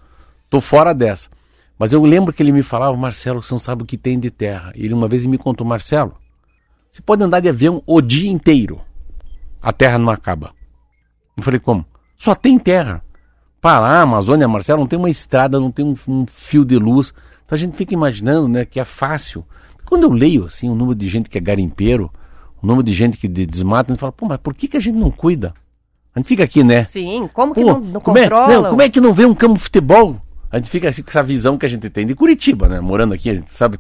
Tô 0.50 0.60
fora 0.60 0.92
dessa. 0.92 1.30
Mas 1.78 1.92
eu 1.92 2.02
lembro 2.04 2.32
que 2.32 2.42
ele 2.42 2.52
me 2.52 2.62
falava, 2.62 2.96
Marcelo, 2.96 3.42
você 3.42 3.52
não 3.52 3.58
sabe 3.58 3.82
o 3.82 3.86
que 3.86 3.96
tem 3.96 4.18
de 4.18 4.30
terra. 4.30 4.72
E 4.76 4.84
ele 4.84 4.94
uma 4.94 5.08
vez 5.08 5.26
me 5.26 5.38
contou, 5.38 5.66
Marcelo, 5.66 6.14
você 6.90 7.00
pode 7.02 7.22
andar 7.24 7.40
de 7.40 7.48
avião 7.48 7.82
o 7.86 8.00
dia 8.00 8.30
inteiro. 8.30 8.80
A 9.60 9.72
terra 9.72 9.98
não 9.98 10.10
acaba. 10.10 10.52
Eu 11.36 11.42
falei, 11.42 11.58
como? 11.58 11.84
Só 12.16 12.34
tem 12.34 12.58
terra. 12.58 13.02
Pará, 13.60 14.00
Amazônia, 14.02 14.46
Marcelo, 14.46 14.80
não 14.80 14.86
tem 14.86 14.98
uma 14.98 15.10
estrada, 15.10 15.58
não 15.58 15.70
tem 15.70 15.84
um, 15.84 15.96
um 16.06 16.26
fio 16.26 16.64
de 16.64 16.76
luz. 16.76 17.14
Então 17.46 17.56
a 17.56 17.58
gente 17.58 17.76
fica 17.76 17.94
imaginando, 17.94 18.48
né, 18.48 18.64
que 18.64 18.78
é 18.78 18.84
fácil. 18.84 19.44
Quando 19.86 20.04
eu 20.04 20.10
leio, 20.10 20.46
assim, 20.46 20.68
o 20.68 20.74
número 20.74 20.96
de 20.96 21.08
gente 21.08 21.30
que 21.30 21.38
é 21.38 21.40
garimpeiro, 21.40 22.10
o 22.62 22.66
número 22.66 22.84
de 22.84 22.92
gente 22.92 23.16
que 23.16 23.28
de- 23.28 23.46
desmata, 23.46 23.90
a 23.90 23.94
gente 23.94 24.00
fala, 24.00 24.12
pô, 24.12 24.26
mas 24.26 24.38
por 24.38 24.54
que, 24.54 24.68
que 24.68 24.76
a 24.76 24.80
gente 24.80 24.96
não 24.96 25.10
cuida? 25.10 25.54
A 26.14 26.18
gente 26.18 26.28
fica 26.28 26.44
aqui, 26.44 26.62
né? 26.62 26.86
Sim, 26.90 27.28
como 27.32 27.54
que 27.54 27.60
Pô, 27.62 27.66
não, 27.72 27.80
não 27.80 28.00
como, 28.00 28.18
é, 28.18 28.22
controlam? 28.22 28.62
não, 28.62 28.70
como 28.70 28.82
é 28.82 28.88
que 28.88 29.00
não 29.00 29.14
vê 29.14 29.24
um 29.24 29.34
campo 29.34 29.54
de 29.54 29.60
futebol? 29.60 30.16
A 30.50 30.58
gente 30.58 30.68
fica 30.70 30.88
assim 30.88 31.02
com 31.02 31.08
essa 31.08 31.22
visão 31.22 31.56
que 31.56 31.64
a 31.64 31.68
gente 31.68 31.88
tem 31.88 32.04
de 32.04 32.14
Curitiba, 32.14 32.68
né? 32.68 32.80
Morando 32.80 33.14
aqui, 33.14 33.30
a 33.30 33.34
gente 33.34 33.52
sabe. 33.54 33.78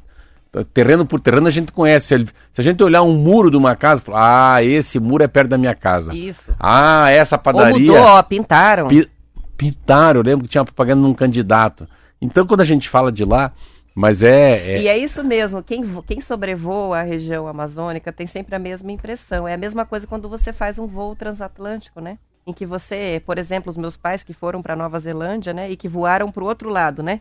Terreno 0.74 1.06
por 1.06 1.18
terreno 1.20 1.46
a 1.46 1.50
gente 1.50 1.72
conhece. 1.72 2.26
Se 2.52 2.60
a 2.60 2.62
gente 2.62 2.82
olhar 2.82 3.02
um 3.02 3.14
muro 3.14 3.50
de 3.50 3.56
uma 3.56 3.74
casa, 3.74 4.02
fala, 4.02 4.54
ah, 4.56 4.62
esse 4.62 4.98
muro 5.00 5.24
é 5.24 5.28
perto 5.28 5.48
da 5.48 5.56
minha 5.58 5.74
casa. 5.74 6.14
Isso. 6.14 6.52
Ah, 6.60 7.10
essa 7.10 7.36
Ou 7.36 7.42
padaria. 7.42 7.78
mudou, 7.78 7.96
ó, 7.96 8.22
pintaram. 8.22 8.88
Pi- 8.88 9.08
Pintaram, 9.56 10.20
eu 10.20 10.24
lembro 10.24 10.44
que 10.44 10.50
tinha 10.50 10.64
propaganda 10.64 11.00
num 11.02 11.14
candidato. 11.14 11.86
Então, 12.20 12.46
quando 12.46 12.60
a 12.62 12.64
gente 12.64 12.88
fala 12.88 13.10
de 13.12 13.24
lá, 13.24 13.52
mas 13.94 14.22
é. 14.22 14.76
é- 14.76 14.80
E 14.82 14.88
é 14.88 14.96
isso 14.98 15.22
mesmo, 15.24 15.62
quem, 15.62 15.82
quem 16.06 16.20
sobrevoa 16.20 16.98
a 17.00 17.02
região 17.02 17.46
amazônica 17.46 18.12
tem 18.12 18.26
sempre 18.26 18.54
a 18.54 18.58
mesma 18.58 18.90
impressão. 18.92 19.46
É 19.46 19.54
a 19.54 19.58
mesma 19.58 19.84
coisa 19.84 20.06
quando 20.06 20.28
você 20.28 20.52
faz 20.52 20.78
um 20.78 20.86
voo 20.86 21.14
transatlântico, 21.16 22.00
né? 22.00 22.18
Em 22.46 22.52
que 22.52 22.66
você, 22.66 23.22
por 23.24 23.38
exemplo, 23.38 23.70
os 23.70 23.76
meus 23.76 23.96
pais 23.96 24.24
que 24.24 24.32
foram 24.32 24.60
para 24.62 24.74
Nova 24.74 24.98
Zelândia, 24.98 25.52
né? 25.52 25.70
E 25.70 25.76
que 25.76 25.88
voaram 25.88 26.30
para 26.32 26.42
o 26.42 26.46
outro 26.46 26.68
lado, 26.68 27.02
né? 27.02 27.20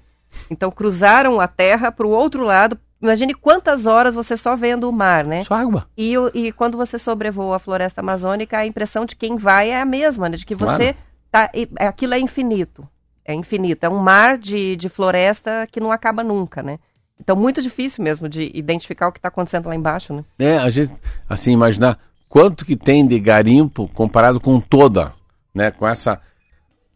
Então 0.49 0.72
cruzaram 0.72 1.39
a 1.39 1.47
terra 1.47 1.91
para 1.91 2.07
o 2.07 2.09
outro 2.09 2.43
lado. 2.43 2.78
Imagine 3.01 3.34
quantas 3.34 3.86
horas 3.86 4.13
você 4.15 4.38
só 4.38 4.55
vendo 4.55 4.88
o 4.88 4.93
mar, 4.93 5.26
né? 5.26 5.43
Só 5.43 5.55
água. 5.55 5.88
E, 5.97 6.13
e 6.34 6.51
quando 6.51 6.78
você 6.78 6.97
sobrevoa 6.97 7.55
a 7.57 7.59
floresta 7.59 7.99
amazônica, 8.01 8.57
a 8.57 8.65
impressão 8.65 9.05
de 9.05 9.15
quem 9.15 9.36
vai 9.38 9.72
é 9.72 9.82
a 9.82 9.86
mesma, 9.86 10.30
né? 10.30 10.38
De 10.38 10.45
que 10.45 10.55
você 10.55 10.95
tá. 11.32 11.49
e- 11.53 11.67
Aquilo 11.78 12.13
é 12.13 12.19
infinito. 12.19 12.88
É 13.32 13.36
infinito. 13.36 13.84
É 13.84 13.89
um 13.89 13.99
mar 13.99 14.38
de, 14.38 14.75
de 14.75 14.89
floresta 14.89 15.67
que 15.71 15.79
não 15.79 15.91
acaba 15.91 16.23
nunca, 16.23 16.61
né? 16.61 16.79
Então, 17.19 17.36
muito 17.36 17.61
difícil 17.61 18.03
mesmo 18.03 18.27
de 18.27 18.51
identificar 18.53 19.07
o 19.07 19.11
que 19.11 19.19
está 19.19 19.29
acontecendo 19.29 19.67
lá 19.67 19.75
embaixo, 19.75 20.13
né? 20.13 20.23
É, 20.39 20.57
a 20.57 20.69
gente, 20.69 20.91
assim, 21.29 21.51
imaginar 21.53 21.99
quanto 22.27 22.65
que 22.65 22.75
tem 22.75 23.05
de 23.05 23.19
garimpo 23.19 23.88
comparado 23.93 24.39
com 24.39 24.59
toda, 24.59 25.13
né? 25.53 25.69
Com 25.69 25.88
essa, 25.88 26.19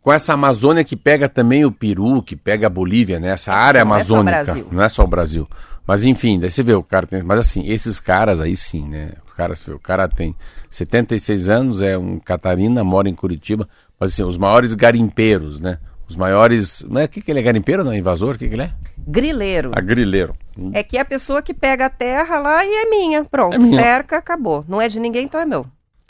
com 0.01 0.11
essa 0.11 0.33
Amazônia 0.33 0.83
que 0.83 0.95
pega 0.95 1.29
também 1.29 1.63
o 1.63 1.71
Peru, 1.71 2.23
que 2.23 2.35
pega 2.35 2.65
a 2.67 2.69
Bolívia, 2.69 3.19
né? 3.19 3.29
Essa 3.29 3.53
área 3.53 3.85
Não 3.85 3.95
é 3.95 4.03
só 4.03 4.13
o 4.13 4.17
amazônica. 4.17 4.43
Brasil. 4.43 4.67
Não 4.71 4.83
é 4.83 4.89
só 4.89 5.03
o 5.03 5.07
Brasil. 5.07 5.47
Mas 5.87 6.03
enfim, 6.03 6.39
daí 6.39 6.49
você 6.49 6.63
vê 6.63 6.73
o 6.73 6.83
cara 6.83 7.05
tem, 7.05 7.21
mas 7.21 7.39
assim, 7.39 7.67
esses 7.69 7.99
caras 7.99 8.41
aí 8.41 8.55
sim, 8.55 8.87
né? 8.87 9.11
O 9.31 9.35
cara, 9.35 9.53
o 9.67 9.79
cara 9.79 10.07
tem 10.07 10.35
76 10.71 11.49
anos, 11.49 11.81
é 11.81 11.97
um 11.97 12.17
Catarina, 12.17 12.83
mora 12.83 13.07
em 13.07 13.13
Curitiba, 13.13 13.69
mas 13.99 14.13
assim, 14.13 14.23
os 14.23 14.37
maiores 14.37 14.73
garimpeiros, 14.73 15.59
né? 15.59 15.77
Os 16.07 16.15
maiores, 16.15 16.83
não 16.87 17.01
é 17.01 17.05
o 17.05 17.09
que 17.09 17.21
que 17.21 17.31
ele 17.31 17.39
é 17.39 17.43
garimpeiro, 17.43 17.83
não 17.83 17.91
é 17.91 17.97
invasor, 17.97 18.35
o 18.35 18.37
que 18.37 18.47
que 18.47 18.53
ele 18.53 18.63
é? 18.63 18.71
Grileiro. 19.07 19.71
Agrileiro. 19.73 20.35
É 20.71 20.83
que 20.83 20.97
é 20.97 21.01
a 21.01 21.05
pessoa 21.05 21.41
que 21.41 21.53
pega 21.53 21.87
a 21.87 21.89
terra 21.89 22.39
lá 22.39 22.63
e 22.63 22.69
é 22.69 22.89
minha. 22.89 23.23
Pronto, 23.25 23.55
É 23.55 23.57
minha. 23.57 23.81
cerca, 23.81 24.17
acabou. 24.17 24.63
Não 24.67 24.79
é 24.79 24.87
de 24.87 24.99
ninguém, 24.99 25.25
então 25.25 25.39
é 25.39 25.45
meu. 25.45 25.65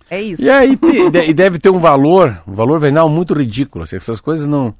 É 0.10 0.22
isso. 0.22 0.41
E 0.43 0.50
aí 0.50 0.78
e 1.28 1.34
deve 1.34 1.58
ter 1.60 1.70
um 1.70 1.80
valor, 1.80 2.41
um 2.48 2.54
valor 2.54 2.80
venal 2.80 3.10
muito 3.10 3.34
ridículo. 3.34 3.84
assim, 3.84 3.96
essas 3.96 4.20
coisas 4.20 4.46
não. 4.46 4.74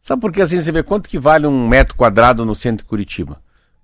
Sabe 0.00 0.20
por 0.20 0.32
que 0.32 0.40
assim 0.40 0.58
você 0.58 0.72
vê 0.72 0.82
quanto 0.82 1.08
que 1.08 1.18
vale 1.18 1.46
um 1.46 1.68
metro 1.68 1.94
quadrado 1.94 2.44
no 2.44 2.54
centro 2.54 2.84
de 2.84 2.88
Curitiba? 2.88 3.40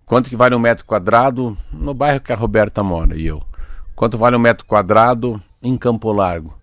Quanto 0.07 0.31
que 0.31 0.37
vale 0.37 0.55
um 0.55 0.59
metro 0.59 0.85
quadrado 0.87 1.57
no 1.73 1.93
bairro 1.93 2.21
que 2.21 2.33
a 2.33 2.37
Roberta 2.37 2.83
mora 2.83 3.17
e 3.17 3.27
eu? 3.27 3.43
Quanto 3.95 4.17
vale 4.17 4.35
um 4.37 4.41
metro 4.41 4.65
quadrado 4.65 5.41
em 5.63 5.77
Campo 5.77 6.11
Largo? 6.11 6.58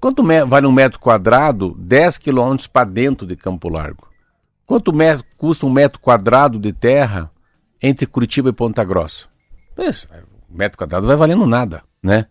Quanto 0.00 0.24
vale 0.46 0.66
um 0.66 0.72
metro 0.72 0.98
quadrado 0.98 1.76
10 1.78 2.16
quilômetros 2.16 2.66
para 2.66 2.88
dentro 2.88 3.26
de 3.26 3.36
Campo 3.36 3.68
Largo? 3.68 4.08
Quanto 4.66 4.92
custa 5.36 5.66
um 5.66 5.70
metro 5.70 6.00
quadrado 6.00 6.58
de 6.58 6.72
terra 6.72 7.30
entre 7.82 8.06
Curitiba 8.06 8.48
e 8.48 8.52
Ponta 8.52 8.82
Grossa? 8.82 9.26
Um 10.50 10.56
metro 10.56 10.78
quadrado 10.78 11.06
vai 11.06 11.16
valendo 11.16 11.46
nada, 11.46 11.82
né? 12.02 12.26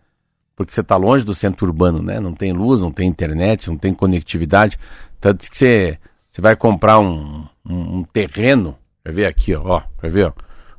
Porque 0.56 0.72
você 0.72 0.80
está 0.80 0.96
longe 0.96 1.24
do 1.24 1.34
centro 1.34 1.66
urbano, 1.66 2.02
né? 2.02 2.18
Não 2.18 2.34
tem 2.34 2.52
luz, 2.52 2.80
não 2.80 2.90
tem 2.90 3.08
internet, 3.08 3.70
não 3.70 3.78
tem 3.78 3.94
conectividade. 3.94 4.76
Tanto 5.20 5.48
que 5.48 5.56
você, 5.56 5.96
você 6.30 6.40
vai 6.40 6.56
comprar 6.56 6.98
um, 6.98 7.46
um, 7.64 7.98
um 7.98 8.04
terreno, 8.04 8.76
quer 9.04 9.12
ver 9.12 9.26
aqui, 9.26 9.54
ó, 9.54 9.82
quer 10.00 10.10
ver, 10.10 10.26
ó, 10.26 10.32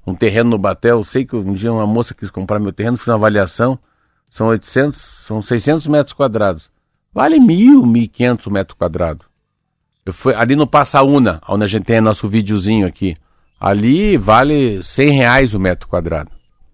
um 0.06 0.14
terreno 0.14 0.50
no 0.50 0.58
Batel. 0.58 0.98
Eu 0.98 1.04
sei 1.06 1.26
que 1.26 1.38
um 1.38 1.54
dia 1.54 1.72
uma 1.72 1.88
moça 1.88 2.14
quis 2.14 2.30
comprar 2.30 2.60
meu 2.60 2.74
terreno, 2.74 2.98
fiz 2.98 3.08
uma 3.08 3.16
avaliação, 3.16 3.80
são 4.30 4.48
800, 4.48 4.98
são 4.98 5.42
600 5.42 5.88
metros 5.88 6.14
quadrados. 6.14 6.70
Vale 7.14 7.40
mil, 7.40 7.86
mil 7.86 8.04
e 8.04 8.08
quinhentos 8.08 8.48
metros 8.48 8.78
quadrados. 8.78 9.26
Eu 10.06 10.14
fui 10.14 10.34
ali 10.34 10.56
no 10.56 10.66
Passaúna, 10.66 11.42
onde 11.48 11.64
a 11.64 11.68
gente 11.68 11.86
tem 11.86 12.02
nosso 12.02 12.28
videozinho 12.28 12.88
aqui. 12.88 13.16
Ali 13.60 14.18
vale 14.18 14.82
100 14.82 15.10
reais 15.12 15.54
o 15.54 15.60
metro 15.60 15.88
quadrado. 15.88 16.32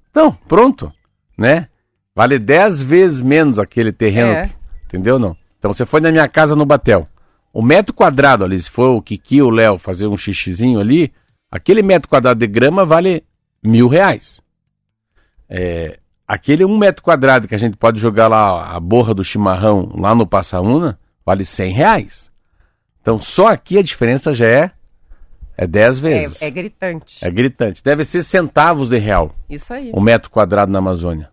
Então, 0.10 0.32
pronto, 0.48 0.92
né? 1.38 1.68
Vale 2.16 2.40
10 2.40 2.82
vezes 2.82 3.22
menos 3.22 3.60
aquele 3.60 3.92
terreno, 3.92 4.32
É. 4.32 4.50
entendeu 4.86 5.20
não? 5.20 5.36
Então 5.60 5.74
você 5.74 5.86
foi 5.86 6.00
na 6.00 6.12
minha 6.12 6.28
casa 6.28 6.56
no 6.56 6.66
Batel. 6.66 7.08
O 7.52 7.62
metro 7.62 7.94
quadrado 7.94 8.44
ali, 8.46 8.60
se 8.60 8.70
for 8.70 8.92
o 8.92 9.02
Kiki 9.02 9.42
ou 9.42 9.50
o 9.50 9.54
Léo 9.54 9.78
fazer 9.78 10.08
um 10.08 10.16
xixizinho 10.16 10.80
ali, 10.80 11.12
aquele 11.52 11.82
metro 11.84 12.08
quadrado 12.08 12.40
de 12.40 12.48
grama 12.48 12.86
vale 12.86 13.24
mil 13.64 13.88
reais. 13.88 14.40
É, 15.50 16.00
aquele 16.28 16.66
um 16.66 16.78
metro 16.78 17.02
quadrado 17.02 17.48
que 17.48 17.56
a 17.56 17.60
gente 17.60 17.78
pode 17.78 18.00
jogar 18.00 18.28
lá 18.28 18.76
a 18.76 18.80
borra 18.80 19.14
do 19.14 19.24
chimarrão 19.24 19.90
lá 19.96 20.14
no 20.14 20.28
Passaúna, 20.28 21.00
vale 21.26 21.46
100 21.46 21.72
reais. 21.74 22.32
Então 23.02 23.20
só 23.22 23.48
aqui 23.48 23.78
a 23.78 23.82
diferença 23.82 24.34
já 24.34 24.46
é, 24.46 24.72
é 25.56 25.66
10 25.66 26.00
vezes. 26.00 26.42
É, 26.42 26.48
é 26.48 26.52
gritante. 26.52 27.26
É 27.26 27.32
gritante. 27.32 27.84
Deve 27.84 28.04
ser 28.04 28.22
centavos 28.22 28.90
de 28.90 28.98
real 28.98 29.34
Isso 29.50 29.74
aí. 29.74 29.92
o 29.94 30.02
metro 30.02 30.30
quadrado 30.30 30.72
na 30.72 30.80
Amazônia. 30.80 31.32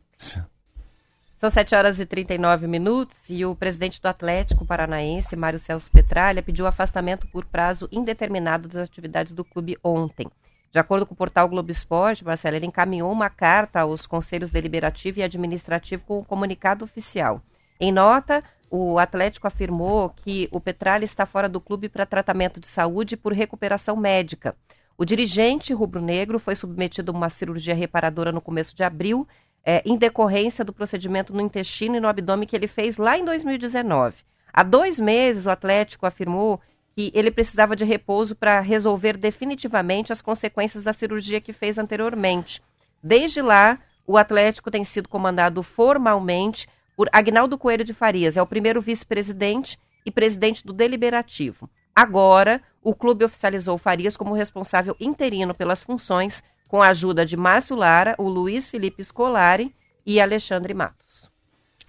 São 1.36 1.50
7 1.50 1.74
horas 1.74 2.00
e 2.00 2.06
39 2.06 2.66
minutos 2.66 3.16
e 3.28 3.44
o 3.44 3.54
presidente 3.54 4.00
do 4.00 4.06
Atlético 4.06 4.64
Paranaense, 4.64 5.36
Mário 5.36 5.58
Celso 5.58 5.90
Petralha, 5.90 6.42
pediu 6.42 6.66
afastamento 6.66 7.26
por 7.26 7.44
prazo 7.44 7.86
indeterminado 7.92 8.66
das 8.66 8.84
atividades 8.84 9.34
do 9.34 9.44
clube 9.44 9.76
ontem. 9.84 10.26
De 10.74 10.80
acordo 10.80 11.06
com 11.06 11.14
o 11.14 11.16
portal 11.16 11.48
Globo 11.48 11.70
Esporte, 11.70 12.24
Marcelo, 12.24 12.56
ele 12.56 12.66
encaminhou 12.66 13.12
uma 13.12 13.30
carta 13.30 13.82
aos 13.82 14.08
conselhos 14.08 14.50
deliberativo 14.50 15.20
e 15.20 15.22
administrativo 15.22 16.02
com 16.04 16.18
o 16.18 16.24
comunicado 16.24 16.84
oficial. 16.84 17.40
Em 17.78 17.92
nota, 17.92 18.42
o 18.68 18.98
Atlético 18.98 19.46
afirmou 19.46 20.10
que 20.10 20.48
o 20.50 20.60
Petralha 20.60 21.04
está 21.04 21.24
fora 21.26 21.48
do 21.48 21.60
clube 21.60 21.88
para 21.88 22.04
tratamento 22.04 22.58
de 22.58 22.66
saúde 22.66 23.16
por 23.16 23.32
recuperação 23.32 23.94
médica. 23.94 24.56
O 24.98 25.04
dirigente 25.04 25.72
rubro-negro 25.72 26.40
foi 26.40 26.56
submetido 26.56 27.12
a 27.12 27.14
uma 27.14 27.30
cirurgia 27.30 27.72
reparadora 27.72 28.32
no 28.32 28.40
começo 28.40 28.74
de 28.74 28.82
abril 28.82 29.28
é, 29.64 29.80
em 29.86 29.96
decorrência 29.96 30.64
do 30.64 30.72
procedimento 30.72 31.32
no 31.32 31.40
intestino 31.40 31.94
e 31.94 32.00
no 32.00 32.08
abdômen 32.08 32.48
que 32.48 32.56
ele 32.56 32.66
fez 32.66 32.96
lá 32.96 33.16
em 33.16 33.24
2019. 33.24 34.16
Há 34.52 34.64
dois 34.64 34.98
meses, 34.98 35.46
o 35.46 35.50
Atlético 35.50 36.04
afirmou 36.04 36.60
que 36.94 37.10
ele 37.14 37.30
precisava 37.30 37.74
de 37.74 37.84
repouso 37.84 38.36
para 38.36 38.60
resolver 38.60 39.16
definitivamente 39.16 40.12
as 40.12 40.22
consequências 40.22 40.84
da 40.84 40.92
cirurgia 40.92 41.40
que 41.40 41.52
fez 41.52 41.76
anteriormente. 41.76 42.62
Desde 43.02 43.42
lá, 43.42 43.78
o 44.06 44.16
Atlético 44.16 44.70
tem 44.70 44.84
sido 44.84 45.08
comandado 45.08 45.62
formalmente 45.62 46.68
por 46.96 47.08
Agnaldo 47.12 47.58
Coelho 47.58 47.84
de 47.84 47.92
Farias, 47.92 48.36
é 48.36 48.42
o 48.42 48.46
primeiro 48.46 48.80
vice-presidente 48.80 49.78
e 50.06 50.10
presidente 50.10 50.64
do 50.64 50.72
Deliberativo. 50.72 51.68
Agora, 51.94 52.62
o 52.82 52.94
clube 52.94 53.24
oficializou 53.24 53.78
Farias 53.78 54.16
como 54.16 54.34
responsável 54.34 54.94
interino 55.00 55.54
pelas 55.54 55.82
funções 55.82 56.42
com 56.68 56.82
a 56.82 56.88
ajuda 56.88 57.26
de 57.26 57.36
Márcio 57.36 57.76
Lara, 57.76 58.14
o 58.18 58.28
Luiz 58.28 58.68
Felipe 58.68 59.02
Scolari 59.02 59.74
e 60.06 60.20
Alexandre 60.20 60.74
Matos. 60.74 61.30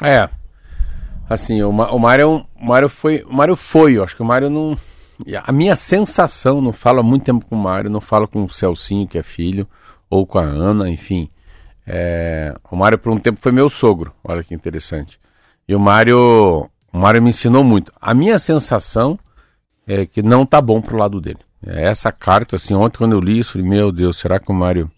É. 0.02 0.30
Assim, 1.30 1.62
o, 1.64 1.72
Ma- 1.72 1.92
o 1.92 2.00
Mário, 2.00 2.46
o 2.56 2.66
Mário 2.66 2.88
foi, 2.88 3.24
o 3.24 3.34
Mário 3.34 3.56
foi, 3.56 3.98
eu 3.98 4.04
acho 4.04 4.16
que 4.16 4.22
o 4.22 4.26
Mário 4.26 4.50
não 4.50 4.78
a 5.44 5.52
minha 5.52 5.76
sensação, 5.76 6.62
não 6.62 6.74
falo 6.74 7.00
há 7.00 7.04
muito 7.04 7.26
tempo 7.26 7.46
com 7.46 7.56
o 7.56 7.60
Mário, 7.60 7.90
não 7.90 8.02
falo 8.02 8.28
com 8.28 8.44
o 8.44 8.50
Celcinho, 8.50 9.08
que 9.08 9.18
é 9.18 9.24
filho, 9.24 9.68
ou 10.10 10.26
com 10.26 10.40
a 10.40 10.44
Ana, 10.44 10.90
enfim. 10.90 11.30
É, 11.88 12.56
o 12.70 12.76
Mário 12.76 12.98
por 12.98 13.12
um 13.12 13.20
tempo 13.20 13.40
foi 13.42 13.52
meu 13.52 13.70
sogro, 13.70 14.14
olha 14.24 14.44
que 14.44 14.54
interessante. 14.54 15.20
E 15.68 15.76
o 15.76 15.80
Mário, 15.80 16.70
o 16.92 16.98
Mário 16.98 17.22
me 17.22 17.30
ensinou 17.30 17.64
muito. 17.64 17.92
A 18.00 18.14
minha 18.14 18.38
sensação 18.40 19.18
é 19.88 20.06
que 20.06 20.22
não 20.22 20.46
tá 20.46 20.62
bom 20.62 20.82
pro 20.82 20.98
lado 20.98 21.22
dele. 21.22 21.40
É 21.66 21.86
essa 21.86 22.12
carta, 22.12 22.56
assim, 22.56 22.74
ontem 22.74 22.98
quando 22.98 23.14
eu 23.14 23.20
li 23.20 23.40
isso, 23.40 23.58
meu 23.64 23.92
Deus, 23.92 24.18
será 24.18 24.40
que 24.40 24.52
o 24.52 24.56
Mário, 24.56 24.92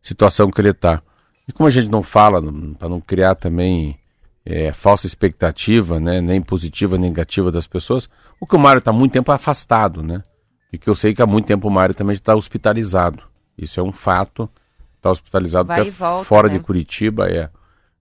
situação 0.00 0.50
que 0.50 0.60
ele 0.60 0.72
tá. 0.72 1.02
E 1.48 1.52
como 1.52 1.66
a 1.66 1.70
gente 1.70 1.88
não 1.88 2.02
fala, 2.02 2.40
para 2.78 2.88
não 2.88 3.00
criar 3.00 3.34
também 3.34 3.98
é, 4.44 4.72
falsa 4.72 5.06
expectativa, 5.06 6.00
né, 6.00 6.20
nem 6.20 6.40
positiva 6.40 6.96
nem 6.96 7.10
negativa 7.10 7.50
das 7.50 7.66
pessoas, 7.66 8.08
o 8.40 8.46
que 8.46 8.56
o 8.56 8.58
Mário 8.58 8.80
está 8.80 8.92
muito 8.92 9.12
tempo 9.12 9.30
afastado, 9.30 10.02
né? 10.02 10.24
E 10.72 10.78
que 10.78 10.88
eu 10.88 10.94
sei 10.94 11.14
que 11.14 11.22
há 11.22 11.26
muito 11.26 11.46
tempo 11.46 11.68
o 11.68 11.70
Mário 11.70 11.94
também 11.94 12.14
está 12.14 12.34
hospitalizado. 12.34 13.22
Isso 13.56 13.78
é 13.78 13.82
um 13.82 13.92
fato. 13.92 14.48
Está 14.96 15.10
hospitalizado 15.10 15.68
Vai 15.68 15.82
até 15.82 15.90
volta, 15.90 16.24
fora 16.24 16.48
né? 16.48 16.54
de 16.54 16.60
Curitiba. 16.60 17.28
É, 17.28 17.50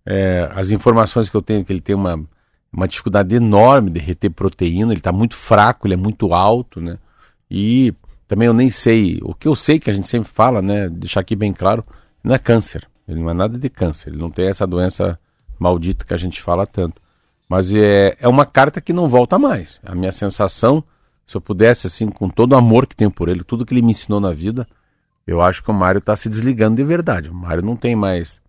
é, 0.05 0.49
as 0.55 0.69
informações 0.71 1.29
que 1.29 1.35
eu 1.35 1.41
tenho 1.41 1.61
é 1.61 1.63
que 1.63 1.73
ele 1.73 1.81
tem 1.81 1.95
uma 1.95 2.25
uma 2.71 2.87
dificuldade 2.87 3.35
enorme 3.35 3.89
de 3.89 3.99
reter 3.99 4.31
proteína, 4.31 4.91
ele 4.91 4.99
está 4.99 5.11
muito 5.11 5.35
fraco, 5.35 5.87
ele 5.87 5.95
é 5.95 5.97
muito 5.97 6.33
alto, 6.33 6.79
né? 6.79 6.97
E 7.49 7.93
também 8.27 8.47
eu 8.47 8.53
nem 8.53 8.69
sei, 8.69 9.19
o 9.23 9.33
que 9.33 9.47
eu 9.47 9.55
sei 9.55 9.79
que 9.79 9.89
a 9.89 9.93
gente 9.93 10.07
sempre 10.07 10.29
fala, 10.29 10.61
né, 10.61 10.87
deixar 10.87 11.21
aqui 11.21 11.35
bem 11.35 11.51
claro, 11.51 11.83
não 12.23 12.35
é 12.35 12.37
câncer, 12.37 12.87
ele 13.07 13.19
não 13.19 13.29
é 13.31 13.33
nada 13.33 13.57
de 13.57 13.69
câncer, 13.69 14.09
ele 14.09 14.19
não 14.19 14.29
tem 14.29 14.47
essa 14.47 14.67
doença 14.67 15.19
maldita 15.57 16.05
que 16.05 16.13
a 16.13 16.17
gente 16.17 16.41
fala 16.41 16.67
tanto. 16.67 17.01
Mas 17.49 17.73
é, 17.73 18.15
é 18.19 18.27
uma 18.27 18.45
carta 18.45 18.79
que 18.79 18.93
não 18.93 19.09
volta 19.09 19.39
mais. 19.39 19.79
A 19.83 19.95
minha 19.95 20.11
sensação, 20.11 20.83
se 21.25 21.35
eu 21.35 21.41
pudesse, 21.41 21.87
assim, 21.87 22.07
com 22.07 22.29
todo 22.29 22.53
o 22.53 22.55
amor 22.55 22.85
que 22.85 22.95
tenho 22.95 23.09
por 23.09 23.27
ele, 23.27 23.43
tudo 23.43 23.65
que 23.65 23.73
ele 23.73 23.81
me 23.81 23.89
ensinou 23.89 24.19
na 24.19 24.31
vida, 24.31 24.67
eu 25.25 25.41
acho 25.41 25.63
que 25.63 25.71
o 25.71 25.73
Mário 25.73 25.97
está 25.97 26.15
se 26.15 26.29
desligando 26.29 26.75
de 26.75 26.83
verdade. 26.83 27.31
O 27.31 27.33
Mário 27.33 27.63
não 27.63 27.75
tem 27.75 27.95
mais 27.95 28.39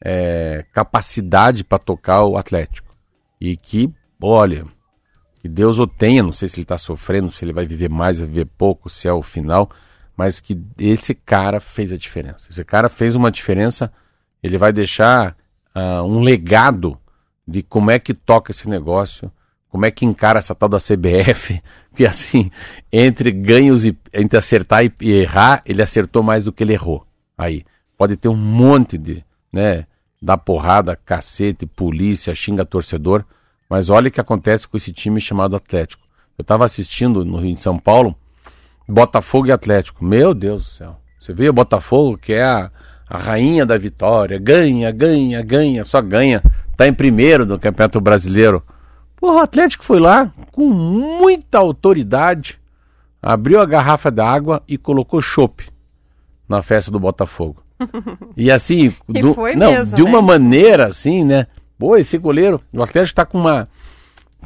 é, 0.00 0.64
capacidade 0.72 1.64
para 1.64 1.78
tocar 1.78 2.24
o 2.24 2.36
Atlético. 2.36 2.94
E 3.40 3.56
que, 3.56 3.92
olha, 4.22 4.64
que 5.40 5.48
Deus 5.48 5.80
o 5.80 5.86
tenha, 5.86 6.22
não 6.22 6.32
sei 6.32 6.46
se 6.46 6.56
ele 6.56 6.62
está 6.62 6.78
sofrendo, 6.78 7.32
se 7.32 7.44
ele 7.44 7.52
vai 7.52 7.66
viver 7.66 7.88
mais, 7.88 8.20
vai 8.20 8.28
viver 8.28 8.46
pouco, 8.46 8.88
se 8.88 9.08
é 9.08 9.12
o 9.12 9.22
final, 9.22 9.68
mas 10.16 10.38
que 10.38 10.60
esse 10.78 11.12
cara 11.12 11.60
fez 11.60 11.92
a 11.92 11.96
diferença. 11.96 12.48
Esse 12.50 12.64
cara 12.64 12.88
fez 12.88 13.16
uma 13.16 13.32
diferença, 13.32 13.92
ele 14.42 14.58
vai 14.58 14.72
deixar 14.72 15.36
uh, 15.74 16.02
um 16.02 16.20
legado 16.20 16.98
de 17.48 17.62
como 17.62 17.90
é 17.90 17.98
que 17.98 18.12
toca 18.12 18.50
esse 18.50 18.68
negócio, 18.68 19.32
como 19.70 19.86
é 19.86 19.90
que 19.90 20.04
encara 20.04 20.38
essa 20.38 20.54
tal 20.54 20.68
da 20.68 20.76
CBF, 20.76 21.58
que 21.96 22.06
assim, 22.06 22.50
entre 22.92 23.30
ganhos 23.32 23.86
e 23.86 23.96
entre 24.12 24.38
acertar 24.38 24.84
e, 24.84 24.92
e 25.00 25.12
errar, 25.12 25.62
ele 25.64 25.82
acertou 25.82 26.22
mais 26.22 26.44
do 26.44 26.52
que 26.52 26.62
ele 26.62 26.74
errou. 26.74 27.06
Aí, 27.36 27.64
pode 27.96 28.16
ter 28.16 28.28
um 28.28 28.36
monte 28.36 28.98
de, 28.98 29.24
né, 29.50 29.86
dá 30.20 30.36
porrada, 30.36 30.94
cacete, 30.94 31.64
polícia, 31.64 32.34
xinga 32.34 32.66
torcedor, 32.66 33.24
mas 33.68 33.88
olha 33.88 34.08
o 34.08 34.10
que 34.10 34.20
acontece 34.20 34.68
com 34.68 34.76
esse 34.76 34.92
time 34.92 35.20
chamado 35.20 35.56
Atlético. 35.56 36.06
Eu 36.36 36.42
estava 36.42 36.66
assistindo 36.66 37.24
no 37.24 37.38
Rio 37.38 37.54
de 37.54 37.60
São 37.60 37.78
Paulo, 37.78 38.14
Botafogo 38.86 39.48
e 39.48 39.52
Atlético. 39.52 40.04
Meu 40.04 40.34
Deus 40.34 40.62
do 40.62 40.68
céu. 40.68 40.96
Você 41.18 41.32
vê 41.32 41.48
o 41.48 41.52
Botafogo, 41.52 42.16
que 42.16 42.32
é 42.32 42.44
a, 42.44 42.70
a 43.08 43.18
rainha 43.18 43.66
da 43.66 43.76
vitória, 43.76 44.38
ganha, 44.38 44.90
ganha, 44.90 45.42
ganha, 45.42 45.84
só 45.84 46.00
ganha. 46.00 46.42
Tá 46.78 46.86
em 46.86 46.94
primeiro 46.94 47.44
do 47.44 47.58
Campeonato 47.58 48.00
Brasileiro. 48.00 48.62
Porra, 49.16 49.34
o 49.34 49.40
Atlético 49.40 49.84
foi 49.84 49.98
lá 49.98 50.32
com 50.52 50.68
muita 50.70 51.58
autoridade, 51.58 52.56
abriu 53.20 53.60
a 53.60 53.64
garrafa 53.66 54.12
d'água 54.12 54.62
e 54.68 54.78
colocou 54.78 55.20
chopp 55.20 55.68
na 56.48 56.62
festa 56.62 56.88
do 56.88 57.00
Botafogo. 57.00 57.60
E 58.36 58.48
assim, 58.48 58.94
E 59.12 59.20
do- 59.20 59.34
não, 59.56 59.72
mesmo, 59.72 59.96
de 59.96 60.02
uma 60.04 60.20
né? 60.20 60.26
maneira 60.28 60.86
assim, 60.86 61.24
né? 61.24 61.48
Pô, 61.76 61.96
esse 61.96 62.16
goleiro, 62.16 62.60
o 62.72 62.80
Atlético 62.80 63.06
está 63.12 63.26
com 63.26 63.38
uma, 63.38 63.68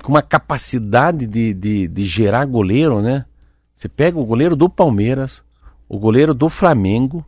com 0.02 0.08
uma 0.10 0.22
capacidade 0.22 1.26
de, 1.26 1.52
de, 1.52 1.86
de 1.86 2.04
gerar 2.06 2.46
goleiro, 2.46 3.02
né? 3.02 3.26
Você 3.76 3.90
pega 3.90 4.18
o 4.18 4.24
goleiro 4.24 4.56
do 4.56 4.70
Palmeiras, 4.70 5.42
o 5.86 5.98
goleiro 5.98 6.32
do 6.32 6.48
Flamengo, 6.48 7.22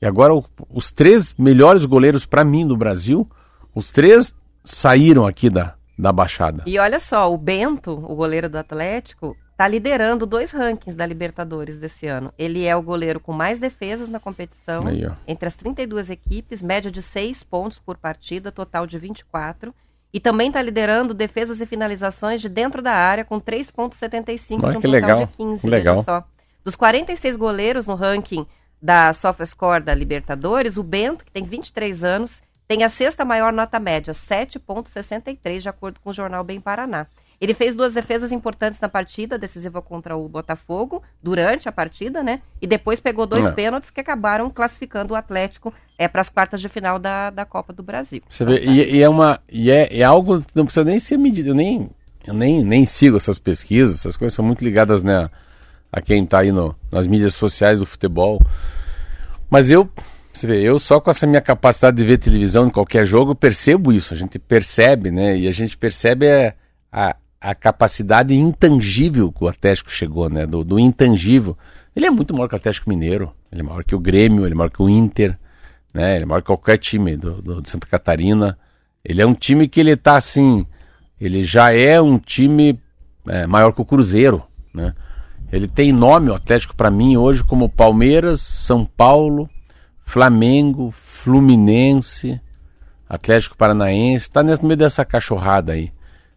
e 0.00 0.06
agora 0.06 0.32
o- 0.32 0.44
os 0.70 0.92
três 0.92 1.34
melhores 1.36 1.84
goleiros 1.86 2.24
para 2.24 2.44
mim 2.44 2.64
do 2.64 2.76
Brasil, 2.76 3.28
os 3.74 3.90
três 3.90 4.32
saíram 4.64 5.26
aqui 5.26 5.50
da, 5.50 5.74
da 5.98 6.10
Baixada. 6.10 6.62
E 6.66 6.78
olha 6.78 6.98
só, 6.98 7.32
o 7.32 7.36
Bento, 7.36 7.92
o 7.92 8.14
goleiro 8.14 8.48
do 8.48 8.56
Atlético, 8.56 9.36
tá 9.56 9.68
liderando 9.68 10.26
dois 10.26 10.50
rankings 10.50 10.96
da 10.96 11.06
Libertadores 11.06 11.78
desse 11.78 12.06
ano. 12.06 12.32
Ele 12.38 12.64
é 12.64 12.74
o 12.74 12.82
goleiro 12.82 13.20
com 13.20 13.32
mais 13.32 13.58
defesas 13.58 14.08
na 14.08 14.18
competição, 14.18 14.86
Aí, 14.86 15.06
entre 15.26 15.46
as 15.46 15.54
32 15.54 16.10
equipes, 16.10 16.62
média 16.62 16.90
de 16.90 17.02
6 17.02 17.44
pontos 17.44 17.78
por 17.78 17.96
partida, 17.96 18.50
total 18.50 18.86
de 18.86 18.98
24. 18.98 19.74
E 20.12 20.20
também 20.20 20.46
está 20.48 20.62
liderando 20.62 21.12
defesas 21.12 21.60
e 21.60 21.66
finalizações 21.66 22.40
de 22.40 22.48
dentro 22.48 22.80
da 22.80 22.92
área, 22.92 23.24
com 23.24 23.40
3,75 23.40 24.62
Olha 24.62 24.70
de 24.70 24.78
um 24.78 24.80
total 24.80 24.90
legal, 24.90 25.18
de 25.18 25.26
15. 25.26 25.60
que 25.60 25.68
legal. 25.68 26.04
Só. 26.04 26.24
Dos 26.64 26.76
46 26.76 27.36
goleiros 27.36 27.86
no 27.86 27.94
ranking 27.94 28.46
da 28.80 29.12
SofaScore 29.12 29.82
da 29.82 29.94
Libertadores, 29.94 30.76
o 30.76 30.82
Bento, 30.82 31.24
que 31.24 31.32
tem 31.32 31.44
23 31.44 32.04
anos, 32.04 32.42
tem 32.66 32.82
a 32.82 32.88
sexta 32.88 33.24
maior 33.24 33.52
nota 33.52 33.78
média, 33.78 34.14
7,63, 34.14 35.60
de 35.60 35.68
acordo 35.68 36.00
com 36.00 36.10
o 36.10 36.14
jornal 36.14 36.42
Bem 36.42 36.60
Paraná. 36.60 37.06
Ele 37.40 37.52
fez 37.52 37.74
duas 37.74 37.92
defesas 37.92 38.32
importantes 38.32 38.80
na 38.80 38.88
partida, 38.88 39.36
decisiva 39.36 39.82
contra 39.82 40.16
o 40.16 40.28
Botafogo, 40.28 41.02
durante 41.22 41.68
a 41.68 41.72
partida, 41.72 42.22
né? 42.22 42.40
E 42.62 42.66
depois 42.66 43.00
pegou 43.00 43.26
dois 43.26 43.46
É. 43.46 43.50
pênaltis 43.52 43.90
que 43.90 44.00
acabaram 44.00 44.48
classificando 44.48 45.12
o 45.12 45.16
Atlético 45.16 45.74
é, 45.98 46.08
para 46.08 46.20
as 46.20 46.28
quartas 46.28 46.60
de 46.60 46.68
final 46.68 46.98
da, 46.98 47.30
da 47.30 47.44
Copa 47.44 47.72
do 47.72 47.82
Brasil. 47.82 48.22
Você 48.28 48.44
vê, 48.44 48.64
e, 48.64 48.96
e 48.96 49.02
é 49.02 49.08
uma 49.08 49.40
e 49.50 49.70
é, 49.70 49.98
é 49.98 50.02
algo 50.02 50.40
que 50.40 50.56
não 50.56 50.64
precisa 50.64 50.84
nem 50.84 50.98
ser 50.98 51.18
medido. 51.18 51.50
Eu 51.50 51.54
nem, 51.54 51.90
eu 52.26 52.32
nem, 52.32 52.64
nem 52.64 52.86
sigo 52.86 53.16
essas 53.16 53.38
pesquisas, 53.38 53.96
essas 53.96 54.16
coisas 54.16 54.32
são 54.34 54.44
muito 54.44 54.64
ligadas 54.64 55.02
né, 55.02 55.28
a 55.92 56.00
quem 56.00 56.24
está 56.24 56.38
aí 56.38 56.52
no, 56.52 56.74
nas 56.90 57.06
mídias 57.06 57.34
sociais 57.34 57.80
do 57.80 57.86
futebol. 57.86 58.40
Mas 59.50 59.70
eu, 59.70 59.90
você 60.38 60.46
vê, 60.46 60.60
eu 60.62 60.78
só 60.78 61.00
com 61.00 61.10
essa 61.10 61.26
minha 61.26 61.40
capacidade 61.40 61.96
de 61.96 62.04
ver 62.04 62.18
televisão 62.18 62.66
em 62.66 62.70
qualquer 62.70 63.04
jogo 63.06 63.34
percebo 63.34 63.92
isso. 63.92 64.12
A 64.12 64.16
gente 64.16 64.38
percebe, 64.38 65.10
né? 65.10 65.36
E 65.36 65.46
a 65.46 65.52
gente 65.52 65.76
percebe 65.76 66.26
é, 66.26 66.54
a, 66.90 67.16
a 67.40 67.54
capacidade 67.54 68.34
intangível 68.34 69.30
que 69.32 69.44
o 69.44 69.48
Atlético 69.48 69.90
chegou, 69.90 70.28
né? 70.28 70.46
Do, 70.46 70.64
do 70.64 70.78
intangível. 70.78 71.56
Ele 71.94 72.06
é 72.06 72.10
muito 72.10 72.34
maior 72.34 72.48
que 72.48 72.54
o 72.54 72.56
Atlético 72.56 72.88
Mineiro, 72.90 73.32
ele 73.52 73.60
é 73.60 73.64
maior 73.64 73.84
que 73.84 73.94
o 73.94 74.00
Grêmio, 74.00 74.44
ele 74.44 74.52
é 74.54 74.56
maior 74.56 74.70
que 74.70 74.82
o 74.82 74.88
Inter, 74.88 75.38
né? 75.92 76.16
Ele 76.16 76.24
é 76.24 76.26
maior 76.26 76.40
que 76.40 76.46
qualquer 76.46 76.78
time 76.78 77.16
do, 77.16 77.40
do- 77.40 77.62
de 77.62 77.70
Santa 77.70 77.86
Catarina. 77.86 78.58
Ele 79.04 79.22
é 79.22 79.26
um 79.26 79.34
time 79.34 79.68
que 79.68 79.78
ele 79.78 79.94
tá 79.96 80.16
assim, 80.16 80.66
ele 81.20 81.44
já 81.44 81.72
é 81.72 82.00
um 82.00 82.18
time 82.18 82.78
é, 83.28 83.46
maior 83.46 83.72
que 83.72 83.80
o 83.80 83.84
Cruzeiro, 83.84 84.42
né? 84.72 84.94
Ele 85.52 85.68
tem 85.68 85.92
nome, 85.92 86.30
o 86.30 86.34
Atlético, 86.34 86.74
para 86.74 86.90
mim, 86.90 87.16
hoje, 87.16 87.44
como 87.44 87.68
Palmeiras, 87.68 88.40
São 88.40 88.84
Paulo, 88.84 89.48
Flamengo, 90.04 90.90
Fluminense, 90.92 92.40
Atlético 93.08 93.56
Paranaense, 93.56 94.30
tá 94.30 94.42
nesse 94.42 94.64
meio 94.64 94.76
dessa 94.76 95.04
cachorrada 95.04 95.72
aí. 95.72 95.92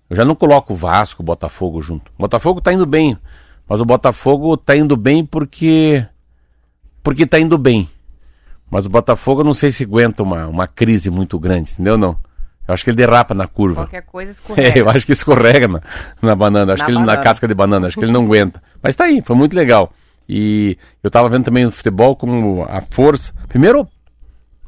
Eu 0.10 0.16
já 0.16 0.24
não 0.24 0.36
coloco 0.36 0.74
o 0.74 0.76
Vasco, 0.76 1.22
o 1.22 1.26
Botafogo 1.26 1.82
junto. 1.82 2.12
O 2.18 2.22
Botafogo 2.22 2.62
tá 2.62 2.72
indo 2.72 2.86
bem, 2.86 3.18
mas 3.68 3.82
o 3.82 3.86
Botafogo 3.86 4.56
tá 4.56 4.76
indo 4.76 4.96
bem 4.96 5.26
porque. 5.26 6.06
porque 7.04 7.26
tá 7.26 7.40
indo 7.40 7.58
bem. 7.58 7.90
Mas 8.70 8.86
o 8.86 8.90
Botafogo 8.90 9.42
eu 9.42 9.46
não 9.46 9.54
sei 9.54 9.72
se 9.72 9.84
aguenta 9.84 10.24
uma, 10.24 10.46
uma 10.48 10.68
crise 10.68 11.10
muito 11.10 11.40
grande, 11.40 11.72
entendeu? 11.74 11.98
Não. 11.98 12.18
Eu 12.68 12.74
acho 12.74 12.84
que 12.84 12.90
ele 12.90 12.98
derrapa 12.98 13.34
na 13.34 13.48
curva. 13.48 13.84
Qualquer 13.84 14.02
coisa 14.02 14.32
escorrega. 14.34 14.78
É, 14.80 14.82
eu 14.82 14.90
acho 14.90 15.06
que 15.06 15.14
escorrega 15.14 15.68
na, 15.70 15.82
na 16.22 16.36
banana, 16.36 16.74
acho 16.74 16.82
Na 16.82 16.86
que 16.86 16.92
ele 16.92 17.00
na 17.00 17.06
banana. 17.06 17.24
casca 17.24 17.48
de 17.48 17.54
banana, 17.54 17.88
acho 17.88 17.98
que 17.98 18.04
ele 18.04 18.12
não 18.12 18.26
aguenta. 18.26 18.62
Mas 18.82 18.96
tá 18.96 19.06
aí, 19.06 19.22
foi 19.22 19.36
muito 19.38 19.56
legal. 19.56 19.92
E 20.28 20.78
eu 21.02 21.10
tava 21.10 21.30
vendo 21.30 21.46
também 21.46 21.66
no 21.66 21.72
futebol 21.72 22.16
como 22.16 22.64
a 22.64 22.82
força. 22.82 23.34
Primeiro, 23.48 23.88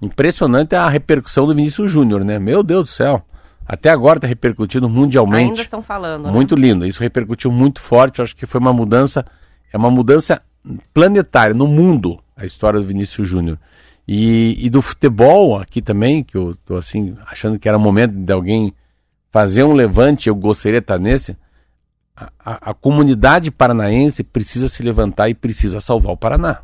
impressionante 0.01 0.75
a 0.75 0.87
repercussão 0.87 1.45
do 1.45 1.53
Vinícius 1.53 1.91
Júnior, 1.91 2.23
né? 2.23 2.39
Meu 2.39 2.63
Deus 2.63 2.83
do 2.83 2.89
céu. 2.89 3.23
Até 3.67 3.89
agora 3.89 4.19
tá 4.19 4.27
repercutindo 4.27 4.87
Ainda 4.87 4.99
mundialmente. 4.99 5.61
estão 5.61 5.83
falando, 5.83 6.25
né? 6.25 6.31
Muito 6.31 6.55
lindo. 6.55 6.85
Isso 6.85 7.01
repercutiu 7.01 7.51
muito 7.51 7.81
forte. 7.81 8.19
Eu 8.19 8.23
acho 8.23 8.35
que 8.35 8.45
foi 8.45 8.59
uma 8.59 8.73
mudança, 8.73 9.25
é 9.71 9.77
uma 9.77 9.91
mudança 9.91 10.41
planetária 10.93 11.53
no 11.53 11.67
mundo 11.67 12.19
a 12.39 12.45
história 12.45 12.79
do 12.79 12.85
Vinícius 12.85 13.27
Júnior. 13.27 13.59
E, 14.07 14.57
e 14.65 14.69
do 14.69 14.81
futebol 14.81 15.59
aqui 15.59 15.81
também, 15.81 16.23
que 16.23 16.35
eu 16.35 16.55
tô 16.65 16.77
assim, 16.77 17.15
achando 17.27 17.59
que 17.59 17.67
era 17.67 17.77
o 17.77 17.81
momento 17.81 18.13
de 18.13 18.33
alguém 18.33 18.73
fazer 19.29 19.63
um 19.63 19.73
levante, 19.73 20.29
eu 20.29 20.35
gostaria 20.35 20.79
de 20.79 20.85
estar 20.85 20.97
nesse. 20.97 21.37
A, 22.19 22.29
a- 22.43 22.71
a 22.71 22.73
comunidade 22.73 23.49
paranaense 23.51 24.23
precisa 24.23 24.67
se 24.67 24.83
levantar 24.83 25.29
e 25.29 25.33
precisa 25.33 25.79
salvar 25.79 26.11
o 26.13 26.17
Paraná. 26.17 26.59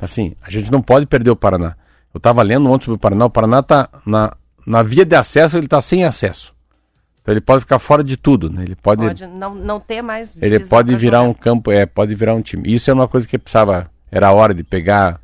Assim, 0.00 0.34
a 0.40 0.48
gente 0.50 0.70
não 0.70 0.80
pode 0.80 1.06
perder 1.06 1.30
o 1.30 1.36
Paraná. 1.36 1.74
Eu 2.14 2.18
estava 2.18 2.42
lendo 2.42 2.70
ontem 2.70 2.84
sobre 2.84 2.96
o 2.96 3.00
Paraná, 3.00 3.24
o 3.26 3.30
Paraná 3.30 3.58
está 3.60 3.88
na, 4.06 4.34
na 4.66 4.82
via 4.82 5.04
de 5.04 5.14
acesso, 5.16 5.56
ele 5.56 5.66
está 5.66 5.80
sem 5.80 6.04
acesso. 6.04 6.54
Então 7.22 7.32
ele 7.34 7.40
pode 7.40 7.60
ficar 7.60 7.78
fora 7.78 8.02
de 8.02 8.16
tudo, 8.16 8.48
né? 8.50 8.62
Ele 8.62 8.74
pode, 8.76 9.04
Pode 9.04 9.26
não, 9.26 9.54
não 9.54 9.78
ter 9.80 10.00
mais 10.02 10.30
ele 10.40 10.60
pode 10.60 10.94
virar 10.96 11.18
jogar. 11.18 11.30
um 11.30 11.34
campo, 11.34 11.70
é, 11.70 11.84
pode 11.84 12.14
virar 12.14 12.34
um 12.34 12.40
time. 12.40 12.72
Isso 12.72 12.90
é 12.90 12.94
uma 12.94 13.06
coisa 13.08 13.28
que 13.28 13.36
precisava, 13.38 13.90
era 14.10 14.32
hora 14.32 14.54
de 14.54 14.64
pegar 14.64 15.20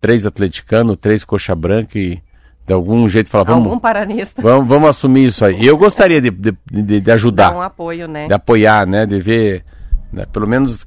três 0.00 0.24
atleticanos, 0.24 0.96
três 1.00 1.24
coxa 1.24 1.54
branca 1.54 1.98
e 1.98 2.22
de 2.68 2.72
algum 2.74 3.08
jeito 3.08 3.30
falar, 3.30 3.44
vamos, 3.44 3.66
Algum 3.66 3.78
paranista 3.80 4.40
vamos, 4.40 4.68
vamos 4.68 4.88
assumir 4.90 5.24
isso 5.26 5.44
aí. 5.44 5.58
E 5.62 5.66
eu 5.66 5.76
gostaria 5.76 6.20
de, 6.20 6.30
de, 6.30 6.56
de- 6.70 7.00
de 7.00 7.10
ajudar 7.10 7.50
dá 7.50 7.56
um 7.56 7.62
apoio, 7.62 8.06
né? 8.06 8.26
de 8.28 8.34
apoiar, 8.34 8.86
né, 8.86 9.06
de 9.06 9.18
ver, 9.18 9.64
né, 10.12 10.26
pelo 10.26 10.46
menos 10.46 10.86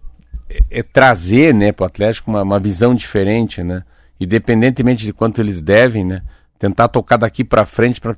é, 0.49 0.79
é 0.79 0.83
trazer, 0.83 1.53
né, 1.53 1.71
para 1.71 1.83
o 1.83 1.87
Atlético 1.87 2.29
uma, 2.29 2.43
uma 2.43 2.59
visão 2.59 2.93
diferente, 2.95 3.63
né, 3.63 3.83
independentemente 4.19 5.03
de 5.03 5.11
quanto 5.11 5.41
eles 5.41 5.61
devem, 5.61 6.05
né, 6.05 6.21
tentar 6.59 6.87
tocar 6.87 7.17
daqui 7.17 7.43
para 7.43 7.65
frente 7.65 7.99
para 7.99 8.15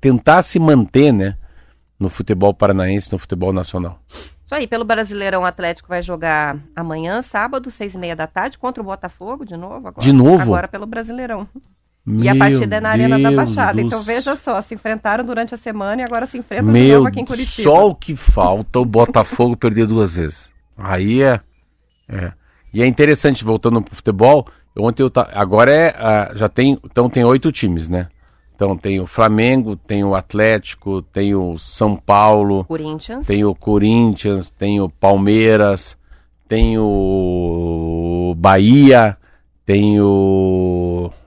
tentar 0.00 0.42
se 0.42 0.58
manter, 0.58 1.12
né, 1.12 1.36
no 1.98 2.10
futebol 2.10 2.52
paranaense, 2.52 3.10
no 3.10 3.18
futebol 3.18 3.52
nacional. 3.52 3.98
Isso 4.44 4.54
aí, 4.54 4.66
pelo 4.66 4.84
Brasileirão, 4.84 5.42
o 5.42 5.44
Atlético 5.44 5.88
vai 5.88 6.02
jogar 6.02 6.58
amanhã, 6.74 7.22
sábado, 7.22 7.70
seis 7.70 7.94
e 7.94 7.98
meia 7.98 8.16
da 8.16 8.26
tarde, 8.26 8.58
contra 8.58 8.82
o 8.82 8.86
Botafogo, 8.86 9.44
de 9.46 9.56
novo 9.56 9.86
agora. 9.88 10.00
De 10.04 10.12
novo? 10.12 10.42
Agora 10.42 10.66
pelo 10.68 10.86
Brasileirão. 10.86 11.46
E 12.06 12.28
a 12.28 12.34
Meu 12.34 12.38
partida 12.38 12.76
é 12.76 12.80
na 12.80 12.90
Arena 12.90 13.18
da 13.18 13.28
Deus 13.28 13.36
Baixada. 13.36 13.74
do 13.74 13.86
Então 13.86 14.02
veja 14.02 14.34
só, 14.34 14.60
se 14.62 14.74
enfrentaram 14.74 15.24
durante 15.24 15.54
a 15.54 15.56
semana 15.56 16.02
e 16.02 16.04
agora 16.04 16.26
se 16.26 16.38
enfrentam 16.38 16.72
de 16.72 16.80
Meu, 16.80 16.96
novo 16.96 17.08
aqui 17.08 17.20
em 17.20 17.24
Curitiba. 17.24 17.62
só 17.62 17.88
o 17.88 17.94
que 17.94 18.16
falta 18.16 18.78
o 18.78 18.84
Botafogo 18.84 19.56
perder 19.58 19.86
duas 19.86 20.14
vezes. 20.14 20.50
Aí 20.76 21.22
é, 21.22 21.40
é. 22.08 22.32
E 22.72 22.82
é 22.82 22.86
interessante, 22.86 23.44
voltando 23.44 23.82
pro 23.82 23.94
futebol, 23.94 24.46
ontem 24.78 25.02
eu 25.02 25.10
ta... 25.10 25.28
agora 25.34 25.72
é, 25.72 25.94
ah, 25.98 26.32
já 26.34 26.48
tem, 26.48 26.78
então 26.84 27.08
tem 27.10 27.24
oito 27.24 27.52
times, 27.52 27.88
né? 27.88 28.08
Então 28.54 28.76
tem 28.76 29.00
o 29.00 29.06
Flamengo, 29.06 29.74
tem 29.74 30.04
o 30.04 30.14
Atlético, 30.14 31.00
tem 31.00 31.34
o 31.34 31.58
São 31.58 31.96
Paulo, 31.96 32.64
Corinthians. 32.64 33.26
tem 33.26 33.44
o 33.44 33.54
Corinthians, 33.54 34.50
tem 34.50 34.80
o 34.80 34.88
Palmeiras, 34.88 35.96
tem 36.46 36.76
o 36.78 38.34
Bahia, 38.36 39.16
tem 39.64 40.00
o. 40.00 40.79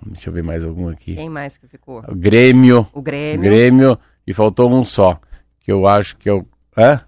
Deixa 0.08 0.30
eu 0.30 0.34
ver 0.34 0.44
mais 0.44 0.64
algum 0.64 0.90
aqui. 0.90 1.16
Quem 1.16 1.30
mais 1.30 1.58
que 1.58 1.68
ficou? 1.68 2.04
O 2.08 2.16
Grêmio. 2.16 2.88
O 2.94 3.02
Grêmio. 3.02 3.42
Grêmio. 3.42 4.00
E 4.26 4.34
faltou 4.34 4.72
um 4.72 4.84
só. 4.84 5.20
Que 5.60 5.72
eu 5.72 5.88
acho 5.88 6.18
que 6.18 6.30
é 6.30 6.34
o. 6.34 6.46
Hã? 6.78 7.02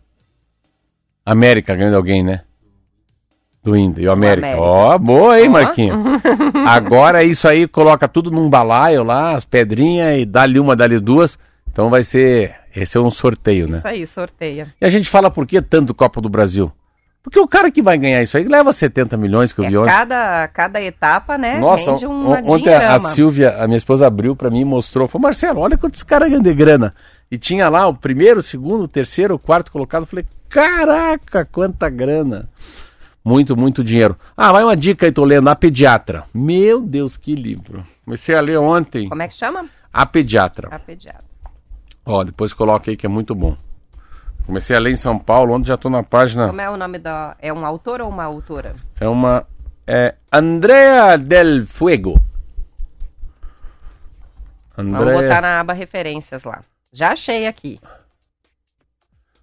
América 1.25 1.75
ganhando 1.75 1.95
alguém, 1.95 2.23
né? 2.23 2.41
Do 3.63 3.75
Inter. 3.75 4.03
E 4.03 4.07
o 4.07 4.11
América. 4.11 4.57
Ó, 4.57 4.97
boa, 4.97 5.39
hein, 5.39 5.47
Ó. 5.47 5.51
Marquinho? 5.51 5.95
Agora 6.67 7.23
isso 7.23 7.47
aí, 7.47 7.67
coloca 7.67 8.07
tudo 8.07 8.29
num 8.29 8.47
balaio 8.47 9.03
lá, 9.03 9.33
as 9.33 9.43
pedrinhas, 9.43 10.19
e 10.19 10.25
dá-lhe 10.25 10.59
uma, 10.59 10.75
dá-lhe 10.75 10.99
duas. 10.99 11.39
Então 11.67 11.89
vai 11.89 12.03
ser. 12.03 12.55
Esse 12.75 12.97
é 12.97 13.01
um 13.01 13.09
sorteio, 13.09 13.67
né? 13.67 13.79
Isso 13.79 13.87
aí, 13.87 14.05
sorteia. 14.05 14.73
E 14.79 14.85
a 14.85 14.89
gente 14.89 15.09
fala 15.09 15.31
por 15.31 15.47
que 15.47 15.61
tanto 15.61 15.95
Copa 15.95 16.21
do 16.21 16.29
Brasil? 16.29 16.71
Porque 17.25 17.39
o 17.39 17.47
cara 17.47 17.69
que 17.71 17.81
vai 17.81 17.97
ganhar 17.97 18.21
isso 18.21 18.37
aí 18.37 18.43
leva 18.45 18.71
70 18.71 19.17
milhões 19.17 19.51
que 19.51 19.59
eu 19.59 19.67
vi 19.67 19.75
É, 19.75 19.79
ontem. 19.79 19.89
cada, 19.91 20.47
cada 20.49 20.81
etapa, 20.81 21.37
né, 21.37 21.59
Nossa, 21.59 21.91
rende 21.91 22.05
on- 22.05 22.29
ontem 22.53 22.73
a. 22.73 22.97
Silvia, 22.99 23.57
a 23.61 23.67
minha 23.67 23.75
esposa, 23.77 24.05
abriu 24.07 24.35
pra 24.35 24.49
mim 24.51 24.61
e 24.61 24.65
mostrou. 24.65 25.07
Falou, 25.07 25.23
Marcelo, 25.23 25.59
olha 25.59 25.77
quantos 25.77 26.03
caras 26.03 26.29
ganham 26.29 26.41
de 26.41 26.53
grana. 26.53 26.93
E 27.29 27.37
tinha 27.37 27.67
lá 27.67 27.87
o 27.87 27.95
primeiro, 27.95 28.39
o 28.39 28.43
segundo, 28.43 28.83
o 28.83 28.87
terceiro, 28.87 29.33
o 29.35 29.39
quarto 29.39 29.71
colocado. 29.71 30.03
Eu 30.03 30.07
Falei, 30.07 30.25
caraca, 30.47 31.43
quanta 31.51 31.89
grana. 31.89 32.47
Muito, 33.23 33.57
muito 33.57 33.83
dinheiro. 33.83 34.15
Ah, 34.37 34.51
vai 34.51 34.63
uma 34.63 34.77
dica 34.77 35.07
aí, 35.07 35.11
tô 35.11 35.25
lendo. 35.25 35.49
A 35.49 35.55
Pediatra. 35.55 36.25
Meu 36.31 36.79
Deus, 36.81 37.17
que 37.17 37.33
livro. 37.33 37.83
Comecei 38.05 38.35
a 38.35 38.39
ler 38.41 38.59
ontem. 38.59 39.09
Como 39.09 39.21
é 39.23 39.27
que 39.27 39.33
chama? 39.33 39.65
A 39.91 40.05
Pediatra. 40.05 40.67
A 40.71 40.77
pediatra. 40.77 41.23
Ó, 42.05 42.23
depois 42.23 42.53
coloca 42.53 42.91
aí 42.91 42.95
que 42.95 43.05
é 43.07 43.09
muito 43.09 43.33
bom. 43.33 43.57
Comecei 44.45 44.75
a 44.75 44.79
ler 44.79 44.91
em 44.91 44.95
São 44.95 45.17
Paulo, 45.17 45.53
ontem 45.53 45.67
já 45.67 45.77
tô 45.77 45.89
na 45.89 46.03
página. 46.03 46.47
Como 46.47 46.61
é 46.61 46.69
o 46.69 46.77
nome 46.77 46.99
da... 46.99 47.35
É 47.39 47.51
um 47.51 47.65
autor 47.65 48.01
ou 48.01 48.09
uma 48.09 48.23
autora? 48.23 48.75
É 48.99 49.07
uma. 49.07 49.45
É 49.87 50.15
Andrea 50.31 51.17
del 51.17 51.65
Fuego. 51.65 52.19
Vamos 54.77 54.99
Andrea. 54.99 55.21
botar 55.21 55.41
na 55.41 55.59
aba 55.59 55.73
referências 55.73 56.43
lá. 56.43 56.61
Já 56.91 57.11
achei 57.13 57.47
aqui. 57.47 57.79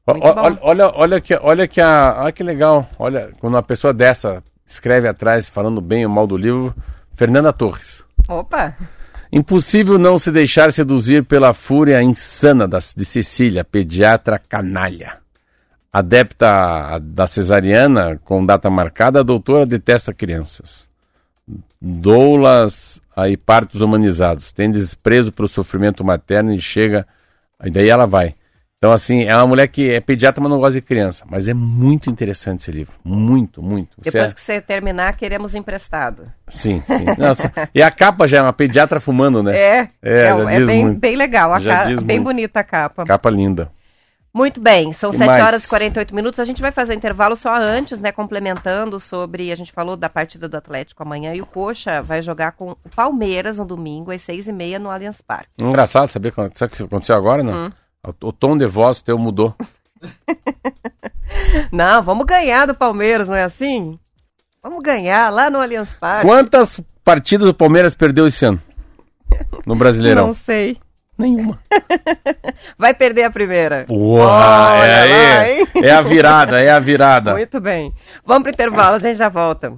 Bom. 0.07 0.19
olha, 0.21 0.59
olha, 0.63 0.93
olha 0.95 1.21
que, 1.21 1.35
olha 1.35 1.69
que 1.69 1.81
a, 1.81 2.23
olha 2.23 2.33
que 2.33 2.43
legal. 2.43 2.87
Olha, 2.99 3.33
quando 3.41 3.55
uma 3.55 3.63
pessoa 3.63 3.93
dessa 3.93 4.43
escreve 4.67 5.09
atrás 5.09 5.49
falando 5.49 5.81
bem 5.81 6.05
ou 6.05 6.11
mal 6.11 6.27
do 6.27 6.37
livro, 6.37 6.75
Fernanda 7.15 7.53
Torres. 7.53 8.05
Opa! 8.29 8.77
Impossível 9.33 9.99
não 9.99 10.19
se 10.19 10.31
deixar 10.31 10.71
seduzir 10.71 11.25
pela 11.25 11.55
fúria 11.55 12.03
insana 12.03 12.69
das- 12.69 12.95
de 12.95 13.05
Cecília, 13.05 13.65
pediatra 13.65 14.39
canalha. 14.39 15.19
Adepta 15.91 16.99
da 17.01 17.27
cesariana 17.27 18.21
com 18.25 18.45
data 18.45 18.69
marcada, 18.69 19.21
a 19.21 19.23
doutora 19.23 19.65
detesta 19.65 20.13
crianças. 20.13 20.87
Doulas 21.81 23.01
aí 23.17 23.37
partos 23.37 23.81
humanizados. 23.81 24.53
Tem 24.53 24.71
desprezo 24.71 25.33
para 25.33 25.45
o 25.45 25.49
sofrimento 25.49 26.05
materno 26.05 26.53
e 26.53 26.61
chega. 26.61 27.07
E 27.65 27.71
daí 27.71 27.89
ela 27.91 28.07
vai. 28.07 28.35
Então, 28.83 28.91
assim, 28.93 29.23
é 29.23 29.37
uma 29.37 29.47
mulher 29.47 29.69
que 29.69 29.93
é 29.93 30.01
pediatra, 30.01 30.43
mas 30.43 30.51
não 30.51 30.59
gosta 30.59 30.73
de 30.75 30.81
criança. 30.81 31.25
Mas 31.31 31.47
é 31.47 31.55
muito 31.55 32.11
interessante 32.11 32.63
esse 32.63 32.73
livro. 32.73 32.93
Muito, 33.05 33.63
muito. 33.63 33.91
Depois 33.97 34.33
é- 34.33 34.35
que 34.35 34.41
você 34.41 34.61
terminar, 34.61 35.17
queremos 35.17 35.55
emprestado. 35.55 36.27
Sim, 36.49 36.83
sim. 36.85 37.05
Nossa, 37.17 37.53
e 37.73 37.81
a 37.81 37.93
capa 37.93 38.27
já 38.27 38.39
é 38.39 38.43
uma 38.43 38.53
pediatra 38.53 38.99
fumando, 38.99 39.41
né? 39.41 39.57
É, 39.57 39.79
É, 39.79 39.89
é, 40.03 40.27
já 40.27 40.51
é 40.51 40.61
bem, 40.67 40.95
bem 40.95 41.15
legal. 41.15 41.55
A 41.55 41.61
ca- 41.61 41.85
bem 41.85 42.19
muito. 42.19 42.23
bonita 42.25 42.59
a 42.59 42.65
capa. 42.65 43.05
Capa 43.05 43.31
linda. 43.31 43.71
Muito 44.35 44.61
bem, 44.61 44.93
são 44.93 45.13
Que 45.13 45.19
7 45.19 45.27
mais? 45.29 45.45
horas 45.45 45.63
e 45.65 45.69
48 45.69 46.13
minutos. 46.13 46.41
A 46.41 46.45
gente 46.45 46.61
vai 46.61 46.73
fazer 46.73 46.93
o 46.95 46.97
intervalo 46.97 47.37
só 47.37 47.55
antes, 47.55 48.01
né? 48.01 48.11
Complementando 48.11 48.99
sobre. 48.99 49.53
A 49.53 49.55
gente 49.55 49.71
falou 49.71 49.97
da 49.97 50.09
partida 50.09 50.49
do 50.49 50.57
Atlético 50.57 51.05
amanhã 51.05 51.33
e 51.35 51.41
o 51.41 51.47
Coxa 51.47 52.03
vai 52.03 52.21
jogar 52.21 52.51
com 52.53 52.73
o 52.73 52.77
Palmeiras 52.97 53.59
no 53.61 53.65
domingo, 53.65 54.11
às 54.11 54.23
6h30 54.23 54.79
no 54.81 54.91
Allianz 54.91 55.21
Parque. 55.21 55.51
Engraçado 55.63 56.09
saber 56.09 56.31
o 56.31 56.51
que 56.69 56.83
aconteceu 56.83 57.15
agora, 57.15 57.45
não? 57.45 57.67
Hum. 57.67 57.71
O, 58.05 58.33
tom 58.33 58.57
de 58.57 58.67
voz 58.67 59.01
teu 59.01 59.17
mudou. 59.17 59.55
Não, 61.71 62.03
vamos 62.03 62.27
ganhar 62.27 62.67
do 62.67 62.75
Palmeiras, 62.75 63.29
não 63.29 63.35
é 63.37 63.45
assim? 63.45 63.97
Vamos 64.61 64.83
ganhar 64.83 65.31
lá 65.31 65.49
no 65.49 65.61
Allianz 65.61 65.95
Parque. 65.95 66.27
Quantas 66.27 66.81
partidas 67.05 67.49
o 67.49 67.55
Palmeiras 67.55 67.95
perdeu 67.95 68.27
esse 68.27 68.45
ano? 68.45 68.61
No 69.65 69.77
Brasileirão? 69.77 70.27
Não 70.27 70.33
sei. 70.33 70.77
Nenhuma. 71.17 71.61
Vai 72.77 72.93
perder 72.93 73.25
a 73.25 73.31
primeira. 73.31 73.87
Uau, 73.89 74.83
é, 74.83 75.05
lá, 75.05 75.49
hein? 75.49 75.67
é 75.83 75.91
a 75.93 76.03
virada, 76.03 76.61
é 76.61 76.71
a 76.71 76.81
virada. 76.81 77.35
Muito 77.39 77.61
bem. 77.61 77.93
Vamos 78.27 78.43
pro 78.43 78.53
intervalo, 78.53 78.97
a 78.97 78.99
gente 78.99 79.17
já 79.17 79.29
volta. 79.29 79.73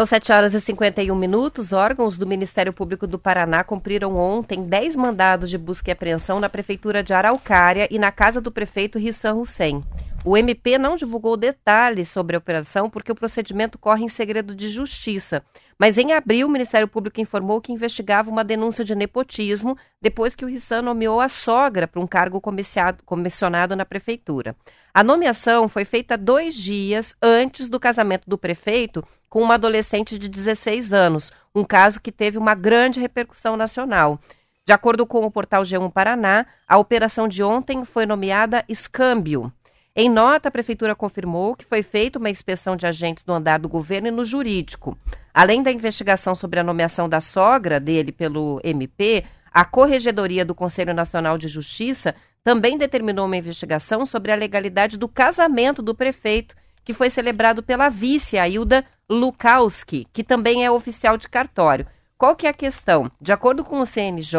São 0.00 0.06
7 0.06 0.32
horas 0.32 0.54
e 0.54 0.60
51 0.62 1.14
minutos. 1.14 1.74
Órgãos 1.74 2.16
do 2.16 2.26
Ministério 2.26 2.72
Público 2.72 3.06
do 3.06 3.18
Paraná 3.18 3.62
cumpriram 3.62 4.16
ontem 4.16 4.62
10 4.62 4.96
mandados 4.96 5.50
de 5.50 5.58
busca 5.58 5.90
e 5.90 5.92
apreensão 5.92 6.40
na 6.40 6.48
Prefeitura 6.48 7.02
de 7.02 7.12
Araucária 7.12 7.86
e 7.90 7.98
na 7.98 8.10
casa 8.10 8.40
do 8.40 8.50
prefeito 8.50 8.98
Rissan 8.98 9.34
Hussein. 9.34 9.84
O 10.24 10.38
MP 10.38 10.78
não 10.78 10.96
divulgou 10.96 11.36
detalhes 11.36 12.08
sobre 12.08 12.34
a 12.34 12.38
operação 12.38 12.88
porque 12.88 13.12
o 13.12 13.14
procedimento 13.14 13.78
corre 13.78 14.04
em 14.04 14.08
segredo 14.08 14.54
de 14.54 14.70
justiça. 14.70 15.42
Mas 15.80 15.96
em 15.96 16.12
abril, 16.12 16.46
o 16.46 16.50
Ministério 16.50 16.86
Público 16.86 17.22
informou 17.22 17.58
que 17.58 17.72
investigava 17.72 18.28
uma 18.28 18.44
denúncia 18.44 18.84
de 18.84 18.94
nepotismo 18.94 19.78
depois 19.98 20.36
que 20.36 20.44
o 20.44 20.48
Rissan 20.48 20.82
nomeou 20.82 21.22
a 21.22 21.28
sogra 21.30 21.88
para 21.88 22.02
um 22.02 22.06
cargo 22.06 22.38
comissionado, 22.38 23.74
na 23.74 23.86
prefeitura. 23.86 24.54
A 24.92 25.02
nomeação 25.02 25.70
foi 25.70 25.86
feita 25.86 26.18
dois 26.18 26.54
dias 26.54 27.16
antes 27.22 27.66
do 27.66 27.80
casamento 27.80 28.28
do 28.28 28.36
prefeito 28.36 29.02
com 29.30 29.40
uma 29.40 29.54
adolescente 29.54 30.18
de 30.18 30.28
16 30.28 30.92
anos, 30.92 31.32
um 31.54 31.64
caso 31.64 31.98
que 31.98 32.12
teve 32.12 32.36
uma 32.36 32.54
grande 32.54 33.00
repercussão 33.00 33.56
nacional. 33.56 34.20
De 34.66 34.74
acordo 34.74 35.06
com 35.06 35.24
o 35.24 35.30
portal 35.30 35.62
G1 35.62 35.90
Paraná, 35.90 36.44
a 36.68 36.76
operação 36.76 37.26
de 37.26 37.42
ontem 37.42 37.86
foi 37.86 38.04
nomeada 38.04 38.66
Escâmbio. 38.68 39.50
Em 39.96 40.10
nota, 40.10 40.48
a 40.48 40.52
Prefeitura 40.52 40.94
confirmou 40.94 41.56
que 41.56 41.64
foi 41.64 41.82
feita 41.82 42.18
uma 42.18 42.28
inspeção 42.28 42.76
de 42.76 42.86
agentes 42.86 43.24
no 43.24 43.32
andar 43.32 43.58
do 43.58 43.68
governo 43.68 44.08
e 44.08 44.10
no 44.10 44.26
jurídico. 44.26 44.94
Além 45.32 45.62
da 45.62 45.70
investigação 45.70 46.34
sobre 46.34 46.60
a 46.60 46.64
nomeação 46.64 47.08
da 47.08 47.20
sogra 47.20 47.78
dele 47.78 48.12
pelo 48.12 48.60
MP, 48.64 49.24
a 49.52 49.64
Corregedoria 49.64 50.44
do 50.44 50.54
Conselho 50.54 50.94
Nacional 50.94 51.38
de 51.38 51.48
Justiça 51.48 52.14
também 52.42 52.78
determinou 52.78 53.26
uma 53.26 53.36
investigação 53.36 54.06
sobre 54.06 54.32
a 54.32 54.36
legalidade 54.36 54.96
do 54.96 55.08
casamento 55.08 55.82
do 55.82 55.94
prefeito, 55.94 56.54
que 56.84 56.94
foi 56.94 57.10
celebrado 57.10 57.62
pela 57.62 57.88
vice, 57.88 58.38
Ailda 58.38 58.84
Lukowski, 59.08 60.06
que 60.12 60.24
também 60.24 60.64
é 60.64 60.70
oficial 60.70 61.16
de 61.16 61.28
cartório. 61.28 61.86
Qual 62.16 62.36
que 62.36 62.46
é 62.46 62.50
a 62.50 62.54
questão? 62.54 63.10
De 63.20 63.32
acordo 63.32 63.64
com 63.64 63.80
o 63.80 63.86
CNJ, 63.86 64.38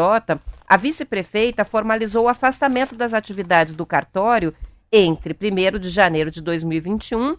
a 0.66 0.76
vice-prefeita 0.76 1.64
formalizou 1.64 2.24
o 2.24 2.28
afastamento 2.28 2.94
das 2.94 3.12
atividades 3.12 3.74
do 3.74 3.86
cartório 3.86 4.54
entre 4.90 5.34
1 5.34 5.78
de 5.78 5.88
janeiro 5.88 6.30
de 6.30 6.40
2021 6.40 7.36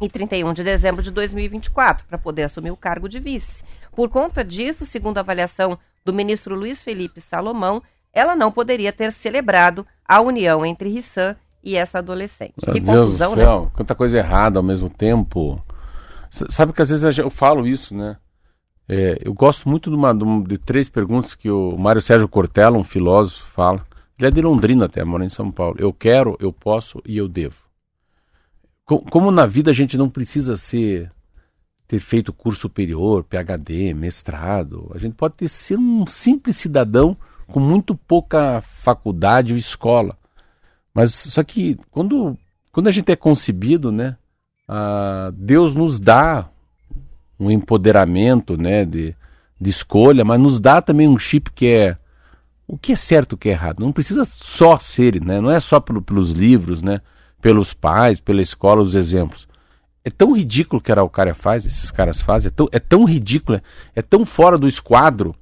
e 0.00 0.08
31 0.08 0.52
de 0.52 0.62
dezembro 0.64 1.02
de 1.02 1.10
2024, 1.10 2.06
para 2.06 2.18
poder 2.18 2.44
assumir 2.44 2.70
o 2.70 2.76
cargo 2.76 3.08
de 3.08 3.18
vice. 3.18 3.62
Por 3.94 4.08
conta 4.08 4.44
disso, 4.44 4.86
segundo 4.86 5.18
a 5.18 5.20
avaliação 5.20 5.78
do 6.04 6.12
ministro 6.12 6.54
Luiz 6.54 6.80
Felipe 6.82 7.20
Salomão, 7.20 7.82
ela 8.12 8.34
não 8.34 8.50
poderia 8.50 8.92
ter 8.92 9.12
celebrado 9.12 9.86
a 10.06 10.20
união 10.20 10.64
entre 10.64 10.88
Rissan 10.88 11.36
e 11.62 11.76
essa 11.76 11.98
adolescente. 11.98 12.54
Meu 12.64 12.74
que 12.74 12.80
Deus 12.80 12.98
confusão, 13.00 13.30
do 13.32 13.36
né? 13.36 13.44
céu, 13.44 13.70
quanta 13.74 13.94
coisa 13.94 14.18
errada 14.18 14.58
ao 14.58 14.62
mesmo 14.62 14.88
tempo. 14.88 15.62
S- 16.32 16.46
Sabe 16.50 16.72
que 16.72 16.80
às 16.82 16.88
vezes 16.88 17.18
eu 17.18 17.28
falo 17.30 17.66
isso, 17.66 17.94
né? 17.94 18.16
É, 18.88 19.18
eu 19.24 19.32
gosto 19.34 19.68
muito 19.68 19.90
de, 19.90 19.94
uma- 19.96 20.14
de 20.14 20.24
um- 20.24 20.42
de 20.42 20.58
três 20.58 20.88
perguntas 20.88 21.34
que 21.34 21.50
o 21.50 21.76
Mário 21.76 22.00
Sérgio 22.00 22.26
Cortella, 22.26 22.76
um 22.78 22.82
filósofo, 22.84 23.44
fala. 23.52 23.84
Ele 24.18 24.28
é 24.28 24.30
de 24.30 24.40
Londrina 24.42 24.86
até, 24.86 25.04
mora 25.04 25.24
em 25.24 25.28
São 25.28 25.50
Paulo. 25.50 25.76
Eu 25.78 25.92
quero, 25.92 26.36
eu 26.40 26.52
posso 26.52 27.00
e 27.06 27.16
eu 27.16 27.28
devo. 27.28 27.56
Co- 28.90 29.04
como 29.08 29.30
na 29.30 29.46
vida 29.46 29.70
a 29.70 29.74
gente 29.74 29.96
não 29.96 30.10
precisa 30.10 30.56
ser 30.56 31.12
ter 31.86 32.00
feito 32.00 32.32
curso 32.32 32.62
superior, 32.62 33.22
PhD, 33.24 33.94
mestrado, 33.94 34.90
a 34.92 34.98
gente 34.98 35.14
pode 35.14 35.34
ter 35.34 35.48
ser 35.48 35.76
um 35.78 36.04
simples 36.06 36.56
cidadão 36.56 37.16
com 37.46 37.60
muito 37.60 37.94
pouca 37.96 38.60
faculdade 38.60 39.52
ou 39.52 39.58
escola. 39.58 40.16
Mas 40.94 41.12
só 41.14 41.42
que 41.44 41.76
quando, 41.90 42.36
quando 42.72 42.88
a 42.88 42.90
gente 42.92 43.10
é 43.10 43.16
concebido, 43.16 43.90
né, 43.92 44.16
Deus 45.34 45.74
nos 45.74 45.98
dá 45.98 46.48
um 47.38 47.50
empoderamento, 47.50 48.56
né, 48.56 48.84
de, 48.84 49.14
de 49.60 49.70
escolha, 49.70 50.24
mas 50.24 50.40
nos 50.40 50.60
dá 50.60 50.80
também 50.80 51.08
um 51.08 51.18
chip 51.18 51.50
que 51.52 51.66
é 51.66 51.96
o 52.68 52.78
que 52.78 52.92
é 52.92 52.96
certo, 52.96 53.32
o 53.32 53.36
que 53.36 53.48
é 53.48 53.52
errado. 53.52 53.80
Não 53.80 53.90
precisa 53.92 54.24
só 54.24 54.78
ser, 54.78 55.20
né? 55.24 55.40
Não 55.40 55.50
é 55.50 55.58
só 55.58 55.80
pelo- 55.80 56.02
pelos 56.02 56.30
livros, 56.30 56.82
né? 56.82 57.00
Pelos 57.40 57.72
pais, 57.72 58.20
pela 58.20 58.42
escola, 58.42 58.82
os 58.82 58.94
exemplos. 58.94 59.48
É 60.04 60.10
tão 60.10 60.32
ridículo 60.32 60.80
que 60.80 60.90
a 60.90 60.94
Araucária 60.94 61.34
faz, 61.34 61.66
esses 61.66 61.90
caras 61.90 62.20
fazem, 62.22 62.48
é 62.48 62.50
tão, 62.50 62.68
é 62.72 62.78
tão 62.78 63.04
ridículo, 63.04 63.58
é, 63.58 63.62
é 63.96 64.02
tão 64.02 64.24
fora 64.24 64.56
do 64.56 64.66
esquadro, 64.66 65.34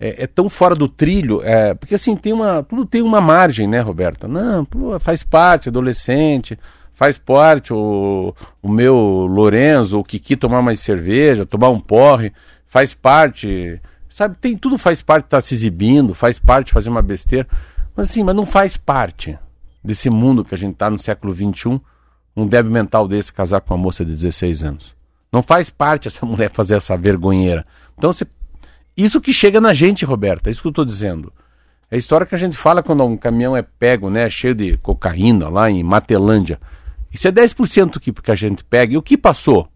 é, 0.00 0.24
é 0.24 0.26
tão 0.26 0.48
fora 0.48 0.74
do 0.74 0.88
trilho, 0.88 1.40
é, 1.44 1.74
porque 1.74 1.94
assim, 1.94 2.16
tem 2.16 2.32
uma, 2.32 2.62
tudo 2.62 2.84
tem 2.84 3.02
uma 3.02 3.20
margem, 3.20 3.68
né, 3.68 3.80
Roberta? 3.80 4.26
Não, 4.26 4.66
faz 4.98 5.22
parte, 5.22 5.68
adolescente, 5.68 6.58
faz 6.92 7.18
parte 7.18 7.72
o, 7.72 8.34
o 8.60 8.68
meu 8.68 8.96
Lorenzo, 8.96 10.00
o 10.00 10.04
Kiki 10.04 10.36
tomar 10.36 10.60
mais 10.60 10.80
cerveja, 10.80 11.46
tomar 11.46 11.68
um 11.68 11.78
porre, 11.78 12.32
faz 12.66 12.92
parte, 12.92 13.80
sabe, 14.08 14.36
tem 14.40 14.56
tudo 14.56 14.76
faz 14.76 15.02
parte 15.02 15.26
estar 15.26 15.40
se 15.40 15.54
exibindo, 15.54 16.14
faz 16.14 16.38
parte 16.38 16.72
fazer 16.72 16.90
uma 16.90 17.02
besteira, 17.02 17.46
mas 17.94 18.10
assim, 18.10 18.24
mas 18.24 18.34
não 18.34 18.44
faz 18.44 18.76
parte 18.76 19.38
desse 19.82 20.10
mundo 20.10 20.44
que 20.44 20.54
a 20.54 20.58
gente 20.58 20.72
está 20.72 20.90
no 20.90 20.98
século 20.98 21.34
XXI, 21.34 21.80
um 22.36 22.46
débil 22.46 22.70
mental 22.70 23.08
desse 23.08 23.32
casar 23.32 23.60
com 23.60 23.74
uma 23.74 23.82
moça 23.82 24.04
de 24.04 24.12
16 24.12 24.64
anos. 24.64 24.94
Não 25.32 25.42
faz 25.42 25.70
parte 25.70 26.08
essa 26.08 26.24
mulher 26.26 26.50
fazer 26.50 26.76
essa 26.76 26.96
vergonheira. 26.96 27.66
Então, 27.96 28.12
você... 28.12 28.26
isso 28.96 29.20
que 29.20 29.32
chega 29.32 29.60
na 29.60 29.72
gente, 29.72 30.04
Roberta, 30.04 30.48
é 30.48 30.52
isso 30.52 30.62
que 30.62 30.68
eu 30.68 30.70
estou 30.70 30.84
dizendo. 30.84 31.32
É 31.90 31.96
a 31.96 31.98
história 31.98 32.26
que 32.26 32.34
a 32.34 32.38
gente 32.38 32.56
fala 32.56 32.82
quando 32.82 33.04
um 33.04 33.16
caminhão 33.16 33.56
é 33.56 33.62
pego, 33.62 34.08
né, 34.08 34.30
cheio 34.30 34.54
de 34.54 34.76
cocaína 34.76 35.48
lá 35.48 35.68
em 35.70 35.82
Matelândia. 35.82 36.60
Isso 37.12 37.26
é 37.26 37.32
10% 37.32 37.98
que, 37.98 38.12
que 38.12 38.30
a 38.30 38.36
gente 38.36 38.62
pega. 38.62 38.94
E 38.94 38.96
o 38.96 39.02
que 39.02 39.16
passou? 39.18 39.68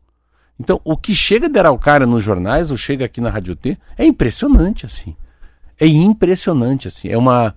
Então, 0.58 0.80
o 0.84 0.96
que 0.96 1.14
chega 1.14 1.48
de 1.48 1.58
Araucária 1.58 2.06
nos 2.06 2.22
jornais, 2.22 2.70
ou 2.70 2.76
chega 2.76 3.04
aqui 3.04 3.20
na 3.20 3.30
Rádio 3.30 3.56
T, 3.56 3.76
é 3.98 4.06
impressionante, 4.06 4.86
assim. 4.86 5.16
É 5.78 5.86
impressionante, 5.86 6.86
assim. 6.86 7.08
É 7.08 7.18
uma... 7.18 7.54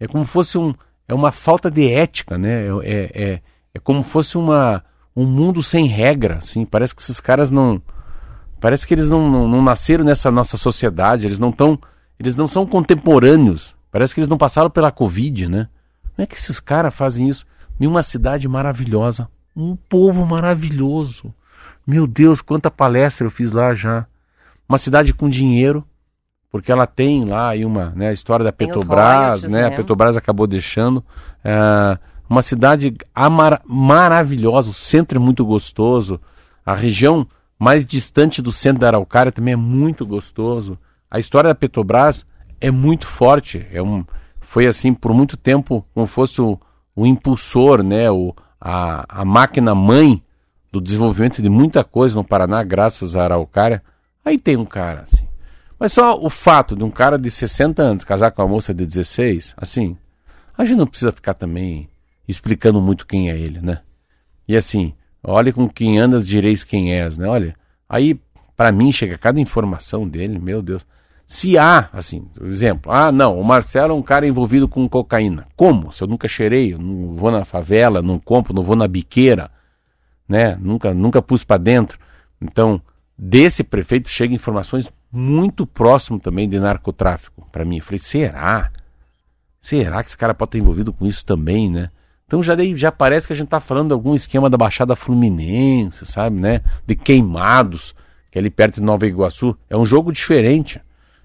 É 0.00 0.08
como 0.08 0.24
fosse 0.24 0.58
um... 0.58 0.74
É 1.12 1.14
uma 1.14 1.30
falta 1.30 1.70
de 1.70 1.86
ética, 1.86 2.38
né? 2.38 2.66
É, 2.66 2.70
é, 2.82 3.22
é, 3.22 3.40
é 3.74 3.78
como 3.78 4.02
fosse 4.02 4.38
uma, 4.38 4.82
um 5.14 5.26
mundo 5.26 5.62
sem 5.62 5.86
regra, 5.86 6.38
assim. 6.38 6.64
Parece 6.64 6.96
que 6.96 7.02
esses 7.02 7.20
caras 7.20 7.50
não... 7.50 7.82
Parece 8.58 8.86
que 8.86 8.94
eles 8.94 9.10
não, 9.10 9.30
não, 9.30 9.46
não 9.46 9.60
nasceram 9.60 10.04
nessa 10.04 10.30
nossa 10.30 10.56
sociedade, 10.56 11.26
eles 11.26 11.38
não 11.38 11.50
estão... 11.50 11.78
Eles 12.18 12.34
não 12.34 12.46
são 12.46 12.64
contemporâneos. 12.64 13.74
Parece 13.90 14.14
que 14.14 14.20
eles 14.20 14.28
não 14.28 14.38
passaram 14.38 14.70
pela 14.70 14.90
Covid, 14.90 15.50
né? 15.50 15.68
Como 16.02 16.24
é 16.24 16.26
que 16.26 16.34
esses 16.34 16.58
caras 16.58 16.94
fazem 16.94 17.28
isso? 17.28 17.44
Em 17.78 17.86
uma 17.86 18.02
cidade 18.02 18.48
maravilhosa. 18.48 19.28
Um 19.54 19.76
povo 19.76 20.24
maravilhoso. 20.24 21.34
Meu 21.86 22.06
Deus, 22.06 22.40
quanta 22.40 22.70
palestra 22.70 23.26
eu 23.26 23.30
fiz 23.30 23.52
lá 23.52 23.74
já. 23.74 24.06
Uma 24.66 24.78
cidade 24.78 25.12
com 25.12 25.28
dinheiro, 25.28 25.84
porque 26.52 26.70
ela 26.70 26.86
tem 26.86 27.24
lá 27.24 27.48
aí 27.48 27.64
uma 27.64 27.94
né, 27.96 28.10
a 28.10 28.12
história 28.12 28.44
da 28.44 28.52
Tem 28.52 28.68
Petrobras, 28.68 29.00
royalties, 29.00 29.50
né? 29.50 29.64
A 29.64 29.70
né? 29.70 29.76
Petrobras 29.76 30.18
acabou 30.18 30.46
deixando. 30.46 31.02
É, 31.42 31.98
uma 32.28 32.42
cidade 32.42 32.94
amara- 33.14 33.62
maravilhosa, 33.64 34.68
o 34.68 34.74
centro 34.74 35.16
é 35.16 35.20
muito 35.20 35.46
gostoso. 35.46 36.20
A 36.64 36.74
região 36.74 37.26
mais 37.58 37.86
distante 37.86 38.42
do 38.42 38.52
centro 38.52 38.80
da 38.80 38.88
Araucária 38.88 39.32
também 39.32 39.54
é 39.54 39.56
muito 39.56 40.04
gostoso. 40.04 40.78
A 41.10 41.18
história 41.18 41.48
da 41.48 41.54
Petrobras 41.54 42.26
é 42.60 42.70
muito 42.70 43.06
forte. 43.06 43.66
É 43.72 43.82
um, 43.82 44.04
foi 44.38 44.66
assim 44.66 44.92
por 44.92 45.14
muito 45.14 45.38
tempo 45.38 45.82
como 45.94 46.06
fosse 46.06 46.42
o, 46.42 46.60
o 46.94 47.06
impulsor, 47.06 47.82
né? 47.82 48.10
O, 48.10 48.34
a, 48.60 49.06
a 49.08 49.24
máquina 49.24 49.74
mãe 49.74 50.22
do 50.70 50.82
desenvolvimento 50.82 51.40
de 51.40 51.48
muita 51.48 51.82
coisa 51.82 52.14
no 52.14 52.24
Paraná, 52.24 52.62
graças 52.62 53.16
à 53.16 53.24
Araucária. 53.24 53.82
Aí 54.22 54.38
tem 54.38 54.58
um 54.58 54.66
cara 54.66 55.00
assim. 55.00 55.31
Mas 55.82 55.94
só 55.94 56.16
o 56.16 56.30
fato 56.30 56.76
de 56.76 56.84
um 56.84 56.92
cara 56.92 57.18
de 57.18 57.28
60 57.28 57.82
anos 57.82 58.04
casar 58.04 58.30
com 58.30 58.40
uma 58.40 58.46
moça 58.46 58.72
de 58.72 58.86
16, 58.86 59.52
assim, 59.56 59.96
a 60.56 60.64
gente 60.64 60.78
não 60.78 60.86
precisa 60.86 61.10
ficar 61.10 61.34
também 61.34 61.88
explicando 62.28 62.80
muito 62.80 63.04
quem 63.04 63.30
é 63.30 63.36
ele, 63.36 63.60
né? 63.60 63.80
E 64.46 64.56
assim, 64.56 64.94
olha 65.24 65.52
com 65.52 65.68
quem 65.68 65.98
andas, 65.98 66.24
direis 66.24 66.62
quem 66.62 66.94
és, 66.94 67.18
né? 67.18 67.26
Olha, 67.26 67.56
aí 67.88 68.16
para 68.56 68.70
mim 68.70 68.92
chega 68.92 69.18
cada 69.18 69.40
informação 69.40 70.08
dele, 70.08 70.38
meu 70.38 70.62
Deus. 70.62 70.86
Se 71.26 71.58
há, 71.58 71.88
assim, 71.92 72.28
exemplo, 72.42 72.92
ah, 72.92 73.10
não, 73.10 73.36
o 73.36 73.44
Marcelo 73.44 73.92
é 73.92 73.96
um 73.96 74.02
cara 74.02 74.24
envolvido 74.24 74.68
com 74.68 74.88
cocaína. 74.88 75.48
Como? 75.56 75.90
Se 75.90 76.04
eu 76.04 76.06
nunca 76.06 76.28
cheirei, 76.28 76.74
eu 76.74 76.78
não 76.78 77.16
vou 77.16 77.32
na 77.32 77.44
favela, 77.44 78.00
não 78.00 78.20
compro, 78.20 78.54
não 78.54 78.62
vou 78.62 78.76
na 78.76 78.86
biqueira, 78.86 79.50
né? 80.28 80.56
Nunca, 80.60 80.94
nunca 80.94 81.20
pus 81.20 81.42
para 81.42 81.56
dentro. 81.60 81.98
Então, 82.40 82.80
desse 83.18 83.64
prefeito 83.64 84.08
chegam 84.08 84.36
informações 84.36 84.88
muito 85.12 85.66
próximo 85.66 86.18
também 86.18 86.48
de 86.48 86.58
narcotráfico 86.58 87.46
para 87.52 87.64
mim. 87.64 87.76
Eu 87.78 87.82
falei, 87.84 87.98
será? 87.98 88.70
Será 89.60 90.02
que 90.02 90.08
esse 90.08 90.16
cara 90.16 90.34
pode 90.34 90.48
estar 90.48 90.58
envolvido 90.58 90.92
com 90.92 91.06
isso 91.06 91.24
também, 91.24 91.70
né? 91.70 91.90
Então 92.26 92.42
já, 92.42 92.54
daí, 92.54 92.74
já 92.76 92.90
parece 92.90 93.26
que 93.26 93.32
a 93.32 93.36
gente 93.36 93.44
está 93.46 93.60
falando 93.60 93.88
de 93.88 93.92
algum 93.92 94.14
esquema 94.14 94.48
da 94.48 94.56
Baixada 94.56 94.96
Fluminense, 94.96 96.06
sabe, 96.06 96.40
né? 96.40 96.62
De 96.86 96.96
queimados, 96.96 97.94
que 98.30 98.38
é 98.38 98.40
ali 98.40 98.48
perto 98.48 98.76
de 98.76 98.80
Nova 98.80 99.06
Iguaçu. 99.06 99.56
É 99.68 99.76
um 99.76 99.84
jogo 99.84 100.10
diferente. 100.10 100.80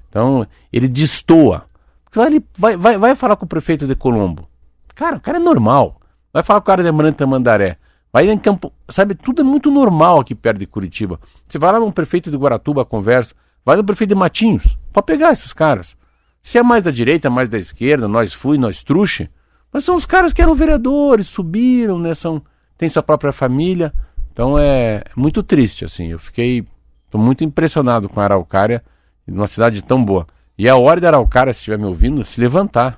Então, 0.10 0.46
ele 0.72 0.88
destoa. 0.88 1.66
Vai, 2.14 2.26
ali- 2.28 2.46
vai, 2.58 2.76
vai, 2.76 2.98
vai 2.98 3.16
falar 3.16 3.36
com 3.38 3.46
o 3.46 3.48
prefeito 3.48 3.88
de 3.88 3.96
Colombo. 3.96 4.48
Cara, 4.94 5.16
o 5.18 5.22
cara 5.22 5.38
é 5.38 5.42
normal. 5.42 6.02
Vai 6.34 6.44
falar 6.44 6.60
com 6.60 6.64
o 6.66 6.68
cara 6.68 6.84
de 6.84 6.90
Amarante 6.90 7.26
Mandaré. 7.26 7.78
Vai 8.12 8.30
em 8.30 8.38
Campo. 8.38 8.74
Sabe, 8.90 9.16
tudo 9.16 9.42
é 9.42 9.44
muito 9.44 9.72
normal 9.72 10.20
aqui 10.20 10.36
perto 10.36 10.60
de 10.60 10.66
Curitiba. 10.68 11.20
Você 11.48 11.58
vai 11.58 11.72
lá 11.72 11.80
no 11.80 11.92
prefeito 11.92 12.30
de 12.30 12.38
Guaratuba, 12.38 12.84
conversa. 12.84 13.34
Vai 13.68 13.76
no 13.76 13.84
prefeito 13.84 14.12
de 14.12 14.16
Matinhos. 14.16 14.78
Pode 14.94 15.06
pegar 15.06 15.34
esses 15.34 15.52
caras. 15.52 15.98
Se 16.42 16.58
é 16.58 16.64
mais 16.64 16.84
da 16.86 16.90
direita, 16.90 17.30
mais 17.30 17.50
da 17.50 17.58
esquerda, 17.58 18.08
nós 18.08 18.32
fui, 18.32 18.58
nós 18.58 18.82
truxe. 18.82 19.30
Mas 19.74 19.84
são 19.84 19.94
os 19.94 20.06
caras 20.06 20.32
que 20.32 20.42
eram 20.42 20.56
vereadores, 20.56 21.28
subiram, 21.28 22.00
né? 22.00 22.16
São, 22.16 22.42
tem 22.78 22.88
sua 22.88 23.04
própria 23.04 23.34
família. 23.34 23.94
Então 24.32 24.58
é 24.58 25.04
muito 25.18 25.44
triste, 25.44 25.84
assim. 25.84 26.08
Eu 26.08 26.18
fiquei. 26.18 26.64
Tô 27.12 27.18
muito 27.18 27.44
impressionado 27.44 28.08
com 28.08 28.22
a 28.22 28.24
Araucária, 28.24 28.82
numa 29.28 29.48
cidade 29.48 29.84
tão 29.84 30.02
boa. 30.02 30.26
E 30.58 30.70
a 30.70 30.78
hora 30.78 31.02
da 31.02 31.10
Araucária, 31.10 31.52
se 31.52 31.58
estiver 31.60 31.78
me 31.78 31.84
ouvindo, 31.88 32.24
se 32.24 32.40
levantar. 32.40 32.98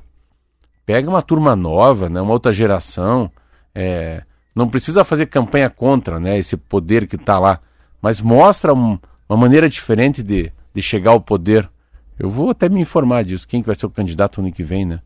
Pega 0.85 1.09
uma 1.09 1.23
turma 1.23 1.55
nova, 1.55 2.07
né? 2.09 2.21
Uma 2.21 2.33
outra 2.33 2.53
geração. 2.53 3.31
É, 3.73 4.21
não 4.53 4.69
precisa 4.69 5.03
fazer 5.03 5.25
campanha 5.25 5.67
contra, 5.67 6.19
né? 6.19 6.37
Esse 6.37 6.55
poder 6.55 7.07
que 7.07 7.15
está 7.15 7.39
lá. 7.39 7.59
Mas 7.99 8.21
mostra 8.21 8.71
um- 8.71 8.99
uma 9.27 9.35
maneira 9.35 9.67
diferente 9.67 10.21
de, 10.21 10.51
de 10.73 10.81
chegar 10.81 11.11
ao 11.11 11.21
poder. 11.21 11.69
Eu 12.17 12.29
vou 12.29 12.49
até 12.49 12.67
me 12.69 12.81
informar 12.81 13.23
disso. 13.23 13.47
Quem 13.47 13.61
que 13.61 13.67
vai 13.67 13.75
ser 13.75 13.85
o 13.85 13.89
candidato 13.89 14.41
ano 14.41 14.51
que 14.51 14.63
vem, 14.63 14.85
né? 14.85 14.99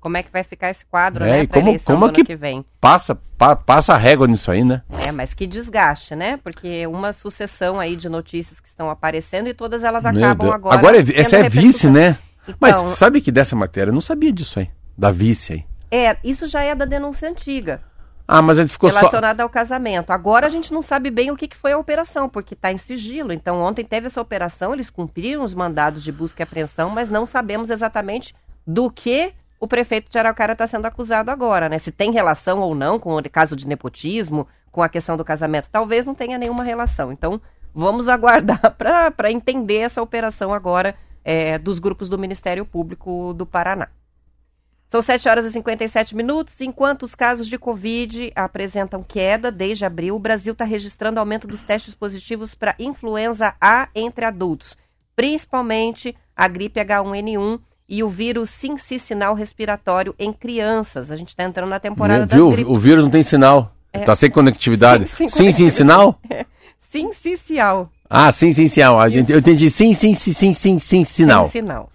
Como 0.00 0.16
é 0.16 0.22
que 0.22 0.32
vai 0.32 0.42
ficar 0.42 0.70
esse 0.70 0.84
quadro, 0.84 1.22
É, 1.24 1.30
né, 1.42 1.46
pra 1.46 1.58
como- 1.60 1.68
eleição 1.68 1.94
como 1.94 2.08
do 2.08 2.12
que- 2.14 2.24
que 2.24 2.34
vem? 2.34 2.64
Passa, 2.80 3.14
pa- 3.38 3.54
passa 3.54 3.94
a 3.94 3.96
régua 3.96 4.26
nisso 4.26 4.50
aí, 4.50 4.64
né? 4.64 4.82
É, 4.90 5.12
mas 5.12 5.32
que 5.32 5.46
desgaste, 5.46 6.16
né? 6.16 6.38
Porque 6.42 6.84
uma 6.88 7.12
sucessão 7.12 7.78
aí 7.78 7.94
de 7.94 8.08
notícias 8.08 8.58
que 8.60 8.66
estão 8.68 8.90
aparecendo 8.90 9.48
e 9.48 9.54
todas 9.54 9.84
elas 9.84 10.02
Meu 10.02 10.12
acabam 10.12 10.50
Deus. 10.50 10.54
agora. 10.74 10.96
é, 10.98 11.20
essa 11.20 11.36
é 11.36 11.48
vice, 11.48 11.88
né? 11.88 12.18
Mas 12.58 12.76
Então- 12.76 12.88
sabe 12.88 13.20
que 13.20 13.30
dessa 13.30 13.54
matéria 13.54 13.90
eu 13.90 13.94
não 13.94 14.00
sabia 14.00 14.32
disso 14.32 14.58
aí. 14.58 14.68
Da 14.98 15.12
vice 15.12 15.52
aí. 15.52 15.64
É, 15.88 16.16
isso 16.24 16.46
já 16.48 16.62
é 16.62 16.74
da 16.74 16.84
denúncia 16.84 17.28
antiga, 17.28 17.80
Ah, 18.26 18.40
mas 18.40 18.58
a 18.58 18.62
gente 18.62 18.72
ficou 18.72 18.90
só. 18.90 18.98
relacionada 18.98 19.42
ao 19.42 19.48
casamento. 19.48 20.10
Agora 20.10 20.46
a 20.46 20.50
gente 20.50 20.72
não 20.72 20.80
sabe 20.80 21.10
bem 21.10 21.30
o 21.30 21.36
que, 21.36 21.48
que 21.48 21.56
foi 21.56 21.72
a 21.72 21.78
operação, 21.78 22.28
porque 22.28 22.54
está 22.54 22.72
em 22.72 22.78
sigilo. 22.78 23.32
Então 23.32 23.60
ontem 23.60 23.84
teve 23.84 24.06
essa 24.06 24.20
operação, 24.20 24.72
eles 24.72 24.90
cumpriram 24.90 25.44
os 25.44 25.54
mandados 25.54 26.02
de 26.02 26.12
busca 26.12 26.42
e 26.42 26.44
apreensão, 26.44 26.88
mas 26.88 27.10
não 27.10 27.26
sabemos 27.26 27.70
exatamente 27.70 28.34
do 28.66 28.90
que 28.90 29.34
o 29.58 29.68
prefeito 29.68 30.10
de 30.10 30.18
Araucária 30.18 30.52
está 30.52 30.66
sendo 30.66 30.86
acusado 30.86 31.30
agora, 31.30 31.68
né? 31.68 31.78
Se 31.78 31.92
tem 31.92 32.10
relação 32.10 32.60
ou 32.60 32.74
não 32.74 32.98
com 32.98 33.16
o 33.16 33.30
caso 33.30 33.54
de 33.54 33.66
nepotismo, 33.66 34.46
com 34.72 34.82
a 34.82 34.88
questão 34.88 35.16
do 35.16 35.24
casamento. 35.24 35.68
Talvez 35.70 36.04
não 36.04 36.14
tenha 36.14 36.38
nenhuma 36.38 36.64
relação. 36.64 37.12
Então 37.12 37.40
vamos 37.74 38.08
aguardar 38.08 38.76
para 38.76 39.30
entender 39.30 39.78
essa 39.78 40.02
operação 40.02 40.52
agora 40.52 40.94
é, 41.24 41.58
dos 41.58 41.78
grupos 41.78 42.08
do 42.08 42.18
Ministério 42.18 42.64
Público 42.64 43.32
do 43.34 43.46
Paraná. 43.46 43.88
São 44.92 45.00
7 45.00 45.26
horas 45.26 45.46
e 45.46 45.52
57 45.52 46.14
minutos. 46.14 46.52
Enquanto 46.60 47.04
os 47.04 47.14
casos 47.14 47.46
de 47.46 47.56
Covid 47.56 48.30
apresentam 48.36 49.02
queda 49.02 49.50
desde 49.50 49.86
abril, 49.86 50.16
o 50.16 50.18
Brasil 50.18 50.52
está 50.52 50.66
registrando 50.66 51.18
aumento 51.18 51.48
dos 51.48 51.62
testes 51.62 51.94
positivos 51.94 52.54
para 52.54 52.74
influenza 52.78 53.54
A 53.58 53.88
entre 53.94 54.26
adultos, 54.26 54.76
principalmente 55.16 56.14
a 56.36 56.46
gripe 56.46 56.78
H1N1 56.78 57.58
e 57.88 58.02
o 58.02 58.10
vírus 58.10 58.50
sincicinal 58.50 59.34
respiratório 59.34 60.14
em 60.18 60.30
crianças. 60.30 61.10
A 61.10 61.16
gente 61.16 61.30
está 61.30 61.44
entrando 61.44 61.70
na 61.70 61.80
temporada 61.80 62.26
Meu, 62.26 62.28
das 62.28 62.36
viu? 62.36 62.50
gripes. 62.50 62.70
O 62.70 62.76
vírus 62.76 63.02
não 63.02 63.10
tem 63.10 63.22
sinal. 63.22 63.74
É. 63.94 64.00
Tá 64.00 64.14
sem 64.14 64.30
conectividade. 64.30 65.06
Sim, 65.08 65.26
Sim, 65.26 65.28
sem 65.30 65.52
sim, 65.52 65.70
sinal? 65.70 66.20
Ah, 68.10 68.30
sim, 68.30 68.52
sim, 68.52 68.68
sinal. 68.68 69.00
A 69.00 69.08
gente- 69.08 69.32
Eu 69.32 69.38
entendi 69.38 69.70
sim, 69.70 69.94
sim, 69.94 70.12
sim, 70.12 70.34
sim, 70.34 70.52
sim, 70.52 70.78
sim, 70.78 71.02
sinal. 71.06 71.44
Sem 71.48 71.62
sinal. 71.62 71.90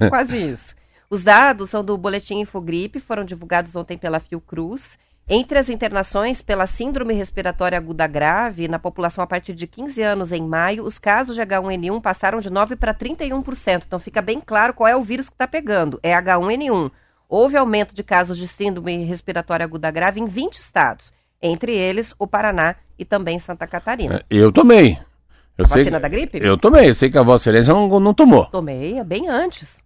É 0.00 0.08
quase 0.08 0.38
isso. 0.38 0.74
Os 1.12 1.22
dados 1.22 1.68
são 1.68 1.84
do 1.84 1.98
Boletim 1.98 2.38
Infogripe, 2.38 2.98
foram 2.98 3.22
divulgados 3.22 3.76
ontem 3.76 3.98
pela 3.98 4.18
Fiocruz. 4.18 4.98
Entre 5.28 5.58
as 5.58 5.68
internações 5.68 6.40
pela 6.40 6.66
síndrome 6.66 7.12
respiratória 7.12 7.76
aguda 7.76 8.06
grave 8.06 8.66
na 8.66 8.78
população 8.78 9.22
a 9.22 9.26
partir 9.26 9.52
de 9.52 9.66
15 9.66 10.02
anos 10.02 10.32
em 10.32 10.40
maio, 10.40 10.86
os 10.86 10.98
casos 10.98 11.34
de 11.34 11.42
H1N1 11.42 12.00
passaram 12.00 12.40
de 12.40 12.48
9 12.48 12.76
para 12.76 12.94
31%. 12.94 13.82
Então 13.86 13.98
fica 13.98 14.22
bem 14.22 14.40
claro 14.40 14.72
qual 14.72 14.88
é 14.88 14.96
o 14.96 15.02
vírus 15.02 15.28
que 15.28 15.34
está 15.34 15.46
pegando. 15.46 16.00
É 16.02 16.14
H1N1. 16.14 16.90
Houve 17.28 17.58
aumento 17.58 17.94
de 17.94 18.02
casos 18.02 18.38
de 18.38 18.48
síndrome 18.48 19.04
respiratória 19.04 19.64
aguda 19.64 19.90
grave 19.90 20.18
em 20.18 20.24
20 20.24 20.54
estados, 20.54 21.12
entre 21.42 21.76
eles 21.76 22.14
o 22.18 22.26
Paraná 22.26 22.76
e 22.98 23.04
também 23.04 23.38
Santa 23.38 23.66
Catarina. 23.66 24.24
Eu 24.30 24.50
tomei. 24.50 24.98
Eu 25.58 25.68
sei 25.68 25.84
Vacina 25.84 26.00
da 26.00 26.08
gripe? 26.08 26.38
Eu 26.42 26.56
tomei. 26.56 26.88
Eu 26.88 26.94
sei 26.94 27.10
que 27.10 27.18
a 27.18 27.22
Vossa 27.22 27.50
Excelência 27.50 27.74
não, 27.74 28.00
não 28.00 28.14
tomou. 28.14 28.46
Tomei 28.46 28.98
é 28.98 29.04
bem 29.04 29.28
antes. 29.28 29.84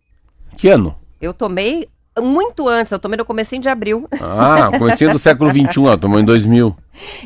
Que 0.56 0.68
ano? 0.68 0.94
Eu 1.20 1.32
tomei 1.32 1.88
muito 2.22 2.66
antes, 2.68 2.92
eu 2.92 2.98
tomei 2.98 3.16
no 3.16 3.24
comecinho 3.24 3.60
de 3.60 3.68
abril. 3.68 4.08
Ah, 4.20 4.70
comecinho 4.78 5.12
do 5.12 5.18
século 5.18 5.50
XXI, 5.50 5.80
ó, 5.80 5.96
tomou 5.96 6.18
em 6.18 6.24
2000. 6.24 6.74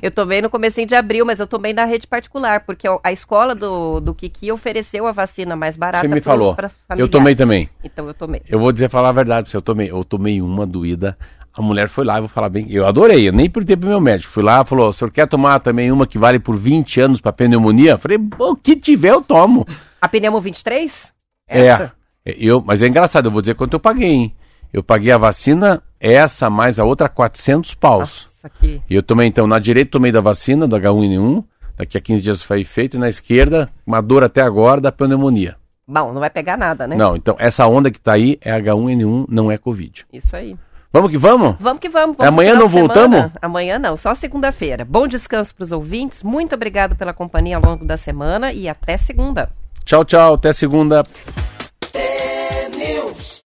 Eu 0.03 0.11
tomei 0.11 0.43
no 0.43 0.51
comecinho 0.51 0.87
de 0.87 0.95
abril, 0.97 1.25
mas 1.25 1.39
eu 1.39 1.47
tomei 1.47 1.73
na 1.73 1.85
rede 1.85 2.07
particular, 2.07 2.61
porque 2.61 2.89
a 3.03 3.13
escola 3.13 3.55
do, 3.55 4.01
do 4.01 4.15
Kiki 4.15 4.51
ofereceu 4.51 5.07
a 5.07 5.13
vacina 5.13 5.55
mais 5.55 5.77
barata 5.77 6.07
Você 6.07 6.13
me 6.13 6.21
falou. 6.21 6.57
Eu 6.97 7.09
tomei 7.09 7.37
também. 7.37 7.69
Então 7.85 8.07
eu 8.09 8.15
tomei. 8.15 8.43
Eu 8.49 8.59
vou 8.59 8.73
dizer, 8.73 8.91
falar 8.91 9.11
a 9.11 9.13
verdade 9.13 9.45
pra 9.45 9.51
você, 9.51 9.57
eu 9.57 9.63
tomei, 9.63 9.91
eu 9.91 10.03
tomei 10.03 10.43
uma 10.43 10.67
doída. 10.67 11.17
A 11.53 11.63
mulher 11.63 11.89
foi 11.89 12.05
lá, 12.05 12.17
eu 12.17 12.23
vou 12.23 12.29
falar 12.29 12.49
bem, 12.49 12.67
eu 12.71 12.87
adorei, 12.87 13.29
eu 13.29 13.33
nem 13.33 13.51
perguntei 13.51 13.77
pro 13.77 13.89
meu 13.89 14.01
médico. 14.01 14.33
Fui 14.33 14.43
lá, 14.43 14.65
falou, 14.65 14.89
o 14.89 14.93
senhor 14.93 15.11
quer 15.11 15.27
tomar 15.27 15.59
também 15.61 15.91
uma 15.91 16.07
que 16.07 16.19
vale 16.19 16.39
por 16.39 16.57
20 16.57 17.01
anos 17.01 17.21
pra 17.21 17.33
pneumonia? 17.33 17.99
Falei, 17.99 18.19
o 18.39 18.57
que 18.57 18.77
tiver 18.77 19.11
eu 19.11 19.21
tomo. 19.21 19.67
A 20.01 20.09
Pneumo 20.09 20.41
23? 20.41 21.13
É, 21.49 21.91
eu, 22.25 22.63
mas 22.65 22.83
é 22.83 22.87
engraçado, 22.87 23.27
eu 23.27 23.31
vou 23.31 23.41
dizer 23.41 23.55
quanto 23.55 23.75
eu 23.75 23.81
paguei, 23.81 24.11
hein? 24.11 24.35
Eu 24.73 24.83
paguei 24.83 25.11
a 25.11 25.19
vacina, 25.19 25.83
essa 25.99 26.49
mais 26.49 26.79
a 26.79 26.85
outra, 26.85 27.09
400 27.09 27.75
paus. 27.75 28.29
Nossa, 28.43 28.57
que... 28.61 28.81
E 28.89 28.95
eu 28.95 29.03
tomei, 29.03 29.27
então, 29.27 29.47
na 29.47 29.59
direita 29.59 29.91
tomei 29.91 30.13
da 30.13 30.21
vacina, 30.21 30.67
do 30.69 30.77
H1N1, 30.77 31.45
daqui 31.77 31.99
a 31.99 32.01
15 32.01 32.23
dias 32.23 32.43
foi 32.43 32.63
feito, 32.63 32.97
e 32.97 33.01
na 33.01 33.09
esquerda, 33.09 33.69
uma 33.87 34.01
dor 34.01 34.23
até 34.23 34.43
agora 34.43 34.81
da 34.81 34.93
pneumonia. 34.93 35.57
Bom, 35.87 36.13
não 36.13 36.21
vai 36.21 36.31
pegar 36.31 36.57
nada, 36.57 36.87
né? 36.87 36.95
Não, 36.95 37.17
então, 37.17 37.35
essa 37.39 37.67
onda 37.67 37.91
que 37.91 37.99
tá 37.99 38.13
aí 38.13 38.39
é 38.41 38.53
H1N1, 38.53 39.27
não 39.29 39.51
é 39.51 39.59
Covid. 39.59 40.07
Isso 40.13 40.37
aí. 40.37 40.57
Vamos 40.93 41.11
que 41.11 41.19
vamos? 41.19 41.55
Vamos 41.59 41.81
que 41.81 41.89
vamos. 41.89 42.17
É, 42.19 42.27
amanhã 42.27 42.55
não 42.55 42.69
voltamos? 42.69 43.31
Amanhã 43.41 43.79
não, 43.79 43.97
só 43.97 44.13
segunda-feira. 44.13 44.85
Bom 44.85 45.07
descanso 45.07 45.55
para 45.55 45.63
os 45.63 45.71
ouvintes. 45.71 46.23
Muito 46.23 46.55
obrigado 46.55 46.97
pela 46.97 47.13
companhia 47.13 47.57
ao 47.57 47.63
longo 47.63 47.85
da 47.85 47.97
semana 47.97 48.53
e 48.53 48.69
até 48.69 48.97
segunda. 48.97 49.51
Tchau, 49.85 50.05
tchau, 50.05 50.35
até 50.35 50.53
segunda. 50.53 51.05